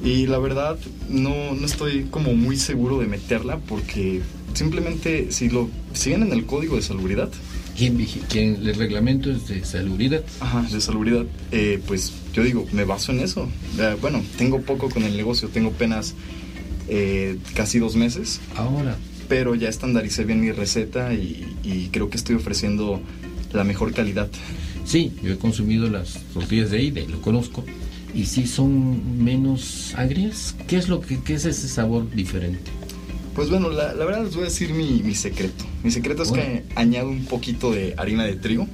Y 0.05 0.27
la 0.27 0.38
verdad 0.38 0.79
no, 1.09 1.55
no 1.55 1.66
estoy 1.66 2.05
como 2.05 2.35
muy 2.35 2.57
seguro 2.57 2.99
de 2.99 3.07
meterla 3.07 3.59
porque 3.59 4.21
simplemente 4.55 5.33
si 5.33 5.49
lo 5.49 5.71
siguen 5.92 6.23
en 6.23 6.33
el 6.33 6.45
código 6.45 6.77
de 6.77 6.83
salubridad. 6.83 7.31
¿Quién, 7.77 7.97
quién 8.29 8.57
el 8.67 8.75
reglamento 8.75 9.31
es 9.31 9.49
de 9.49 9.65
salubridad? 9.65 10.23
Ajá, 10.41 10.63
de 10.71 10.81
salubridad. 10.81 11.25
Eh, 11.51 11.81
pues 11.87 12.13
yo 12.33 12.43
digo, 12.43 12.67
me 12.73 12.85
baso 12.85 13.13
en 13.13 13.21
eso. 13.21 13.49
Eh, 13.79 13.97
bueno, 14.01 14.23
tengo 14.37 14.61
poco 14.61 14.91
con 14.91 15.03
el 15.05 15.17
negocio, 15.17 15.49
tengo 15.49 15.71
apenas 15.71 16.15
eh, 16.89 17.39
casi 17.55 17.79
dos 17.79 17.97
meses. 17.97 18.41
Ahora. 18.57 18.97
Pero 19.29 19.55
ya 19.55 19.69
estandaricé 19.69 20.25
bien 20.25 20.41
mi 20.41 20.53
receta 20.53 21.15
y, 21.15 21.57
y, 21.63 21.89
creo 21.91 22.11
que 22.11 22.19
estoy 22.19 22.37
ofreciendo 22.37 23.01
la 23.53 23.65
mejor 23.65 23.95
calidad. 23.95 24.29
Sí, 24.85 25.13
yo 25.23 25.33
he 25.33 25.39
consumido 25.39 25.89
las 25.89 26.19
tortillas 26.35 26.71
de 26.71 26.79
ahí, 26.79 26.91
de 26.91 27.09
lo 27.09 27.23
conozco. 27.23 27.65
Y 28.15 28.27
sí 28.27 28.47
son 28.47 29.25
menos 29.25 29.95
agrias. 29.97 30.55
¿Qué 30.67 30.77
es 30.77 30.89
lo 30.89 31.01
que 31.01 31.21
qué 31.21 31.35
es 31.35 31.47
ese 31.47 31.69
sabor 31.69 32.11
diferente? 32.11 32.71
Pues 33.35 33.49
bueno, 33.49 33.71
la, 33.71 33.95
la 33.95 34.05
verdad 34.05 34.25
les 34.25 34.35
voy 34.35 34.42
a 34.42 34.47
decir 34.47 34.73
mi, 34.75 35.03
mi 35.03 35.14
secreto. 35.14 35.64
Mi 35.83 35.90
secreto 35.90 36.23
es 36.23 36.29
bueno. 36.29 36.45
que 36.45 36.64
añado 36.75 37.09
un 37.09 37.25
poquito 37.25 37.73
de 37.73 37.95
harina 37.97 38.25
de 38.25 38.37
trigo. 38.37 38.68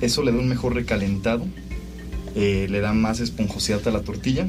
Eso 0.00 0.22
le 0.22 0.32
da 0.32 0.38
un 0.38 0.48
mejor 0.48 0.74
recalentado. 0.74 1.46
Eh, 2.34 2.66
le 2.70 2.80
da 2.80 2.92
más 2.92 3.20
esponjosidad 3.20 3.86
a 3.88 3.90
la 3.90 4.02
tortilla 4.02 4.46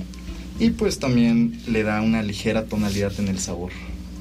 y 0.59 0.71
pues 0.71 0.99
también 0.99 1.59
le 1.67 1.83
da 1.83 2.01
una 2.01 2.21
ligera 2.21 2.65
tonalidad 2.65 3.13
en 3.19 3.29
el 3.29 3.39
sabor. 3.39 3.71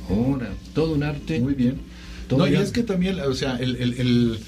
Ahora, 0.08 0.50
todo 0.72 0.94
un 0.94 1.02
arte. 1.02 1.40
Muy 1.40 1.54
bien. 1.54 1.80
No, 2.30 2.46
y 2.46 2.54
es 2.54 2.70
que 2.70 2.82
también, 2.82 3.18
o 3.20 3.34
sea, 3.34 3.56
el, 3.56 3.76
el, 3.76 3.94
el, 3.94 4.38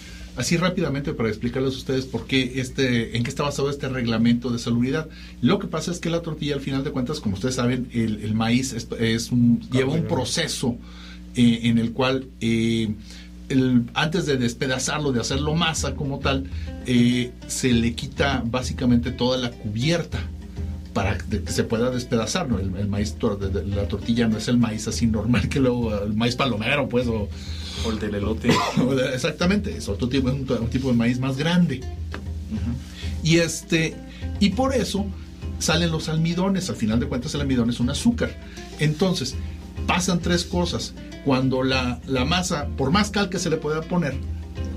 así 0.41 0.57
rápidamente 0.57 1.13
para 1.15 1.29
explicarles 1.29 1.75
a 1.75 1.77
ustedes 1.79 2.05
por 2.05 2.27
qué 2.27 2.53
este, 2.57 3.17
en 3.17 3.23
qué 3.23 3.31
está 3.31 3.43
basado 3.45 3.71
este 3.71 3.89
reglamento 3.89 4.51
de 4.51 4.59
salubridad. 4.59 5.09
Lo 5.41 5.59
que 5.59 5.69
pasa 5.69 5.91
es 5.91 5.99
que 5.99 6.11
la 6.11 6.23
tortilla, 6.23 6.55
al 6.55 6.61
final 6.61 6.85
de 6.85 6.91
cuentas, 6.91 7.21
como 7.21 7.35
ustedes 7.35 7.55
saben, 7.55 7.89
el, 7.93 8.23
el 8.23 8.35
maíz 8.35 8.73
es, 8.73 8.89
es 8.99 9.31
un, 9.31 9.61
lleva 9.71 9.93
un 9.93 10.05
proceso 10.05 10.77
eh, 11.37 11.61
en 11.65 11.79
el 11.79 11.93
cual 11.93 12.27
eh, 12.41 12.93
el, 13.49 13.85
antes 13.95 14.27
de 14.27 14.37
despedazarlo, 14.37 15.13
de 15.13 15.21
hacerlo 15.21 15.55
masa 15.55 15.95
como 15.95 16.19
tal, 16.19 16.51
eh, 16.87 17.33
se 17.47 17.73
le 17.73 17.95
quita 17.95 18.43
básicamente 18.45 19.11
toda 19.11 19.39
la 19.39 19.51
cubierta 19.51 20.19
para 20.93 21.19
que 21.19 21.53
se 21.53 21.65
pueda 21.65 21.91
despedazar, 21.91 22.49
¿no? 22.49 22.59
El, 22.59 22.75
el 22.77 22.89
maíz, 22.89 23.17
la 23.67 23.87
tortilla 23.87 24.27
no 24.27 24.39
es 24.39 24.49
el 24.49 24.59
maíz 24.59 24.89
así 24.89 25.07
normal 25.07 25.49
que 25.49 25.61
luego, 25.61 25.97
el 26.03 26.15
maíz 26.15 26.35
palomero, 26.35 26.89
pues, 26.89 27.07
o, 27.07 27.29
o 27.85 27.91
el 27.91 27.99
del 27.99 28.15
elote. 28.17 28.51
Exactamente, 29.15 29.77
es 29.77 29.89
otro 29.89 30.09
tipo, 30.09 30.29
un, 30.29 30.47
un 30.51 30.71
tipo 30.71 30.89
de 30.89 30.95
maíz 30.95 31.19
más 31.19 31.37
grande. 31.37 31.81
Uh 32.51 32.55
-huh. 32.55 33.29
Y 33.29 33.39
este, 33.39 33.95
y 34.39 34.51
por 34.51 34.75
eso 34.75 35.07
salen 35.59 35.91
los 35.91 36.09
almidones, 36.09 36.71
al 36.71 36.77
final 36.77 36.99
de 37.01 37.07
cuentas 37.07 37.35
el 37.35 37.43
almidón 37.43 37.71
es 37.71 37.81
un 37.81 37.91
azúcar. 37.91 38.31
Entonces, 38.79 39.35
pasan 39.87 40.21
tres 40.21 40.45
cosas. 40.45 40.95
Cuando 41.25 41.63
la, 41.63 42.01
la 42.07 42.25
masa, 42.25 42.69
por 42.79 42.91
más 42.91 43.11
cal 43.11 43.29
que 43.29 43.39
se 43.39 43.51
le 43.51 43.59
pueda 43.59 43.83
poner, 43.83 44.15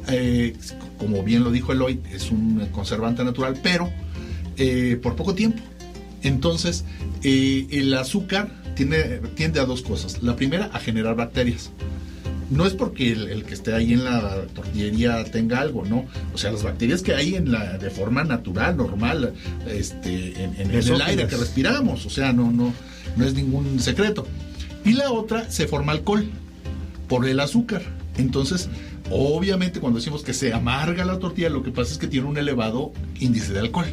eh, 0.10 0.56
como 0.98 1.24
bien 1.24 1.44
lo 1.44 1.52
dijo 1.52 1.72
Eloy, 1.72 2.02
es 2.12 2.32
un 2.32 2.68
conservante 2.72 3.24
natural, 3.24 3.58
pero 3.64 3.90
eh, 4.58 5.00
por 5.02 5.16
poco 5.16 5.34
tiempo. 5.34 5.62
Entonces, 6.22 6.86
eh, 7.24 7.68
el 7.72 7.94
azúcar 7.94 8.50
tiende, 8.76 9.22
tiende, 9.36 9.60
a 9.60 9.66
dos 9.66 9.82
cosas. 9.82 10.22
La 10.22 10.36
primera, 10.36 10.70
a 10.74 10.80
generar 10.80 11.16
bacterias. 11.16 11.72
No 12.50 12.66
es 12.66 12.74
porque 12.74 13.12
el, 13.12 13.30
el, 13.30 13.44
que 13.44 13.54
esté 13.54 13.74
ahí 13.74 13.94
en 13.94 14.04
la 14.04 14.46
tortillería 14.54 15.24
tenga 15.26 15.60
algo, 15.60 15.86
¿no? 15.86 16.06
O 16.34 16.38
sea, 16.38 16.52
las 16.52 16.64
bacterias 16.64 17.02
que 17.02 17.14
hay 17.14 17.36
en 17.36 17.52
la, 17.52 17.78
de 17.78 17.90
forma 17.90 18.24
natural, 18.24 18.78
normal, 18.78 19.34
este, 19.68 20.44
en, 20.44 20.56
en, 20.60 20.72
en 20.72 20.88
el 20.88 21.02
aire 21.02 21.28
que 21.28 21.38
respiramos. 21.38 22.06
O 22.06 22.10
sea, 22.10 22.34
no, 22.34 22.52
no, 22.52 22.74
no 23.16 23.26
es 23.26 23.34
ningún 23.34 23.80
secreto. 23.80 24.28
Y 24.86 24.94
la 24.94 25.12
otra, 25.12 25.50
se 25.50 25.68
forma 25.68 25.92
alcohol 25.92 26.26
por 27.08 27.28
el 27.28 27.40
azúcar. 27.40 27.82
Entonces, 28.18 28.70
obviamente, 29.10 29.80
cuando 29.80 30.00
decimos 30.00 30.24
que 30.24 30.34
se 30.34 30.54
amarga 30.54 31.06
la 31.06 31.20
tortilla, 31.20 31.50
lo 31.50 31.64
que 31.64 31.72
pasa 31.72 31.94
es 31.94 31.98
que 31.98 32.08
tiene 32.08 32.28
un 32.28 32.38
elevado 32.38 32.92
índice 33.20 33.54
de 33.54 33.60
alcohol 33.60 33.88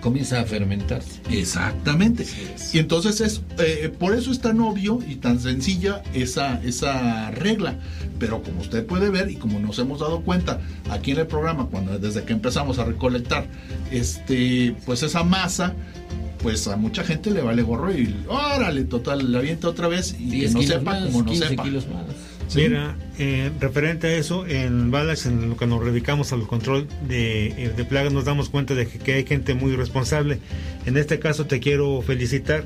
comienza 0.00 0.40
a 0.40 0.44
fermentarse. 0.44 1.20
Exactamente. 1.30 2.26
Y 2.72 2.78
entonces 2.78 3.20
es 3.20 3.42
eh, 3.58 3.92
por 3.96 4.14
eso 4.14 4.30
es 4.30 4.40
tan 4.40 4.60
obvio 4.60 5.00
y 5.06 5.16
tan 5.16 5.40
sencilla 5.40 6.02
esa, 6.14 6.62
esa 6.62 7.30
regla. 7.30 7.78
Pero 8.18 8.42
como 8.42 8.60
usted 8.60 8.84
puede 8.84 9.10
ver 9.10 9.30
y 9.30 9.36
como 9.36 9.58
nos 9.60 9.78
hemos 9.78 10.00
dado 10.00 10.22
cuenta 10.22 10.60
aquí 10.90 11.12
en 11.12 11.20
el 11.20 11.26
programa, 11.26 11.66
cuando 11.66 11.98
desde 11.98 12.24
que 12.24 12.32
empezamos 12.32 12.78
a 12.78 12.84
recolectar, 12.84 13.46
este, 13.90 14.74
pues 14.84 15.02
esa 15.02 15.22
masa, 15.22 15.74
pues 16.42 16.66
a 16.68 16.76
mucha 16.76 17.04
gente 17.04 17.30
le 17.30 17.42
vale 17.42 17.62
gorro 17.62 17.92
y 17.92 18.14
órale, 18.28 18.84
total, 18.84 19.32
la 19.32 19.38
avienta 19.38 19.68
otra 19.68 19.88
vez 19.88 20.16
y 20.18 20.40
que 20.40 20.50
no 20.50 20.62
sepa 20.62 20.92
más, 20.92 21.04
como 21.04 21.22
no 21.22 21.30
15 21.30 21.48
sepa. 21.48 21.62
Kilos 21.62 21.86
más. 21.88 22.04
Sí. 22.48 22.62
Mira, 22.62 22.96
eh, 23.18 23.50
referente 23.60 24.06
a 24.06 24.16
eso, 24.16 24.46
en 24.46 24.90
Balas, 24.90 25.26
en 25.26 25.50
lo 25.50 25.56
que 25.56 25.66
nos 25.66 25.84
dedicamos 25.84 26.32
al 26.32 26.46
control 26.46 26.88
de, 27.06 27.72
de, 27.76 27.84
plagas, 27.84 28.12
nos 28.12 28.24
damos 28.24 28.48
cuenta 28.48 28.74
de 28.74 28.86
que, 28.86 28.98
que, 28.98 29.12
hay 29.12 29.26
gente 29.26 29.54
muy 29.54 29.76
responsable. 29.76 30.38
En 30.86 30.96
este 30.96 31.18
caso 31.18 31.46
te 31.46 31.60
quiero 31.60 32.00
felicitar. 32.02 32.64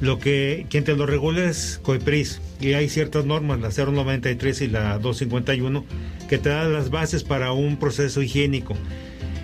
Lo 0.00 0.20
que 0.20 0.66
quien 0.70 0.84
te 0.84 0.94
lo 0.94 1.06
regula 1.06 1.50
es 1.50 1.80
COEPRIS 1.82 2.40
y 2.60 2.74
hay 2.74 2.88
ciertas 2.88 3.24
normas, 3.24 3.58
la 3.60 3.70
093 3.70 4.60
y 4.60 4.68
la 4.68 4.98
251, 4.98 5.84
que 6.28 6.38
te 6.38 6.50
dan 6.50 6.72
las 6.72 6.90
bases 6.90 7.24
para 7.24 7.50
un 7.50 7.78
proceso 7.78 8.22
higiénico. 8.22 8.76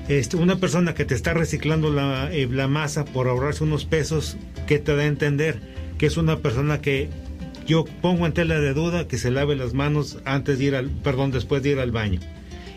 Este, 0.09 0.37
una 0.37 0.57
persona 0.57 0.95
que 0.95 1.05
te 1.05 1.15
está 1.17 1.35
reciclando 1.35 1.91
la, 1.91 2.33
eh, 2.33 2.47
la 2.49 2.69
masa 2.69 3.05
por 3.05 3.27
ahorrarse 3.27 3.65
unos 3.65 3.85
pesos, 3.85 4.37
que 4.69 4.79
te 4.79 4.95
da 4.95 5.03
a 5.03 5.07
entender 5.07 5.59
que 5.99 6.07
es 6.07 6.17
una 6.17 6.39
persona 6.39 6.81
que 6.81 7.09
yo 7.67 7.85
pongo 8.03 8.27
en 8.27 8.33
tela 8.33 8.61
de 8.61 8.75
duda 8.75 9.09
que 9.09 9.19
se 9.19 9.31
lave 9.31 9.57
las 9.57 9.75
manos 9.75 10.19
antes 10.25 10.59
de 10.59 10.65
ir 10.65 10.75
al, 10.75 10.91
perdón, 10.91 11.31
después 11.31 11.63
de 11.63 11.71
ir 11.71 11.79
al 11.79 11.91
baño. 11.91 12.21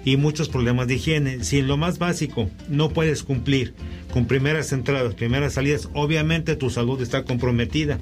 Y 0.05 0.15
muchos 0.15 0.47
problemas 0.47 0.87
de 0.87 0.95
higiene. 0.95 1.43
Si 1.43 1.59
en 1.59 1.67
lo 1.67 1.75
más 1.75 1.99
básico 1.99 2.49
no 2.69 2.89
puedes 2.89 3.23
cumplir 3.23 3.73
con 4.13 4.25
primeras 4.25 4.71
entradas, 4.71 5.15
primeras 5.15 5.53
salidas, 5.53 5.89
obviamente 5.93 6.55
tu 6.55 6.69
salud 6.69 7.01
está 7.01 7.23
comprometida. 7.23 7.99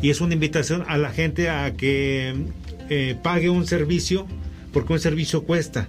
Y 0.00 0.10
es 0.10 0.20
una 0.20 0.34
invitación 0.34 0.84
a 0.86 0.98
la 0.98 1.10
gente 1.10 1.48
a 1.48 1.72
que 1.74 2.34
eh, 2.88 3.16
pague 3.22 3.50
un 3.50 3.66
servicio, 3.66 4.26
porque 4.72 4.92
un 4.92 5.00
servicio 5.00 5.42
cuesta. 5.42 5.88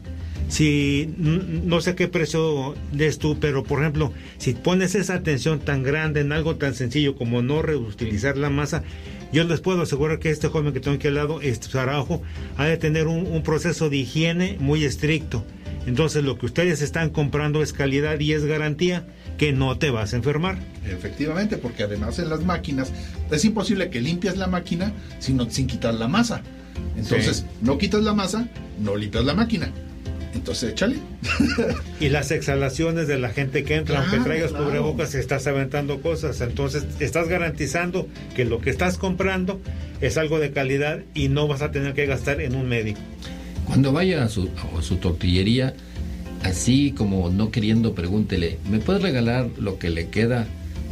Si 0.49 1.09
no 1.17 1.81
sé 1.81 1.95
qué 1.95 2.07
precio 2.07 2.75
des 2.91 3.17
tú, 3.17 3.39
pero 3.39 3.63
por 3.63 3.79
ejemplo, 3.79 4.13
si 4.37 4.53
pones 4.53 4.93
esa 4.93 5.15
atención 5.15 5.59
tan 5.59 5.83
grande 5.83 6.21
en 6.21 6.31
algo 6.31 6.57
tan 6.57 6.75
sencillo 6.75 7.15
como 7.15 7.41
no 7.41 7.61
reutilizar 7.61 8.37
la 8.37 8.49
masa, 8.49 8.83
yo 9.33 9.43
les 9.43 9.59
puedo 9.59 9.81
asegurar 9.81 10.19
que 10.19 10.29
este 10.29 10.47
joven 10.47 10.73
que 10.73 10.79
tengo 10.79 10.95
aquí 10.95 11.07
al 11.07 11.15
lado, 11.15 11.41
este 11.41 11.67
Sarajo, 11.67 12.21
ha 12.55 12.65
de 12.65 12.77
tener 12.77 13.07
un, 13.07 13.25
un, 13.25 13.43
proceso 13.43 13.89
de 13.89 13.97
higiene 13.97 14.57
muy 14.59 14.85
estricto. 14.85 15.43
Entonces 15.85 16.23
lo 16.23 16.37
que 16.37 16.45
ustedes 16.45 16.81
están 16.81 17.09
comprando 17.09 17.61
es 17.61 17.73
calidad 17.73 18.19
y 18.19 18.33
es 18.33 18.45
garantía 18.45 19.05
que 19.37 19.51
no 19.51 19.77
te 19.77 19.89
vas 19.89 20.13
a 20.13 20.17
enfermar. 20.17 20.59
Efectivamente, 20.85 21.57
porque 21.57 21.83
además 21.83 22.19
en 22.19 22.29
las 22.29 22.43
máquinas 22.43 22.93
es 23.31 23.43
imposible 23.43 23.89
que 23.89 23.99
limpies 23.99 24.37
la 24.37 24.47
máquina 24.47 24.93
sin, 25.19 25.49
sin 25.51 25.67
quitar 25.67 25.95
la 25.95 26.07
masa. 26.07 26.41
Entonces, 26.95 27.37
sí. 27.37 27.45
no 27.61 27.77
quitas 27.77 28.03
la 28.03 28.13
masa, 28.13 28.47
no 28.79 28.95
limpias 28.95 29.25
la 29.25 29.33
máquina. 29.33 29.71
Entonces, 30.33 30.71
échale. 30.71 30.97
y 31.99 32.09
las 32.09 32.31
exhalaciones 32.31 33.07
de 33.07 33.19
la 33.19 33.29
gente 33.29 33.63
que 33.63 33.75
entra, 33.75 33.97
claro, 33.97 34.11
aunque 34.11 34.25
traigas 34.25 34.51
claro. 34.51 34.65
cubrebocas, 34.65 35.15
estás 35.15 35.45
aventando 35.47 36.01
cosas. 36.01 36.41
Entonces, 36.41 36.85
estás 36.99 37.27
garantizando 37.27 38.07
que 38.35 38.45
lo 38.45 38.59
que 38.59 38.69
estás 38.69 38.97
comprando 38.97 39.61
es 40.01 40.17
algo 40.17 40.39
de 40.39 40.51
calidad 40.51 41.01
y 41.13 41.29
no 41.29 41.47
vas 41.47 41.61
a 41.61 41.71
tener 41.71 41.93
que 41.93 42.05
gastar 42.05 42.41
en 42.41 42.55
un 42.55 42.67
médico. 42.67 42.99
Cuando 43.65 43.91
vaya 43.91 44.23
a 44.23 44.29
su, 44.29 44.49
a 44.77 44.81
su 44.81 44.97
tortillería, 44.97 45.75
así 46.43 46.91
como 46.91 47.29
no 47.29 47.51
queriendo, 47.51 47.93
pregúntele, 47.93 48.59
¿me 48.69 48.79
puedes 48.79 49.01
regalar 49.01 49.49
lo 49.57 49.79
que 49.79 49.89
le 49.89 50.09
queda 50.09 50.47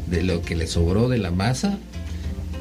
de 0.10 0.24
lo 0.24 0.42
que 0.42 0.56
le 0.56 0.68
sobró 0.68 1.10
de 1.10 1.18
la 1.18 1.32
masa 1.32 1.78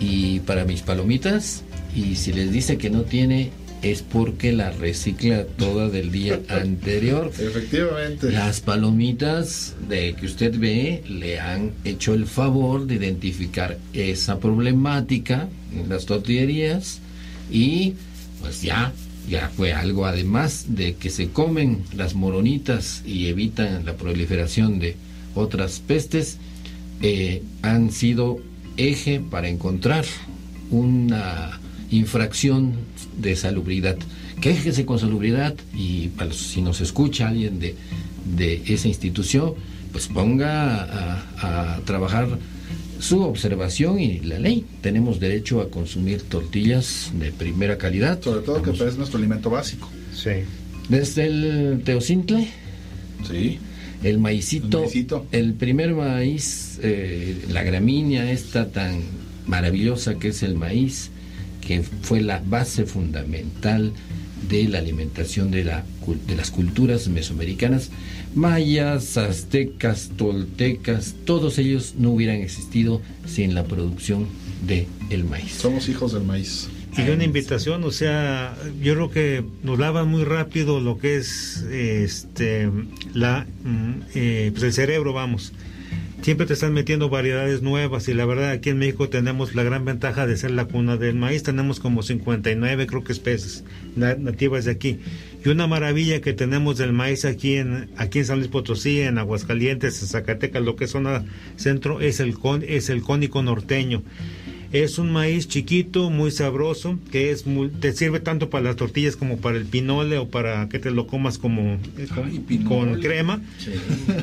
y 0.01 0.41
para 0.41 0.65
mis 0.65 0.83
palomitas? 0.83 1.63
Y 1.95 2.17
si 2.17 2.33
les 2.33 2.51
dice 2.51 2.79
que 2.79 2.91
no 2.91 3.03
tiene, 3.03 3.51
es 3.83 4.03
porque 4.03 4.53
la 4.53 4.71
recicla 4.71 5.45
toda 5.45 5.89
del 5.89 6.11
día 6.13 6.41
anterior. 6.49 7.33
Efectivamente. 7.39 8.31
Las 8.31 8.61
palomitas 8.61 9.75
de 9.89 10.15
que 10.15 10.27
usted 10.27 10.59
ve 10.59 11.03
le 11.09 11.41
han 11.41 11.73
hecho 11.85 12.15
el 12.15 12.27
favor 12.27 12.87
de 12.87 12.97
identificar 12.97 13.79
esa 13.93 14.39
problemática 14.39 15.49
en 15.75 15.89
las 15.89 16.07
tortillerías 16.07 17.01
y 17.51 17.95
pues 18.41 18.63
ya 18.63 18.93
ya 19.29 19.51
fue 19.55 19.73
algo 19.73 20.07
además 20.07 20.67
de 20.69 20.97
que 20.97 21.11
se 21.11 21.29
comen 21.29 21.85
las 21.95 22.15
moronitas 22.15 23.03
y 23.07 23.27
evitan 23.27 23.85
la 23.85 23.95
proliferación 23.95 24.79
de 24.79 24.97
otras 25.35 25.79
pestes 25.81 26.39
eh, 27.03 27.43
han 27.63 27.93
sido 27.93 28.39
eje 28.77 29.21
para 29.21 29.49
encontrar 29.49 30.05
una 30.71 31.61
infracción 31.91 32.73
de 33.19 33.37
salubridad. 33.37 33.97
Quéjese 34.41 34.87
con 34.87 34.99
salubridad 34.99 35.55
y 35.75 36.09
para 36.09 36.33
si 36.33 36.63
nos 36.63 36.81
escucha 36.81 37.29
alguien 37.29 37.59
de, 37.59 37.75
de 38.37 38.63
esa 38.67 38.89
institución, 38.89 39.55
pues 39.93 40.07
ponga 40.07 40.83
a, 40.85 41.75
a 41.77 41.81
trabajar 41.81 42.39
su 43.01 43.21
observación 43.23 43.99
y 43.99 44.21
la 44.21 44.39
ley. 44.39 44.65
Tenemos 44.83 45.21
derecho 45.21 45.61
a 45.61 45.71
consumir 45.71 46.23
tortillas 46.23 47.11
de 47.19 47.33
primera 47.33 47.77
calidad. 47.79 48.21
Sobre 48.23 48.41
todo 48.45 48.63
que 48.63 48.71
es 48.71 48.97
nuestro 48.97 49.19
alimento 49.19 49.51
básico. 49.51 49.91
Sí. 50.15 50.31
Desde 50.89 51.27
el 51.27 51.83
teocintle, 51.85 52.49
Sí. 53.29 53.59
el 54.03 54.19
maicito, 54.19 54.79
El 54.79 54.85
maicito. 54.85 55.27
el 55.33 55.53
primer 55.55 55.95
maíz, 55.95 56.79
eh, 56.83 57.45
la 57.51 57.63
gramínea 57.63 58.31
esta 58.33 58.69
tan 58.71 59.01
maravillosa 59.47 60.15
que 60.15 60.29
es 60.29 60.43
el 60.43 60.55
maíz, 60.55 61.11
que 61.71 61.83
fue 61.83 62.21
la 62.21 62.43
base 62.45 62.85
fundamental 62.85 63.93
de 64.49 64.65
la 64.65 64.79
alimentación 64.79 65.53
de, 65.53 65.63
la, 65.63 65.85
de 66.27 66.35
las 66.35 66.51
culturas 66.51 67.07
mesoamericanas, 67.07 67.93
mayas, 68.35 69.17
aztecas, 69.17 70.11
toltecas, 70.17 71.15
todos 71.25 71.59
ellos 71.59 71.95
no 71.97 72.11
hubieran 72.11 72.39
existido 72.39 73.01
sin 73.25 73.55
la 73.55 73.63
producción 73.63 74.27
de 74.67 74.89
el 75.11 75.23
maíz. 75.23 75.53
Somos 75.53 75.89
hijos 75.89 76.13
del 76.13 76.25
maíz. 76.25 76.69
Y 76.99 77.09
una 77.09 77.23
invitación, 77.23 77.85
o 77.85 77.93
sea, 77.93 78.57
yo 78.83 78.95
creo 78.95 79.11
que 79.13 79.45
nos 79.63 79.79
lavan 79.79 80.09
muy 80.09 80.25
rápido 80.25 80.81
lo 80.81 80.99
que 80.99 81.19
es 81.19 81.65
este 81.71 82.69
la 83.15 83.47
mm, 83.63 83.93
eh, 84.17 84.51
pues 84.53 84.65
el 84.65 84.73
cerebro, 84.73 85.13
vamos. 85.13 85.53
Siempre 86.23 86.47
te 86.47 86.53
están 86.53 86.75
metiendo 86.75 87.09
variedades 87.09 87.63
nuevas 87.63 88.07
y 88.09 88.15
la 88.15 88.27
verdad 88.27 88.51
aquí 88.51 88.69
en 88.69 88.79
México 88.79 89.09
tenemos 89.09 89.55
la 89.55 89.63
gran 89.63 89.87
ventaja 89.87 90.27
de 90.27 90.37
ser 90.37 90.51
la 90.51 90.67
cuna 90.67 90.99
del 90.99 91.15
maíz, 91.15 91.43
tenemos 91.43 91.81
como 91.81 92.03
59 92.03 92.87
creo 92.87 93.03
que 93.03 93.13
especies 93.13 93.65
na- 93.97 94.17
nativas 94.17 94.67
de 94.67 94.73
aquí. 94.73 94.99
Y 95.43 95.49
una 95.49 95.67
maravilla 95.67 96.21
que 96.21 96.35
tenemos 96.35 96.77
del 96.77 96.93
maíz 96.93 97.25
aquí 97.25 97.55
en 97.57 97.89
aquí 97.97 98.19
en 98.19 98.27
San 98.27 98.39
Luis 98.39 98.51
Potosí, 98.51 99.01
en 99.01 99.17
Aguascalientes, 99.17 100.03
en 100.03 100.09
Zacatecas, 100.09 100.63
lo 100.63 100.77
que 100.77 100.85
es 100.85 100.91
zona 100.91 101.25
centro 101.57 102.03
es 102.03 102.21
el 102.21 102.35
con, 102.39 102.63
es 102.69 102.91
el 102.91 103.01
cónico 103.01 103.43
norteño. 103.43 104.03
Es 104.73 104.99
un 104.99 105.11
maíz 105.11 105.49
chiquito, 105.49 106.11
muy 106.11 106.31
sabroso, 106.31 106.97
que 107.11 107.33
es 107.33 107.45
muy- 107.45 107.71
te 107.71 107.93
sirve 107.93 108.21
tanto 108.21 108.51
para 108.51 108.63
las 108.65 108.77
tortillas 108.77 109.17
como 109.17 109.39
para 109.39 109.57
el 109.59 109.65
pinole 109.67 110.17
o 110.19 110.29
para 110.29 110.69
que 110.69 110.79
te 110.79 110.93
lo 110.93 111.09
comas 111.09 111.39
como 111.39 111.79
Ay, 112.25 112.61
con 112.69 113.01
crema. 113.01 113.41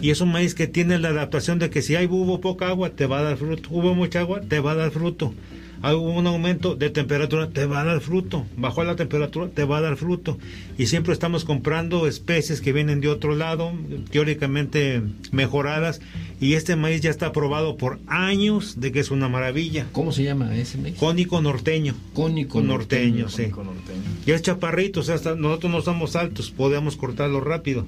Y 0.02 0.10
es 0.10 0.22
un 0.22 0.32
maíz 0.32 0.56
que 0.56 0.68
tiene 0.68 1.00
la 1.00 1.10
adaptación 1.10 1.60
de 1.60 1.70
que 1.70 1.82
si 1.82 1.95
hay 1.95 2.06
hubo 2.08 2.39
poca 2.39 2.70
agua, 2.70 2.91
te 2.91 3.08
va 3.08 3.20
a 3.20 3.24
dar 3.24 3.36
fruto. 3.38 3.68
Hubo 3.72 3.93
mucha 3.93 4.22
agua, 4.22 4.39
te 4.39 4.62
va 4.62 4.72
a 4.72 4.76
dar 4.76 4.91
fruto. 4.91 5.34
Hay 5.82 5.95
un 5.95 6.25
aumento 6.28 6.75
de 6.75 6.89
temperatura, 6.89 7.49
te 7.49 7.65
va 7.65 7.82
a 7.82 7.86
dar 7.86 8.01
fruto. 8.01 8.45
Bajó 8.57 8.84
la 8.84 8.95
temperatura, 8.95 9.47
te 9.49 9.63
va 9.63 9.78
a 9.78 9.82
dar 9.82 9.95
fruto. 9.97 10.38
Y 10.78 10.88
siempre 10.88 11.13
estamos 11.13 11.45
comprando 11.45 12.07
especies 12.07 12.61
que 12.61 12.73
vienen 12.73 12.99
de 13.01 13.09
otro 13.09 13.36
lado, 13.36 13.71
teóricamente 14.11 15.01
mejoradas. 15.32 16.01
Y 16.39 16.53
este 16.53 16.75
maíz 16.75 17.01
ya 17.01 17.09
está 17.09 17.32
probado 17.32 17.78
por 17.78 17.99
años 18.07 18.80
de 18.80 18.91
que 18.91 18.99
es 18.99 19.11
una 19.11 19.28
maravilla. 19.30 19.88
¿Cómo 19.91 20.11
se 20.11 20.23
llama 20.23 20.55
ese 20.55 20.78
maíz? 20.78 20.95
Cónico 20.97 21.41
norteño. 21.41 21.95
Cónico 22.13 22.61
norteño, 22.61 23.30
sí. 23.30 23.45
Con 23.49 23.65
norteño. 23.67 24.01
Y 24.25 24.32
es 24.32 24.41
chaparrito, 24.41 24.99
o 24.99 25.03
sea, 25.03 25.15
hasta 25.15 25.36
nosotros 25.36 25.71
no 25.71 25.82
somos 25.82 26.15
altos, 26.15 26.51
podemos 26.51 26.95
cortarlo 26.95 27.39
rápido. 27.41 27.86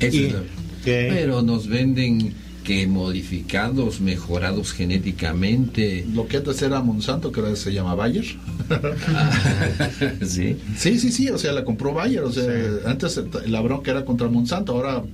Esa 0.00 0.16
Y- 0.16 0.24
es 0.26 0.32
la- 0.34 0.42
que- 0.84 1.08
Pero 1.10 1.42
nos 1.42 1.68
venden 1.68 2.34
que 2.64 2.86
modificados, 2.86 4.00
mejorados 4.00 4.72
genéticamente. 4.72 6.04
Lo 6.12 6.26
que 6.26 6.38
antes 6.38 6.60
era 6.62 6.80
Monsanto, 6.80 7.30
que 7.30 7.40
ahora 7.40 7.54
se 7.54 7.72
llama 7.72 7.94
Bayer. 7.94 8.24
sí. 10.26 10.56
Sí, 10.76 10.98
sí, 10.98 11.12
sí, 11.12 11.28
o 11.28 11.38
sea, 11.38 11.52
la 11.52 11.64
compró 11.64 11.92
Bayer, 11.92 12.24
o 12.24 12.32
sea, 12.32 12.44
antes 12.86 13.20
la 13.46 13.60
bronca 13.60 13.90
era 13.90 14.04
contra 14.04 14.28
Monsanto, 14.28 14.72
ahora 14.72 15.04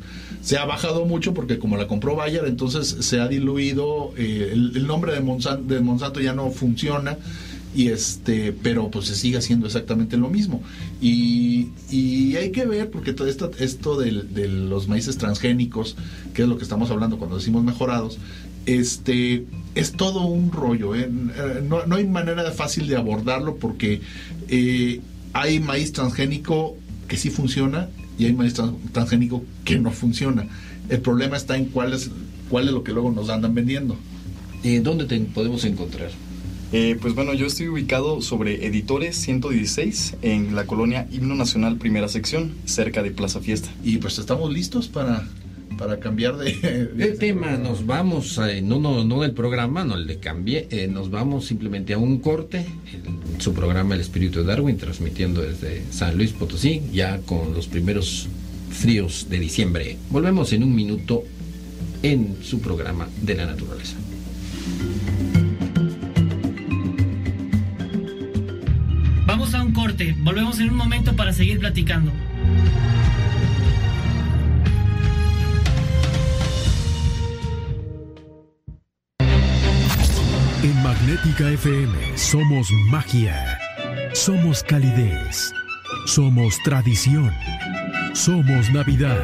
se 0.41 0.57
ha 0.57 0.65
bajado 0.65 1.05
mucho 1.05 1.35
porque 1.35 1.59
como 1.59 1.77
la 1.77 1.87
compró 1.87 2.17
Bayer, 2.17 2.45
entonces 2.47 2.97
se 3.01 3.21
ha 3.21 3.29
diluido, 3.29 4.15
eh, 4.17 4.51
el, 4.53 4.77
el 4.77 4.87
nombre 4.87 5.13
de 5.13 5.21
Monsanto, 5.21 5.75
de 5.75 5.81
Monsanto 5.81 6.21
ya 6.21 6.33
no 6.33 6.51
funciona 6.51 7.19
y 7.75 7.89
este, 7.89 8.53
pero 8.53 8.91
pues 8.91 9.07
se 9.07 9.15
sigue 9.15 9.39
haciendo 9.39 9.67
exactamente 9.67 10.17
lo 10.17 10.29
mismo 10.29 10.61
y, 11.01 11.69
y 11.89 12.35
hay 12.37 12.51
que 12.51 12.67
ver 12.67 12.91
porque 12.91 13.13
todo 13.13 13.29
esto, 13.29 13.51
esto 13.59 13.97
de 13.97 14.49
los 14.49 14.89
maíces 14.89 15.19
transgénicos, 15.19 15.97
que 16.35 16.43
es 16.43 16.49
lo 16.49 16.57
que 16.57 16.65
estamos 16.65 16.91
hablando 16.91 17.19
cuando 17.19 17.37
decimos 17.37 17.63
mejorados, 17.63 18.19
este 18.67 19.47
es 19.75 19.93
todo 19.93 20.27
un 20.27 20.51
rollo, 20.53 20.95
¿eh? 20.95 21.09
Eh, 21.09 21.63
no, 21.67 21.87
no 21.87 21.97
hay 21.97 22.07
manera 22.07 22.51
fácil 22.51 22.89
de 22.89 22.97
abordarlo 22.97 23.57
porque 23.57 24.01
eh, 24.49 25.01
hay 25.33 25.61
maíz 25.61 25.93
transgénico 25.93 26.77
que 27.09 27.17
sí 27.17 27.31
funciona 27.31 27.89
y 28.19 28.27
hay 28.27 28.33
maíz 28.33 28.55
trans- 28.55 28.75
transgénico 28.93 29.45
que 29.65 29.79
no 29.79 29.93
funciona. 29.93 30.47
El 30.89 31.01
problema 31.01 31.37
está 31.37 31.57
en 31.57 31.67
cuál 31.67 31.93
es, 31.95 32.11
lo 32.73 32.83
que 32.83 32.93
luego 32.93 33.13
nos 33.13 33.31
andan 33.31 33.55
vendiendo. 33.55 33.97
Eh, 34.65 34.81
¿Dónde 34.81 35.07
podemos 35.33 35.65
encontrar? 35.65 36.11
Eh, 36.73 36.97
pues 37.01 37.15
bueno, 37.17 37.35
yo 37.35 37.47
estoy 37.47 37.69
ubicado 37.69 38.23
sobre 38.23 38.65
Editores 38.67 39.17
116 39.17 40.17
en 40.23 40.55
la 40.55 40.67
colonia 40.67 41.09
Himno 41.11 41.35
Nacional 41.35 41.77
Primera 41.79 42.07
Sección, 42.09 42.53
cerca 42.65 43.03
de 43.03 43.11
Plaza 43.11 43.41
Fiesta. 43.41 43.71
Y 43.83 43.97
pues 43.99 44.19
estamos 44.21 44.53
listos 44.53 44.87
para, 44.87 45.27
para 45.77 45.99
cambiar 45.99 46.37
de... 46.37 46.53
de- 46.95 47.05
El 47.05 47.19
tema, 47.19 47.57
nos 47.57 47.87
vamos, 47.87 48.39
eh, 48.39 48.63
no, 48.63 48.79
no, 48.79 49.03
no 49.05 49.25
el 49.25 49.33
programa, 49.33 49.85
no 49.85 49.97
el 49.97 50.07
de 50.07 50.19
cambie, 50.21 50.69
eh, 50.71 50.87
nos 50.87 51.11
vamos 51.11 51.47
simplemente 51.47 51.93
a 51.95 51.99
un 51.99 52.21
corte, 52.21 52.65
en 52.93 53.41
su 53.41 53.53
programa 53.53 53.97
El 53.97 54.01
Espíritu 54.01 54.39
de 54.41 54.45
Darwin, 54.45 54.77
transmitiendo 54.77 55.43
desde 55.43 55.83
San 55.91 56.17
Luis 56.17 56.31
Potosí, 56.31 56.83
ya 56.93 57.19
con 57.23 57.53
los 57.53 57.67
primeros 57.67 58.29
fríos 58.71 59.27
de 59.29 59.41
diciembre. 59.41 59.97
Volvemos 60.11 60.53
en 60.53 60.63
un 60.63 60.73
minuto 60.73 61.25
en 62.05 62.37
su 62.43 62.61
programa 62.61 63.09
de 63.23 63.35
la 63.35 63.47
naturaleza. 63.47 63.97
Corte, 69.91 70.15
volvemos 70.19 70.59
en 70.61 70.71
un 70.71 70.77
momento 70.77 71.15
para 71.17 71.33
seguir 71.33 71.59
platicando. 71.59 72.13
En 80.63 80.83
Magnética 80.83 81.49
FM 81.51 82.17
somos 82.17 82.71
magia, 82.91 83.59
somos 84.13 84.63
calidez, 84.63 85.53
somos 86.07 86.57
tradición, 86.63 87.33
somos 88.15 88.71
Navidad. 88.71 89.19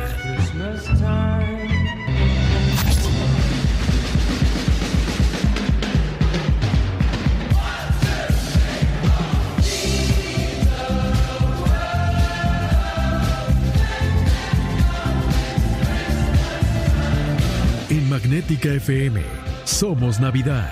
Magnética 18.26 18.72
FM 18.72 19.22
somos 19.64 20.18
Navidad. 20.18 20.68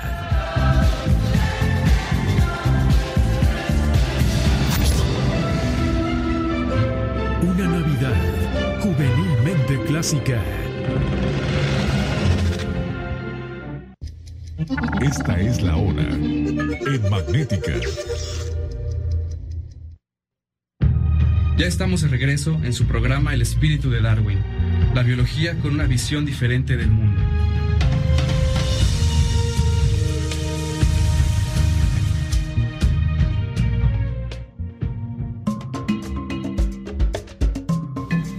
Una 7.42 7.68
Navidad 7.68 8.80
juvenilmente 8.80 9.78
clásica. 9.86 10.42
Esta 15.00 15.38
es 15.38 15.62
la 15.62 15.76
hora 15.76 16.02
en 16.02 17.08
Magnética. 17.08 17.74
Ya 21.56 21.66
estamos 21.68 22.00
de 22.02 22.08
regreso 22.08 22.60
en 22.64 22.72
su 22.72 22.86
programa 22.86 23.32
El 23.32 23.42
espíritu 23.42 23.90
de 23.90 24.00
Darwin, 24.00 24.40
La 24.92 25.04
biología 25.04 25.56
con 25.60 25.74
una 25.74 25.84
visión 25.84 26.26
diferente 26.26 26.76
del 26.76 26.90
mundo. 26.90 27.23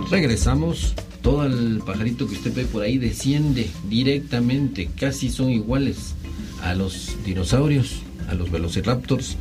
Regresamos. 0.09 0.93
Todo 1.21 1.45
el 1.45 1.81
pajarito 1.83 2.27
que 2.27 2.35
usted 2.35 2.53
ve 2.53 2.65
por 2.65 2.83
ahí 2.83 2.99
desciende 2.99 3.67
directamente, 3.89 4.89
casi 4.95 5.31
son 5.31 5.49
iguales 5.49 6.13
a 6.61 6.75
los 6.75 7.17
dinosaurios, 7.25 8.01
a 8.29 8.35
los 8.35 8.51
velociraptors. 8.51 9.35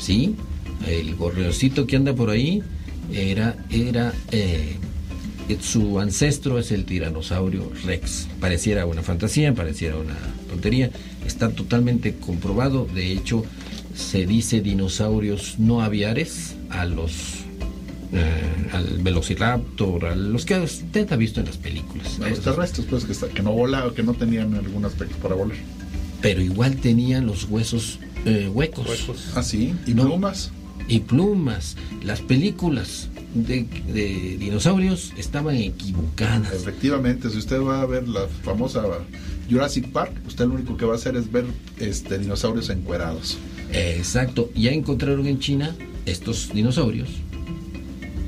Sí, 0.00 0.34
el 0.88 1.14
gorriocito 1.14 1.86
que 1.86 1.94
anda 1.94 2.12
por 2.12 2.30
ahí 2.30 2.60
era, 3.12 3.56
era 3.70 4.12
eh, 4.32 4.76
su 5.60 6.00
ancestro 6.00 6.58
es 6.58 6.72
el 6.72 6.84
tiranosaurio 6.84 7.70
rex. 7.84 8.26
Pareciera 8.40 8.86
una 8.86 9.02
fantasía, 9.02 9.54
pareciera 9.54 9.96
una 9.96 10.16
tontería. 10.48 10.90
Está 11.24 11.50
totalmente 11.50 12.16
comprobado. 12.16 12.86
De 12.92 13.12
hecho, 13.12 13.44
se 13.94 14.26
dice 14.26 14.60
dinosaurios 14.60 15.58
no 15.58 15.82
aviares 15.82 16.56
a 16.70 16.84
los 16.84 17.41
eh, 18.12 18.68
al 18.72 18.98
velociraptor, 19.02 20.06
a 20.06 20.14
los 20.14 20.44
que 20.44 20.58
usted 20.60 21.10
ha 21.12 21.16
visto 21.16 21.40
en 21.40 21.46
las 21.46 21.56
películas. 21.56 22.18
Los 22.18 22.40
terrestres, 22.40 22.86
pues, 22.88 23.04
que, 23.04 23.12
está- 23.12 23.28
que 23.28 23.42
no 23.42 23.52
volaban, 23.52 23.94
que 23.94 24.02
no 24.02 24.14
tenían 24.14 24.54
algún 24.54 24.84
aspecto 24.84 25.16
para 25.16 25.34
volar. 25.34 25.56
Pero 26.20 26.40
igual 26.42 26.76
tenían 26.76 27.26
los 27.26 27.44
huesos 27.44 27.98
eh, 28.24 28.48
huecos. 28.52 28.86
Ah, 29.34 29.42
sí, 29.42 29.74
y 29.86 29.94
No. 29.94 30.04
plumas. 30.06 30.50
Y 30.88 31.00
plumas. 31.00 31.76
Las 32.04 32.20
películas 32.20 33.08
de, 33.34 33.64
de 33.92 34.36
dinosaurios 34.38 35.12
estaban 35.16 35.56
equivocadas. 35.56 36.52
Efectivamente, 36.52 37.30
si 37.30 37.38
usted 37.38 37.60
va 37.60 37.80
a 37.82 37.86
ver 37.86 38.06
la 38.08 38.26
famosa 38.44 38.82
Jurassic 39.50 39.88
Park, 39.90 40.12
usted 40.26 40.46
lo 40.46 40.54
único 40.54 40.76
que 40.76 40.84
va 40.84 40.92
a 40.92 40.96
hacer 40.96 41.16
es 41.16 41.30
ver 41.32 41.44
este 41.80 42.18
dinosaurios 42.18 42.68
encuerados. 42.70 43.38
Exacto. 43.72 44.50
Ya 44.54 44.70
encontraron 44.70 45.26
en 45.26 45.38
China 45.38 45.74
estos 46.06 46.52
dinosaurios, 46.52 47.08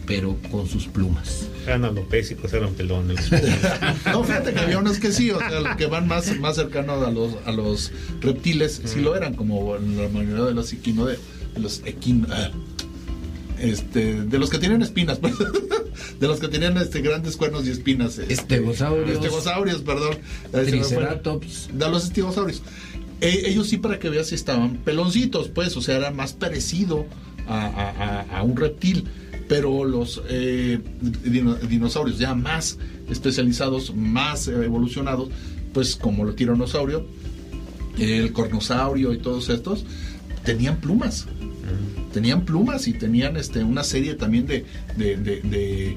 pero 0.06 0.36
con 0.50 0.68
sus 0.68 0.86
plumas. 0.86 1.46
Eran 1.66 1.84
alopésicos, 1.84 2.52
eran 2.52 2.74
pelones. 2.74 3.30
No, 4.12 4.22
fíjate 4.24 4.52
que 4.52 4.60
había 4.60 4.78
unos 4.78 4.98
que 4.98 5.12
sí, 5.12 5.30
o 5.30 5.38
sea, 5.38 5.60
los 5.60 5.76
que 5.76 5.86
van 5.86 6.06
más, 6.06 6.38
más 6.38 6.56
cercanos 6.56 7.06
a 7.06 7.10
los, 7.10 7.32
a 7.46 7.52
los 7.52 7.90
reptiles, 8.20 8.80
sí 8.84 9.00
lo 9.00 9.16
eran, 9.16 9.34
como 9.34 9.76
la 9.76 10.08
mayoría 10.08 10.44
de 10.44 10.54
los 10.54 10.72
equino 10.72 11.06
de 11.06 11.18
los 11.56 11.82
equino, 11.84 12.26
ah, 12.30 12.50
este, 13.58 14.22
de 14.22 14.38
los 14.38 14.50
que 14.50 14.58
tienen 14.58 14.82
espinas, 14.82 15.18
pues, 15.20 15.34
de 16.20 16.26
los 16.26 16.38
que 16.40 16.48
tenían 16.48 16.76
este 16.76 17.00
grandes 17.00 17.36
cuernos 17.36 17.66
y 17.66 17.70
espinas. 17.70 18.18
este, 18.18 18.32
Estegosaurios. 18.34 19.10
Estegosaurios, 19.10 19.80
perdón. 19.82 20.18
Triceratops. 20.52 21.68
De 21.72 21.88
los 21.88 22.04
estegosaurios. 22.04 22.62
E- 23.20 23.48
ellos 23.48 23.68
sí, 23.68 23.78
para 23.78 23.98
que 23.98 24.10
veas, 24.10 24.26
sí 24.28 24.34
estaban 24.34 24.76
peloncitos, 24.78 25.48
pues, 25.48 25.76
o 25.76 25.80
sea, 25.82 25.96
era 25.96 26.10
más 26.10 26.32
parecido 26.32 27.06
a, 27.46 27.64
a- 27.66 27.90
a- 28.30 28.38
a 28.38 28.42
un 28.42 28.56
reptil. 28.56 29.08
Pero 29.48 29.84
los 29.84 30.22
eh, 30.28 30.80
dino- 31.24 31.54
dinosaurios 31.56 32.18
ya 32.18 32.34
más 32.34 32.78
especializados, 33.10 33.94
más 33.94 34.48
eh, 34.48 34.52
evolucionados, 34.64 35.28
pues 35.72 35.96
como 35.96 36.26
el 36.26 36.34
tiranosaurio, 36.34 37.06
el 37.98 38.32
cornosaurio 38.32 39.12
y 39.12 39.18
todos 39.18 39.48
estos, 39.50 39.84
tenían 40.44 40.76
plumas. 40.80 41.26
Tenían 42.12 42.44
plumas 42.44 42.86
y 42.86 42.92
tenían 42.92 43.36
este, 43.36 43.64
una 43.64 43.82
serie 43.82 44.14
también 44.14 44.46
de, 44.46 44.64
de, 44.96 45.16
de- 45.16 45.40
de- 45.42 45.96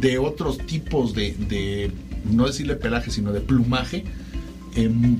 de 0.00 0.18
otros 0.18 0.58
tipos 0.58 1.14
de, 1.14 1.32
de, 1.48 1.90
no 2.30 2.46
decirle 2.46 2.74
pelaje, 2.76 3.10
sino 3.10 3.30
de 3.32 3.40
plumaje, 3.40 4.04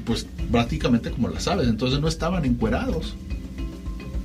pues 0.05 0.27
prácticamente 0.51 1.11
como 1.11 1.29
las 1.29 1.47
aves. 1.47 1.69
Entonces 1.69 2.01
no 2.01 2.09
estaban 2.09 2.45
encuerados. 2.45 3.15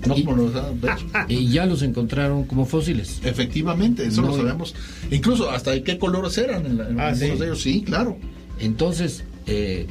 No 0.06 0.16
Y- 0.18 0.24
como 0.24 0.38
los 0.44 0.56
aves. 0.56 1.02
Y 1.28 1.48
ya 1.50 1.66
los 1.66 1.82
encontraron 1.82 2.44
como 2.46 2.66
fósiles. 2.66 3.20
Efectivamente, 3.24 4.06
eso 4.06 4.22
No, 4.22 4.28
lo 4.30 4.38
sabemos. 4.38 4.76
Incluso 5.12 5.50
hasta 5.50 5.72
de 5.72 5.84
qué 5.84 5.98
colores 5.98 6.38
eran 6.38 6.66
en, 6.66 6.78
la- 6.78 6.90
en 6.90 7.00
Ah, 7.00 7.08
algunos 7.10 7.34
sí. 7.34 7.40
de 7.40 7.46
ellos, 7.46 7.62
sí, 7.62 7.82
claro. 7.84 8.18
Entonces, 8.60 9.24
eh, 9.48 9.88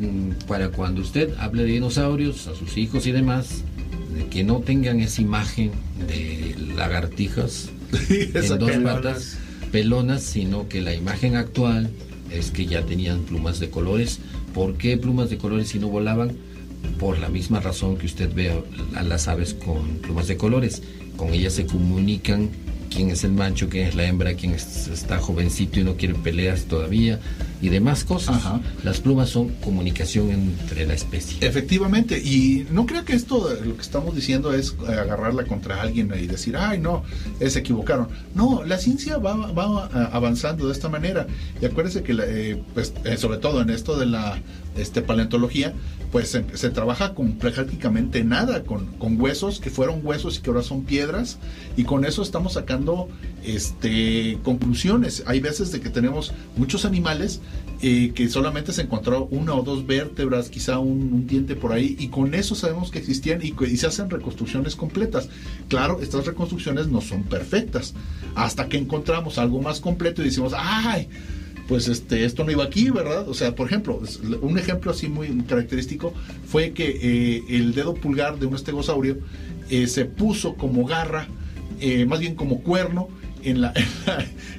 mm, 0.00 0.46
para 0.46 0.68
cuando 0.70 1.00
usted 1.00 1.30
hable 1.38 1.64
de 1.64 1.72
dinosaurios 1.72 2.46
a 2.48 2.54
sus 2.54 2.76
hijos 2.76 3.06
y 3.06 3.12
demás, 3.12 3.62
de 4.14 4.26
que 4.26 4.44
no 4.44 4.60
tengan 4.60 5.00
esa 5.00 5.22
imagen 5.22 5.70
de 6.06 6.54
lagartijas 6.76 7.70
en 8.10 8.36
Esa 8.36 8.56
dos 8.56 8.70
patas 8.82 9.38
pelonas, 9.72 10.22
sino 10.22 10.68
que 10.68 10.80
la 10.82 10.94
imagen 10.94 11.36
actual 11.36 11.90
es 12.30 12.50
que 12.50 12.66
ya 12.66 12.82
tenían 12.82 13.20
plumas 13.22 13.58
de 13.60 13.70
colores. 13.70 14.18
¿Por 14.54 14.74
qué 14.74 14.96
plumas 14.96 15.28
de 15.30 15.38
colores 15.38 15.68
si 15.68 15.78
no 15.78 15.88
volaban? 15.88 16.32
Por 16.98 17.18
la 17.18 17.28
misma 17.28 17.60
razón 17.60 17.96
que 17.98 18.06
usted 18.06 18.32
ve 18.34 18.52
a 18.94 19.02
las 19.02 19.28
aves 19.28 19.54
con 19.54 19.98
plumas 19.98 20.28
de 20.28 20.36
colores. 20.36 20.82
Con 21.16 21.32
ellas 21.32 21.54
se 21.54 21.66
comunican 21.66 22.50
quién 22.90 23.10
es 23.10 23.24
el 23.24 23.32
macho, 23.32 23.68
quién 23.68 23.86
es 23.88 23.94
la 23.94 24.04
hembra, 24.06 24.34
quién 24.34 24.52
es- 24.54 24.88
está 24.88 25.18
jovencito 25.18 25.80
y 25.80 25.84
no 25.84 25.96
quiere 25.96 26.14
peleas 26.14 26.64
todavía 26.64 27.20
y 27.60 27.68
demás 27.68 28.04
cosas. 28.04 28.36
Ajá. 28.36 28.60
Las 28.84 29.00
plumas 29.00 29.30
son 29.30 29.48
comunicación 29.62 30.30
entre 30.30 30.86
la 30.86 30.94
especie. 30.94 31.46
Efectivamente, 31.46 32.18
y 32.18 32.66
no 32.70 32.86
creo 32.86 33.04
que 33.04 33.14
esto, 33.14 33.48
lo 33.64 33.76
que 33.76 33.82
estamos 33.82 34.14
diciendo 34.14 34.52
es 34.52 34.76
eh, 34.88 34.92
agarrarla 34.92 35.44
contra 35.44 35.80
alguien 35.80 36.12
y 36.18 36.26
decir, 36.26 36.56
ay, 36.56 36.78
no, 36.78 37.02
eh, 37.40 37.50
se 37.50 37.60
equivocaron. 37.60 38.08
No, 38.34 38.64
la 38.64 38.78
ciencia 38.78 39.18
va, 39.18 39.52
va 39.52 39.90
eh, 39.94 40.08
avanzando 40.12 40.66
de 40.66 40.72
esta 40.72 40.88
manera. 40.88 41.26
Y 41.60 41.66
acuérdense 41.66 42.02
que, 42.02 42.14
la, 42.14 42.24
eh, 42.26 42.62
pues, 42.74 42.92
eh, 43.04 43.16
sobre 43.16 43.38
todo 43.38 43.60
en 43.62 43.70
esto 43.70 43.98
de 43.98 44.06
la 44.06 44.40
este, 44.76 45.02
paleontología, 45.02 45.74
pues 46.12 46.30
se, 46.30 46.44
se 46.56 46.70
trabaja 46.70 47.14
con 47.14 47.32
prácticamente 47.32 48.22
nada, 48.24 48.62
con, 48.62 48.86
con 48.98 49.20
huesos 49.20 49.60
que 49.60 49.70
fueron 49.70 50.00
huesos 50.04 50.38
y 50.38 50.40
que 50.40 50.50
ahora 50.50 50.62
son 50.62 50.84
piedras, 50.84 51.38
y 51.76 51.84
con 51.84 52.04
eso 52.04 52.22
estamos 52.22 52.54
sacando 52.54 53.08
este, 53.44 54.38
conclusiones. 54.42 55.24
Hay 55.26 55.40
veces 55.40 55.72
de 55.72 55.80
que 55.80 55.90
tenemos 55.90 56.32
muchos 56.56 56.84
animales 56.84 57.40
que 57.80 58.28
solamente 58.30 58.72
se 58.72 58.82
encontró 58.82 59.26
una 59.30 59.54
o 59.54 59.62
dos 59.62 59.86
vértebras, 59.86 60.48
quizá 60.48 60.78
un, 60.78 61.26
diente 61.26 61.54
por 61.56 61.72
ahí, 61.72 61.94
y 61.98 62.08
con 62.08 62.34
eso 62.34 62.54
sabemos 62.54 62.90
que 62.90 62.98
existían 62.98 63.40
y, 63.42 63.54
se 63.76 63.86
hacen 63.86 64.10
reconstrucciones 64.10 64.74
completas. 64.74 65.28
Claro, 65.68 66.00
estas 66.00 66.26
reconstrucciones 66.26 66.88
no 66.88 67.00
son 67.00 67.22
perfectas, 67.24 67.94
hasta 68.34 68.68
que 68.68 68.78
encontramos 68.78 69.38
algo 69.38 69.60
más 69.60 69.80
completo 69.80 70.22
y 70.22 70.26
decimos, 70.26 70.52
¡ay! 70.56 71.08
Pues 71.68 71.88
este, 71.88 72.24
esto 72.24 72.44
no 72.44 72.52
iba 72.52 72.64
aquí, 72.64 72.90
¿verdad? 72.90 73.28
O 73.28 73.34
sea, 73.34 73.54
por 73.54 73.66
ejemplo, 73.66 74.00
un 74.40 74.58
ejemplo 74.58 74.92
así 74.92 75.08
muy 75.08 75.28
característico 75.42 76.14
fue 76.46 76.70
que 76.72 76.98
eh, 77.02 77.44
el 77.48 77.74
dedo 77.74 77.94
pulgar 77.94 78.38
de 78.38 78.46
un 78.46 78.54
estegosaurio 78.54 79.18
eh, 79.68 79.88
se 79.88 80.04
puso 80.04 80.54
como 80.54 80.84
garra, 80.86 81.26
eh, 81.80 82.06
más 82.06 82.20
bien 82.20 82.36
como 82.36 82.62
cuerno, 82.62 83.08
en, 83.50 83.60
la, 83.60 83.72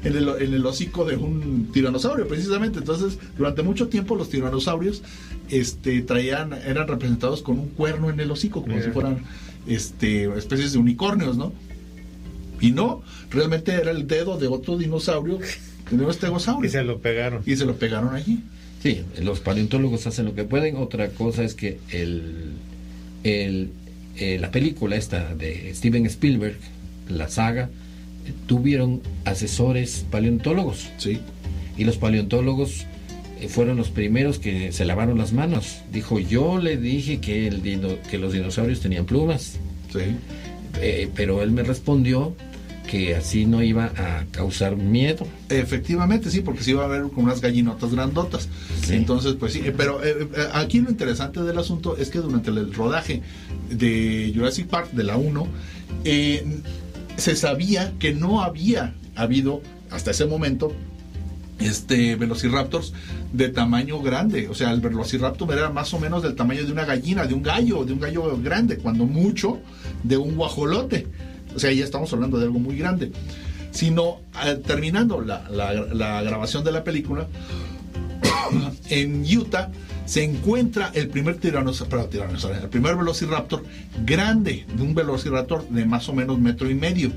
en, 0.04 0.16
el, 0.16 0.30
en 0.40 0.54
el 0.54 0.66
hocico 0.66 1.04
de 1.06 1.18
un 1.18 1.72
tiranosaurio, 1.74 2.28
precisamente. 2.28 2.80
Entonces, 2.80 3.20
durante 3.38 3.62
mucho 3.62 3.90
tiempo 3.90 4.16
los 4.16 4.30
tiranosaurios 4.30 5.04
este, 5.50 6.02
traían, 6.02 6.54
eran 6.54 6.88
representados 6.88 7.42
con 7.42 7.60
un 7.60 7.70
cuerno 7.70 8.10
en 8.10 8.20
el 8.20 8.32
hocico, 8.32 8.62
como 8.62 8.82
si 8.82 8.90
fueran 8.92 9.24
este, 9.68 10.26
especies 10.38 10.74
de 10.74 10.80
unicornios, 10.80 11.38
¿no? 11.38 11.52
Y 12.60 12.72
no, 12.72 13.04
realmente 13.30 13.74
era 13.74 13.92
el 13.92 14.08
dedo 14.08 14.38
de 14.38 14.48
otro 14.48 14.78
dinosaurio, 14.78 15.40
de 15.92 16.04
un 16.04 16.10
estegosaurio. 16.10 16.68
Y 16.68 16.72
se 16.72 16.84
lo 16.84 17.00
pegaron. 17.00 17.44
Y 17.46 17.56
se 17.56 17.66
lo 17.66 17.76
pegaron 17.76 18.16
allí. 18.16 18.40
Sí, 18.82 19.04
los 19.22 19.42
paleontólogos 19.42 20.08
hacen 20.08 20.26
lo 20.26 20.34
que 20.34 20.44
pueden. 20.44 20.78
Otra 20.78 21.10
cosa 21.10 21.44
es 21.44 21.54
que 21.56 21.80
el, 21.90 22.54
el, 23.24 23.72
eh, 24.16 24.38
la 24.40 24.50
película 24.50 24.96
esta 24.96 25.36
de 25.36 25.74
Steven 25.76 26.06
Spielberg, 26.06 26.58
la 27.10 27.28
saga, 27.28 27.70
tuvieron 28.46 29.02
asesores 29.26 30.06
paleontólogos. 30.10 30.90
Sí. 30.98 31.20
Y 31.78 31.84
los 31.84 31.98
paleontólogos 31.98 32.86
eh, 33.40 33.48
fueron 33.48 33.78
los 33.78 33.90
primeros 33.90 34.40
que 34.40 34.72
se 34.72 34.86
lavaron 34.86 35.18
las 35.18 35.34
manos. 35.34 35.80
Dijo, 35.92 36.20
yo 36.20 36.58
le 36.60 36.78
dije 36.78 37.20
que, 37.20 37.48
el 37.48 37.62
dino- 37.62 37.98
que 38.10 38.18
los 38.18 38.34
dinosaurios 38.34 38.80
tenían 38.80 39.06
plumas. 39.06 39.58
Sí. 39.92 40.00
Eh, 40.82 41.10
pero 41.16 41.42
él 41.42 41.52
me 41.52 41.64
respondió 41.64 42.36
que 42.90 43.16
así 43.16 43.46
no 43.46 43.62
iba 43.62 43.92
a 43.98 44.24
causar 44.32 44.78
miedo. 44.78 45.28
Efectivamente, 45.50 46.32
sí, 46.32 46.40
porque 46.40 46.64
sí 46.64 46.72
iba 46.72 46.84
a 46.84 46.86
haber 46.86 47.02
como 47.04 47.24
unas 47.24 47.42
gallinotas 47.42 47.92
grandotas. 47.94 48.48
Sí. 48.86 48.94
Entonces, 48.96 49.34
pues 49.38 49.52
sí, 49.54 49.62
eh, 49.66 49.74
pero 49.76 50.02
eh, 50.06 50.16
aquí 50.54 50.80
lo 50.80 50.90
interesante 50.90 51.42
del 51.42 51.58
asunto 51.58 51.98
es 51.98 52.10
que 52.10 52.20
durante 52.20 52.50
el 52.50 52.74
rodaje 52.74 53.22
de 53.70 54.32
Jurassic 54.34 54.68
Park, 54.68 54.92
de 54.92 55.04
la 55.04 55.18
1, 55.18 55.48
eh, 56.06 56.46
se 57.18 57.36
sabía 57.36 57.94
que 58.00 58.14
no 58.14 58.42
había 58.42 58.94
habido 59.16 59.62
hasta 59.92 60.12
ese 60.12 60.26
momento 60.26 60.72
este 61.60 62.16
velociraptors 62.16 62.94
de 63.34 63.50
tamaño 63.50 64.00
grande, 64.02 64.48
o 64.48 64.54
sea, 64.54 64.72
el 64.72 64.80
velociraptor 64.80 65.52
era 65.52 65.70
más 65.72 65.92
o 65.94 66.00
menos 66.00 66.22
del 66.24 66.36
tamaño 66.36 66.64
de 66.66 66.72
una 66.72 66.86
gallina, 66.86 67.26
de 67.26 67.34
un 67.34 67.42
gallo, 67.42 67.84
de 67.84 67.94
un 67.94 68.00
gallo 68.00 68.38
grande, 68.42 68.78
cuando 68.78 69.06
mucho 69.06 69.60
de 70.04 70.18
un 70.18 70.36
guajolote. 70.36 71.08
O 71.56 71.60
sea, 71.60 71.72
ya 71.72 71.84
estamos 71.84 72.14
hablando 72.14 72.38
de 72.38 72.46
algo 72.46 72.60
muy 72.60 72.78
grande. 72.78 73.12
sino 73.72 74.18
eh, 74.46 74.56
terminando 74.66 75.22
la, 75.22 75.50
la- 75.50 75.74
la 75.74 76.22
grabación 76.24 76.64
de 76.64 76.72
la 76.72 76.84
película, 76.84 77.28
en 78.90 79.24
Utah 79.38 79.70
se 80.08 80.24
encuentra 80.24 80.90
el 80.96 81.10
primer 81.10 81.36
tiranosaurio, 81.38 82.08
el 82.64 82.70
primer 82.70 82.96
velociraptor 82.96 83.64
grande, 84.04 84.66
de 84.76 84.82
un 84.82 84.96
velociraptor 84.96 85.68
de 85.70 85.86
más 85.86 86.10
o 86.10 86.14
menos 86.14 86.40
metro 86.40 86.70
y 86.70 86.74
medio, 86.76 87.12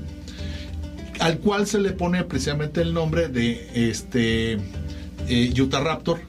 al 1.19 1.39
cual 1.39 1.65
se 1.67 1.79
le 1.79 1.91
pone 1.91 2.23
precisamente 2.25 2.81
el 2.81 2.93
nombre 2.93 3.29
de 3.29 3.89
este 3.89 4.57
eh, 5.27 5.53
Utah 5.59 5.79
Raptor 5.79 6.19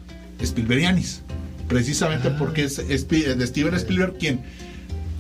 Spielbergianis, 0.40 1.22
precisamente 1.68 2.30
porque 2.30 2.64
es, 2.64 2.78
es 2.78 3.08
de 3.08 3.46
Steven 3.46 3.74
Spielberg 3.74 4.18
quien, 4.18 4.40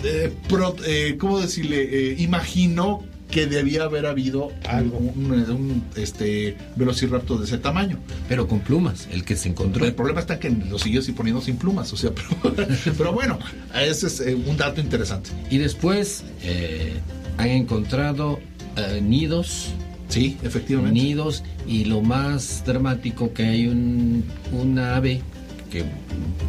eh, 0.04 0.32
pro- 0.48 0.76
eh, 0.86 1.16
¿cómo 1.18 1.40
decirle? 1.40 2.10
Eh, 2.12 2.16
imaginó 2.18 3.02
que 3.32 3.46
debía 3.46 3.84
haber 3.84 4.04
habido 4.06 4.52
algo, 4.68 4.98
un, 4.98 5.32
un, 5.32 5.84
este 5.96 6.56
velociraptor 6.76 7.38
de 7.38 7.46
ese 7.46 7.58
tamaño. 7.58 7.98
Pero 8.28 8.46
con 8.46 8.60
plumas, 8.60 9.08
el 9.10 9.24
que 9.24 9.36
se 9.36 9.48
encontró. 9.48 9.84
El 9.86 9.94
problema 9.94 10.20
está 10.20 10.38
que 10.38 10.50
lo 10.50 10.78
siguió 10.78 11.00
así 11.00 11.12
poniendo 11.12 11.40
sin 11.40 11.56
plumas, 11.56 11.92
o 11.92 11.96
sea, 11.96 12.12
pero, 12.42 12.68
pero 12.96 13.12
bueno, 13.12 13.38
ese 13.74 14.06
es 14.06 14.20
eh, 14.20 14.34
un 14.34 14.56
dato 14.56 14.80
interesante. 14.80 15.30
Y 15.50 15.58
después 15.58 16.24
eh, 16.42 16.92
han 17.38 17.48
encontrado 17.48 18.38
eh, 18.76 19.00
nidos. 19.02 19.70
Sí, 20.08 20.36
efectivamente. 20.42 21.00
Nidos 21.00 21.42
y 21.66 21.86
lo 21.86 22.02
más 22.02 22.62
dramático 22.66 23.32
que 23.32 23.44
hay 23.44 23.66
un, 23.66 24.24
una 24.52 24.96
ave 24.96 25.22
que 25.70 25.86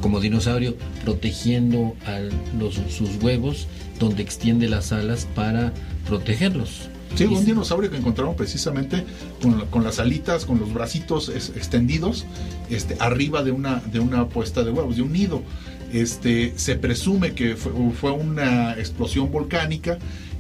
como 0.02 0.20
dinosaurio 0.20 0.76
protegiendo 1.06 1.96
a 2.06 2.20
los, 2.60 2.76
sus 2.90 3.24
huevos 3.24 3.68
donde 4.00 4.22
extiende 4.22 4.68
las 4.68 4.92
alas 4.92 5.30
para 5.34 5.72
protegerlos. 6.06 6.90
Sí, 7.16 7.26
un 7.26 7.46
dinosaurio 7.46 7.92
que 7.92 7.98
encontraron 7.98 8.36
precisamente 8.36 9.04
con, 9.42 9.68
con 9.68 9.84
las 9.84 10.00
alitas, 10.00 10.46
con 10.46 10.60
los 10.60 10.74
bracitos 10.74 11.30
extendidos, 11.30 12.26
este, 12.72 12.96
arriba 13.00 13.44
de 13.44 13.52
una, 13.52 13.82
de 13.92 14.00
una 14.00 14.28
puesta 14.30 14.64
de 14.64 14.72
huevos, 14.72 14.96
de 14.96 15.04
un 15.04 15.12
nido. 15.14 15.44
Este, 15.92 16.54
se 16.56 16.76
presume 16.76 17.34
que 17.34 17.56
fue, 17.56 17.72
fue 18.00 18.12
una 18.12 18.74
explosión 18.74 19.32
volcánica 19.32 20.00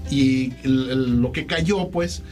y 0.09 0.53
el- 0.63 0.89
el- 0.89 1.21
lo 1.21 1.31
que 1.31 1.45
cayó, 1.45 1.89
pues, 1.91 2.23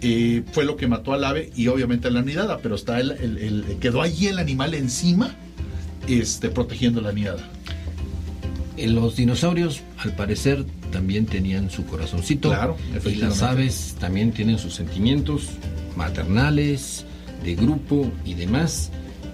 eh, 0.00 0.44
fue 0.52 0.64
lo 0.64 0.76
que 0.76 0.86
mató 0.86 1.12
al 1.12 1.22
ave 1.24 1.50
y 1.54 1.66
obviamente 1.68 2.08
a 2.08 2.10
la 2.10 2.22
nidada, 2.22 2.56
pero 2.62 2.76
está 2.76 3.00
el, 3.00 3.10
el- 3.10 3.36
el- 3.36 3.64
quedó 3.80 4.00
allí 4.00 4.28
el 4.28 4.38
animal 4.38 4.72
encima, 4.72 5.34
este, 6.08 6.48
protegiendo 6.48 7.02
la 7.02 7.12
nidada. 7.12 7.46
Eh, 8.80 8.88
Los 8.88 9.16
dinosaurios, 9.16 9.82
al 9.98 10.14
parecer, 10.14 10.64
también 10.90 11.26
tenían 11.26 11.70
su 11.70 11.84
corazoncito. 11.84 12.48
Claro, 12.48 12.76
Y 13.04 13.16
las 13.16 13.42
aves 13.42 13.96
también 14.00 14.32
tienen 14.32 14.58
sus 14.58 14.74
sentimientos 14.74 15.48
maternales, 15.96 17.04
de 17.44 17.54
grupo 17.54 18.10
y 18.24 18.34
demás. 18.34 18.90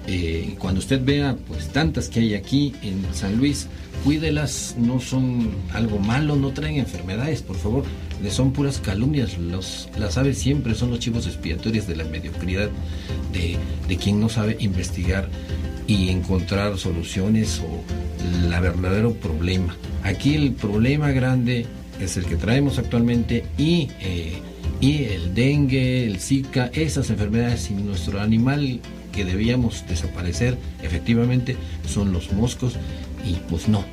Eh, 0.08 0.54
cuando 0.58 0.78
usted 0.78 1.04
vea, 1.04 1.36
pues 1.48 1.68
tantas 1.68 2.08
que 2.08 2.20
hay 2.20 2.34
aquí 2.34 2.74
en 2.82 3.04
San 3.12 3.36
Luis, 3.36 3.66
cuídelas, 4.04 4.76
no 4.78 5.00
son 5.00 5.50
algo 5.72 5.98
malo, 5.98 6.36
no 6.36 6.50
traen 6.52 6.76
enfermedades, 6.76 7.42
por 7.42 7.56
favor. 7.56 7.84
Son 8.30 8.52
puras 8.52 8.78
calumnias. 8.78 9.36
Los, 9.38 9.88
las 9.98 10.16
aves 10.16 10.38
siempre 10.38 10.74
son 10.74 10.90
los 10.90 11.00
chivos 11.00 11.26
expiatorios 11.26 11.86
de 11.86 11.96
la 11.96 12.04
mediocridad 12.04 12.70
de, 13.32 13.56
de 13.88 13.96
quien 13.96 14.20
no 14.20 14.28
sabe 14.28 14.56
investigar 14.60 15.28
y 15.86 16.10
encontrar 16.10 16.78
soluciones 16.78 17.60
o 17.60 18.48
la 18.48 18.60
verdadero 18.60 19.12
problema. 19.14 19.76
Aquí 20.02 20.34
el 20.34 20.52
problema 20.52 21.10
grande 21.12 21.66
es 22.00 22.16
el 22.16 22.26
que 22.26 22.36
traemos 22.36 22.78
actualmente 22.78 23.44
y, 23.56 23.88
eh, 24.00 24.40
y 24.80 25.04
el 25.04 25.34
dengue, 25.34 26.04
el 26.04 26.20
zika, 26.20 26.70
esas 26.72 27.10
enfermedades 27.10 27.70
y 27.70 27.74
nuestro 27.74 28.20
animal 28.20 28.80
que 29.12 29.24
debíamos 29.24 29.84
desaparecer 29.88 30.58
efectivamente 30.82 31.56
son 31.88 32.12
los 32.12 32.32
moscos 32.32 32.76
y 33.26 33.34
pues 33.48 33.68
no, 33.68 33.84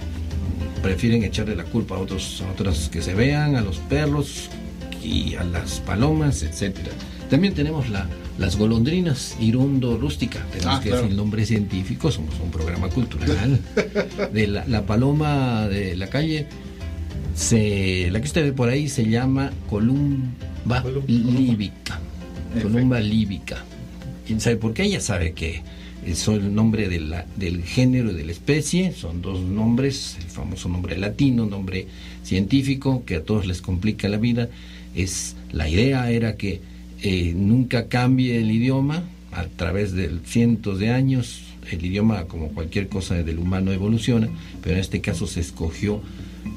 prefieren 0.81 1.23
echarle 1.23 1.55
la 1.55 1.63
culpa 1.63 1.95
a 1.95 1.99
otros, 1.99 2.43
a 2.45 2.51
otras 2.51 2.89
que 2.89 3.01
se 3.01 3.13
vean, 3.13 3.55
a 3.55 3.61
los 3.61 3.77
perros 3.77 4.49
y 5.01 5.35
a 5.35 5.43
las 5.43 5.79
palomas, 5.79 6.43
etcétera. 6.43 6.91
También 7.29 7.53
tenemos 7.53 7.89
la, 7.89 8.07
las 8.37 8.55
golondrinas 8.57 9.35
irundo 9.39 9.97
rústica, 9.97 10.39
tenemos 10.51 10.75
Ah, 10.75 10.79
que 10.81 10.89
claro. 10.89 11.03
decir 11.03 11.11
el 11.11 11.17
nombre 11.17 11.45
científico, 11.45 12.11
somos 12.11 12.33
un 12.39 12.49
programa 12.51 12.89
cultural. 12.89 13.59
de 14.33 14.47
la, 14.47 14.65
la 14.67 14.85
paloma 14.85 15.67
de 15.67 15.95
la 15.95 16.07
calle, 16.09 16.47
se, 17.35 18.09
la 18.11 18.19
que 18.19 18.25
usted 18.27 18.43
ve 18.43 18.53
por 18.53 18.69
ahí 18.69 18.89
se 18.89 19.07
llama 19.09 19.51
columba 19.69 20.83
líbica. 21.07 21.99
Columba 22.61 22.99
líbica. 22.99 23.63
¿Quién 24.27 24.39
sabe 24.39 24.57
por 24.57 24.73
qué? 24.73 24.83
Ella 24.83 24.99
sabe 24.99 25.33
que 25.33 25.61
es 26.05 26.27
el 26.27 26.53
nombre 26.53 26.87
de 26.89 26.99
la- 26.99 27.25
del 27.35 27.63
género 27.63 28.11
y 28.11 28.13
de 28.15 28.25
la 28.25 28.31
especie, 28.31 28.91
son 28.93 29.21
dos 29.21 29.39
nombres, 29.41 30.17
el 30.19 30.29
famoso 30.29 30.69
nombre 30.69 30.97
latino, 30.97 31.45
nombre 31.45 31.87
científico, 32.23 33.03
que 33.05 33.15
a 33.17 33.23
todos 33.23 33.45
les 33.45 33.61
complica 33.61 34.07
la 34.09 34.17
vida. 34.17 34.49
Es, 34.95 35.35
la 35.51 35.67
idea 35.69 36.09
era 36.11 36.35
que 36.37 36.61
eh, 37.03 37.33
nunca 37.35 37.87
cambie 37.89 38.39
el 38.39 38.49
idioma 38.49 39.03
a 39.33 39.45
través 39.45 39.91
de 39.91 40.09
cientos 40.25 40.79
de 40.79 40.89
años. 40.89 41.41
El 41.69 41.85
idioma, 41.85 42.25
como 42.25 42.49
cualquier 42.49 42.87
cosa 42.87 43.15
del 43.15 43.39
humano, 43.39 43.71
evoluciona, 43.71 44.29
pero 44.61 44.75
en 44.75 44.81
este 44.81 45.01
caso 45.01 45.27
se 45.27 45.41
escogió, 45.41 46.01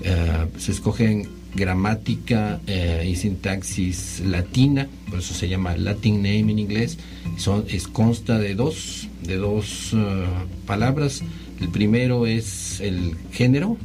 eh, 0.02 0.46
se 0.58 0.72
escogen 0.72 1.28
gramática 1.54 2.60
eh, 2.66 3.08
y 3.10 3.16
sintaxis 3.16 4.20
latina, 4.24 4.88
por 5.08 5.18
eso 5.18 5.34
se 5.34 5.48
llama 5.48 5.76
Latin 5.76 6.16
name 6.16 6.52
en 6.52 6.58
inglés. 6.58 6.98
Son, 7.38 7.64
es, 7.68 7.88
consta 7.88 8.38
de 8.38 8.54
dos, 8.54 9.08
de 9.24 9.36
dos 9.36 9.92
eh, 9.94 10.26
palabras. 10.66 11.22
El 11.60 11.68
primero 11.68 12.26
es 12.26 12.80
el 12.80 13.16
género, 13.32 13.78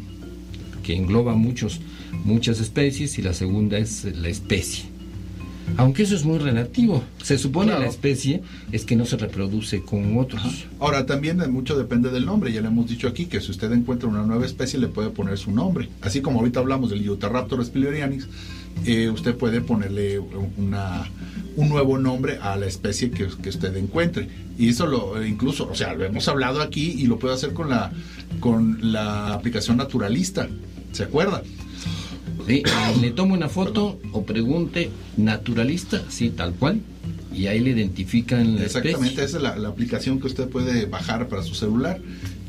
que 0.84 0.96
engloba 0.96 1.36
muchos, 1.36 1.80
muchas 2.26 2.60
especies, 2.60 3.18
y 3.18 3.22
la 3.22 3.34
segunda 3.34 3.78
es 3.78 4.04
la 4.04 4.28
especie. 4.28 4.91
Aunque 5.78 6.04
eso 6.04 6.16
es 6.16 6.26
muy 6.26 6.38
relativo. 6.38 7.04
Se 7.24 7.38
supone 7.38 7.68
Claro. 7.68 7.82
la 7.84 7.90
especie 7.90 8.42
es 8.72 8.84
que 8.86 8.96
no 8.96 9.06
se 9.06 9.18
reproduce 9.18 9.82
con 9.82 10.18
otros. 10.18 10.66
Ahora, 10.80 11.06
también 11.06 11.38
mucho 11.52 11.78
depende 11.78 12.10
del 12.10 12.26
nombre. 12.26 12.52
Ya 12.52 12.62
le 12.62 12.68
hemos 12.68 12.90
dicho 12.90 13.08
aquí 13.08 13.26
que 13.26 13.40
si 13.42 13.52
usted 13.52 13.72
encuentra 13.72 14.10
una 14.10 14.24
nueva 14.24 14.46
especie, 14.46 14.80
le 14.80 14.88
puede 14.88 15.10
poner 15.10 15.38
su 15.38 15.52
nombre. 15.52 15.90
Así 16.02 16.22
como 16.22 16.40
ahorita 16.40 16.60
hablamos 16.60 16.90
del 16.90 17.10
Utahraptor 17.10 17.64
spilerianis, 17.64 18.28
eh, 18.86 19.10
usted 19.10 19.36
puede 19.36 19.62
ponerle 19.62 20.20
una, 20.58 21.10
un 21.56 21.70
nuevo 21.70 21.98
nombre 21.98 22.38
a 22.42 22.56
la 22.58 22.66
especie 22.66 23.12
que, 23.12 23.28
que 23.42 23.50
usted 23.50 23.76
encuentre. 23.78 24.28
Y 24.58 24.70
eso 24.70 24.86
lo 24.88 25.24
incluso, 25.26 25.70
o 25.70 25.76
sea, 25.76 25.94
lo 25.94 26.06
hemos 26.06 26.28
hablado 26.28 26.62
aquí 26.62 26.96
y 26.98 27.08
lo 27.08 27.18
puede 27.18 27.34
hacer 27.34 27.54
con 27.54 27.70
la, 27.70 27.92
con 28.40 28.92
la 28.92 29.34
aplicación 29.34 29.78
naturalista. 29.78 30.48
¿Se 30.92 31.04
acuerda? 31.04 31.42
Le 32.48 33.12
tome 33.12 33.34
una 33.34 33.50
foto 33.50 34.00
o 34.12 34.24
pregunte 34.24 34.90
naturalista, 35.18 36.04
sí, 36.10 36.30
tal 36.30 36.54
cual, 36.54 36.82
y 37.34 37.48
ahí 37.48 37.60
le 37.60 37.72
identifican 37.72 38.56
la 38.56 38.66
Exactamente, 38.66 39.24
esa 39.24 39.38
es 39.38 39.44
la, 39.44 39.56
la 39.56 39.70
aplicación 39.70 40.20
que 40.20 40.28
usted 40.28 40.50
puede 40.50 40.86
bajar 40.86 41.28
para 41.30 41.44
su 41.44 41.56
celular. 41.56 42.00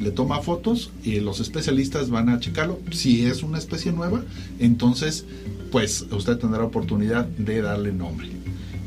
Le 0.00 0.10
toma 0.10 0.40
fotos 0.40 0.90
y 1.04 1.20
los 1.20 1.40
especialistas 1.40 2.10
van 2.10 2.28
a 2.28 2.40
checarlo. 2.40 2.80
Si 2.90 3.24
es 3.24 3.42
una 3.42 3.58
especie 3.58 3.92
nueva, 3.92 4.22
entonces, 4.58 5.24
pues 5.70 6.06
usted 6.10 6.36
tendrá 6.38 6.64
oportunidad 6.64 7.26
de 7.26 7.62
darle 7.62 7.92
nombre. 7.92 8.41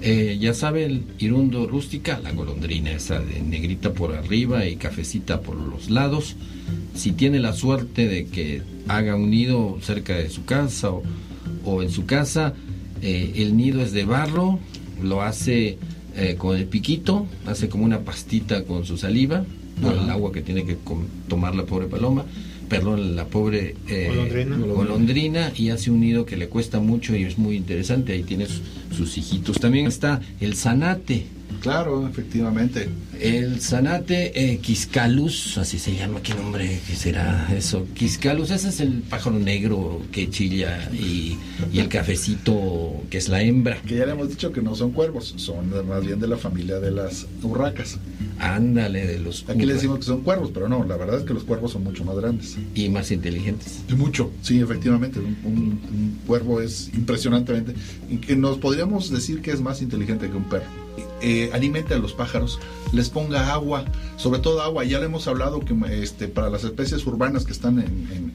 Eh, 0.08 0.38
ya 0.40 0.54
sabe, 0.54 0.86
el 0.86 1.04
irundo 1.18 1.66
rústica, 1.66 2.20
la 2.20 2.32
golondrina 2.32 2.92
esa 2.92 3.20
de 3.20 3.42
negrita 3.42 3.92
por 3.92 4.14
arriba 4.14 4.68
y 4.68 4.76
cafecita 4.76 5.42
por 5.42 5.56
los 5.56 5.90
lados. 5.90 6.36
Si 6.94 7.12
tiene 7.12 7.40
la 7.40 7.54
suerte 7.54 8.08
de 8.08 8.28
que 8.28 8.62
haga 8.88 9.16
un 9.16 9.32
nido 9.32 9.80
cerca 9.82 10.14
de 10.14 10.30
su 10.30 10.46
casa 10.46 10.92
o, 10.92 11.02
o 11.66 11.82
en 11.82 11.90
su 11.90 12.06
casa, 12.06 12.54
eh, 13.02 13.34
el 13.38 13.58
nido 13.58 13.82
es 13.82 13.94
de 13.94 14.06
barro, 14.06 14.60
lo 15.02 15.24
hace 15.24 15.80
eh, 16.16 16.36
con 16.38 16.56
el 16.56 16.66
piquito, 16.66 17.26
hace 17.48 17.68
como 17.68 17.84
una 17.84 18.02
pastita 18.02 18.64
con 18.64 18.86
su 18.86 18.98
saliva, 18.98 19.44
por 19.82 19.94
el 19.94 20.08
agua 20.08 20.32
que 20.32 20.44
tiene 20.44 20.66
que 20.66 20.78
tomar 21.28 21.56
la 21.56 21.66
pobre 21.66 21.88
paloma, 21.88 22.26
perdón, 22.70 23.16
la 23.16 23.26
pobre 23.26 23.76
eh, 23.88 24.08
Golondrina. 24.10 24.58
golondrina, 24.58 25.52
y 25.56 25.70
hace 25.70 25.92
un 25.92 26.02
nido 26.02 26.26
que 26.26 26.38
le 26.38 26.48
cuesta 26.48 26.80
mucho 26.80 27.16
y 27.16 27.24
es 27.24 27.38
muy 27.38 27.56
interesante, 27.56 28.14
ahí 28.14 28.24
tiene 28.24 28.46
sus, 28.48 28.62
sus 28.96 29.18
hijitos. 29.18 29.60
También 29.60 29.88
está 29.88 30.22
el 30.40 30.56
zanate, 30.56 31.26
Claro, 31.62 32.08
efectivamente. 32.08 32.90
El 33.20 33.60
zanate 33.62 34.32
eh, 34.54 34.58
Quiscalus, 34.60 35.58
así 35.58 35.80
se 35.80 35.96
llama, 35.96 36.22
¿qué 36.22 36.34
nombre 36.34 36.80
será 36.96 37.48
eso? 37.56 37.88
Quiscalus, 37.94 38.52
ese 38.52 38.70
es 38.70 38.80
el 38.82 39.02
pájaro 39.02 39.40
negro 39.40 40.02
que 40.12 40.30
chilla 40.30 40.90
y, 40.94 41.38
y 41.72 41.80
el 41.80 41.88
cafecito 41.88 43.04
que 43.10 43.18
es 43.18 43.30
la 43.30 43.42
hembra. 43.42 43.78
Que 43.88 43.96
ya 43.96 44.06
le 44.06 44.12
hemos 44.12 44.30
dicho 44.30 44.52
que 44.52 44.62
no 44.62 44.76
son 44.76 44.92
cuervos, 44.92 45.34
son 45.38 45.70
más 45.88 46.06
bien 46.06 46.20
de 46.20 46.28
la 46.28 46.38
familia 46.38 46.80
de 46.80 46.92
las 46.92 47.26
urracas. 47.42 47.98
Ándale, 48.38 49.08
de 49.08 49.20
los... 49.20 49.46
Aquí 49.50 49.66
le 49.66 49.74
decimos 49.76 50.00
que 50.00 50.06
son 50.06 50.22
cuervos, 50.22 50.52
pero 50.54 50.68
no, 50.68 50.84
la 50.84 50.98
verdad 50.98 51.20
es 51.20 51.24
que 51.26 51.34
los 51.34 51.46
cuervos 51.46 51.72
son 51.72 51.84
mucho 51.86 52.04
más 52.04 52.18
grandes. 52.18 52.58
Y 52.76 52.90
más 52.90 53.10
inteligentes. 53.12 53.80
Y 53.90 53.94
mucho, 53.94 54.30
sí, 54.42 54.60
efectivamente. 54.60 55.20
Un, 55.20 55.38
un- 55.46 55.56
un 55.56 56.20
cuervo 56.28 56.60
es 56.62 56.90
impresionantemente. 56.94 57.74
nos 58.36 58.58
podríamos 58.58 59.10
decir 59.10 59.42
que 59.42 59.52
es 59.52 59.62
más 59.62 59.82
inteligente 59.82 60.30
que 60.30 60.36
un 60.36 60.44
perro. 60.46 60.85
Eh, 61.22 61.50
alimente 61.54 61.94
a 61.94 61.98
los 61.98 62.14
pájaros, 62.14 62.60
les 62.92 63.10
ponga 63.10 63.54
agua, 63.54 63.86
sobre 64.18 64.40
todo 64.40 64.62
agua. 64.62 64.84
Ya 64.84 65.00
le 65.00 65.06
hemos 65.06 65.28
hablado 65.28 65.60
que 65.62 65.76
este, 65.92 66.28
para 66.28 66.50
las 66.50 66.64
especies 66.64 67.06
urbanas 67.06 67.46
que 67.46 67.52
están 67.52 67.80
en, 67.80 68.34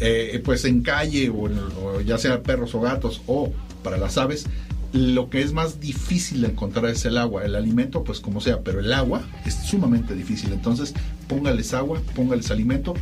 eh, 0.00 0.40
pues 0.44 0.64
en 0.64 0.82
calle 0.82 1.30
o, 1.30 2.00
ya 2.00 2.18
sea 2.18 2.42
perros 2.42 2.74
o 2.74 2.80
gatos 2.80 3.22
o 3.26 3.52
para 3.82 3.98
las 3.98 4.18
aves, 4.18 4.46
lo 4.92 5.28
que 5.28 5.42
es 5.42 5.52
más 5.52 5.80
difícil 5.80 6.44
encontrar 6.44 6.86
es 6.86 7.04
el 7.04 7.18
agua. 7.18 7.44
El 7.44 7.56
alimento, 7.56 8.04
pues 8.04 8.20
como 8.20 8.40
sea, 8.40 8.60
pero 8.60 8.80
el 8.80 8.92
agua 8.92 9.22
es 9.44 9.54
sumamente 9.54 10.14
difícil. 10.14 10.52
Entonces, 10.52 10.94
póngales 11.28 11.74
agua, 11.74 12.00
póngales 12.14 12.50
alimento, 12.50 12.94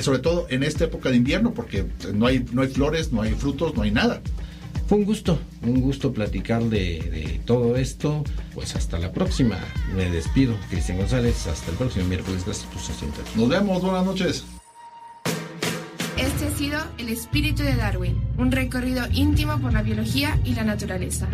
sobre 0.00 0.18
todo 0.18 0.46
en 0.50 0.62
esta 0.62 0.84
época 0.84 1.10
de 1.10 1.16
invierno, 1.16 1.54
porque 1.54 1.86
no 2.14 2.26
hay, 2.26 2.44
no 2.52 2.62
hay 2.62 2.68
flores, 2.68 3.12
no 3.12 3.22
hay 3.22 3.32
frutos, 3.32 3.74
no 3.74 3.82
hay 3.82 3.90
nada. 3.90 4.20
Fue 4.86 4.98
un 4.98 5.04
gusto, 5.04 5.38
un 5.62 5.80
gusto 5.80 6.12
platicar 6.12 6.62
de, 6.64 7.00
de 7.00 7.40
todo 7.46 7.76
esto. 7.76 8.22
Pues 8.54 8.76
hasta 8.76 8.98
la 8.98 9.12
próxima. 9.12 9.58
Me 9.96 10.10
despido, 10.10 10.54
Cristian 10.70 10.98
González. 10.98 11.46
Hasta 11.46 11.70
el 11.70 11.76
próximo 11.76 12.04
miércoles. 12.06 12.44
Gracias 12.44 12.66
por 12.66 12.82
su 12.82 12.92
atención. 12.92 13.26
Nos 13.36 13.48
vemos, 13.48 13.82
buenas 13.82 14.04
noches. 14.04 14.44
Este 16.18 16.46
ha 16.46 16.50
sido 16.50 16.80
El 16.98 17.08
espíritu 17.08 17.62
de 17.62 17.74
Darwin, 17.74 18.16
un 18.38 18.52
recorrido 18.52 19.04
íntimo 19.12 19.58
por 19.58 19.72
la 19.72 19.82
biología 19.82 20.38
y 20.44 20.54
la 20.54 20.64
naturaleza. 20.64 21.28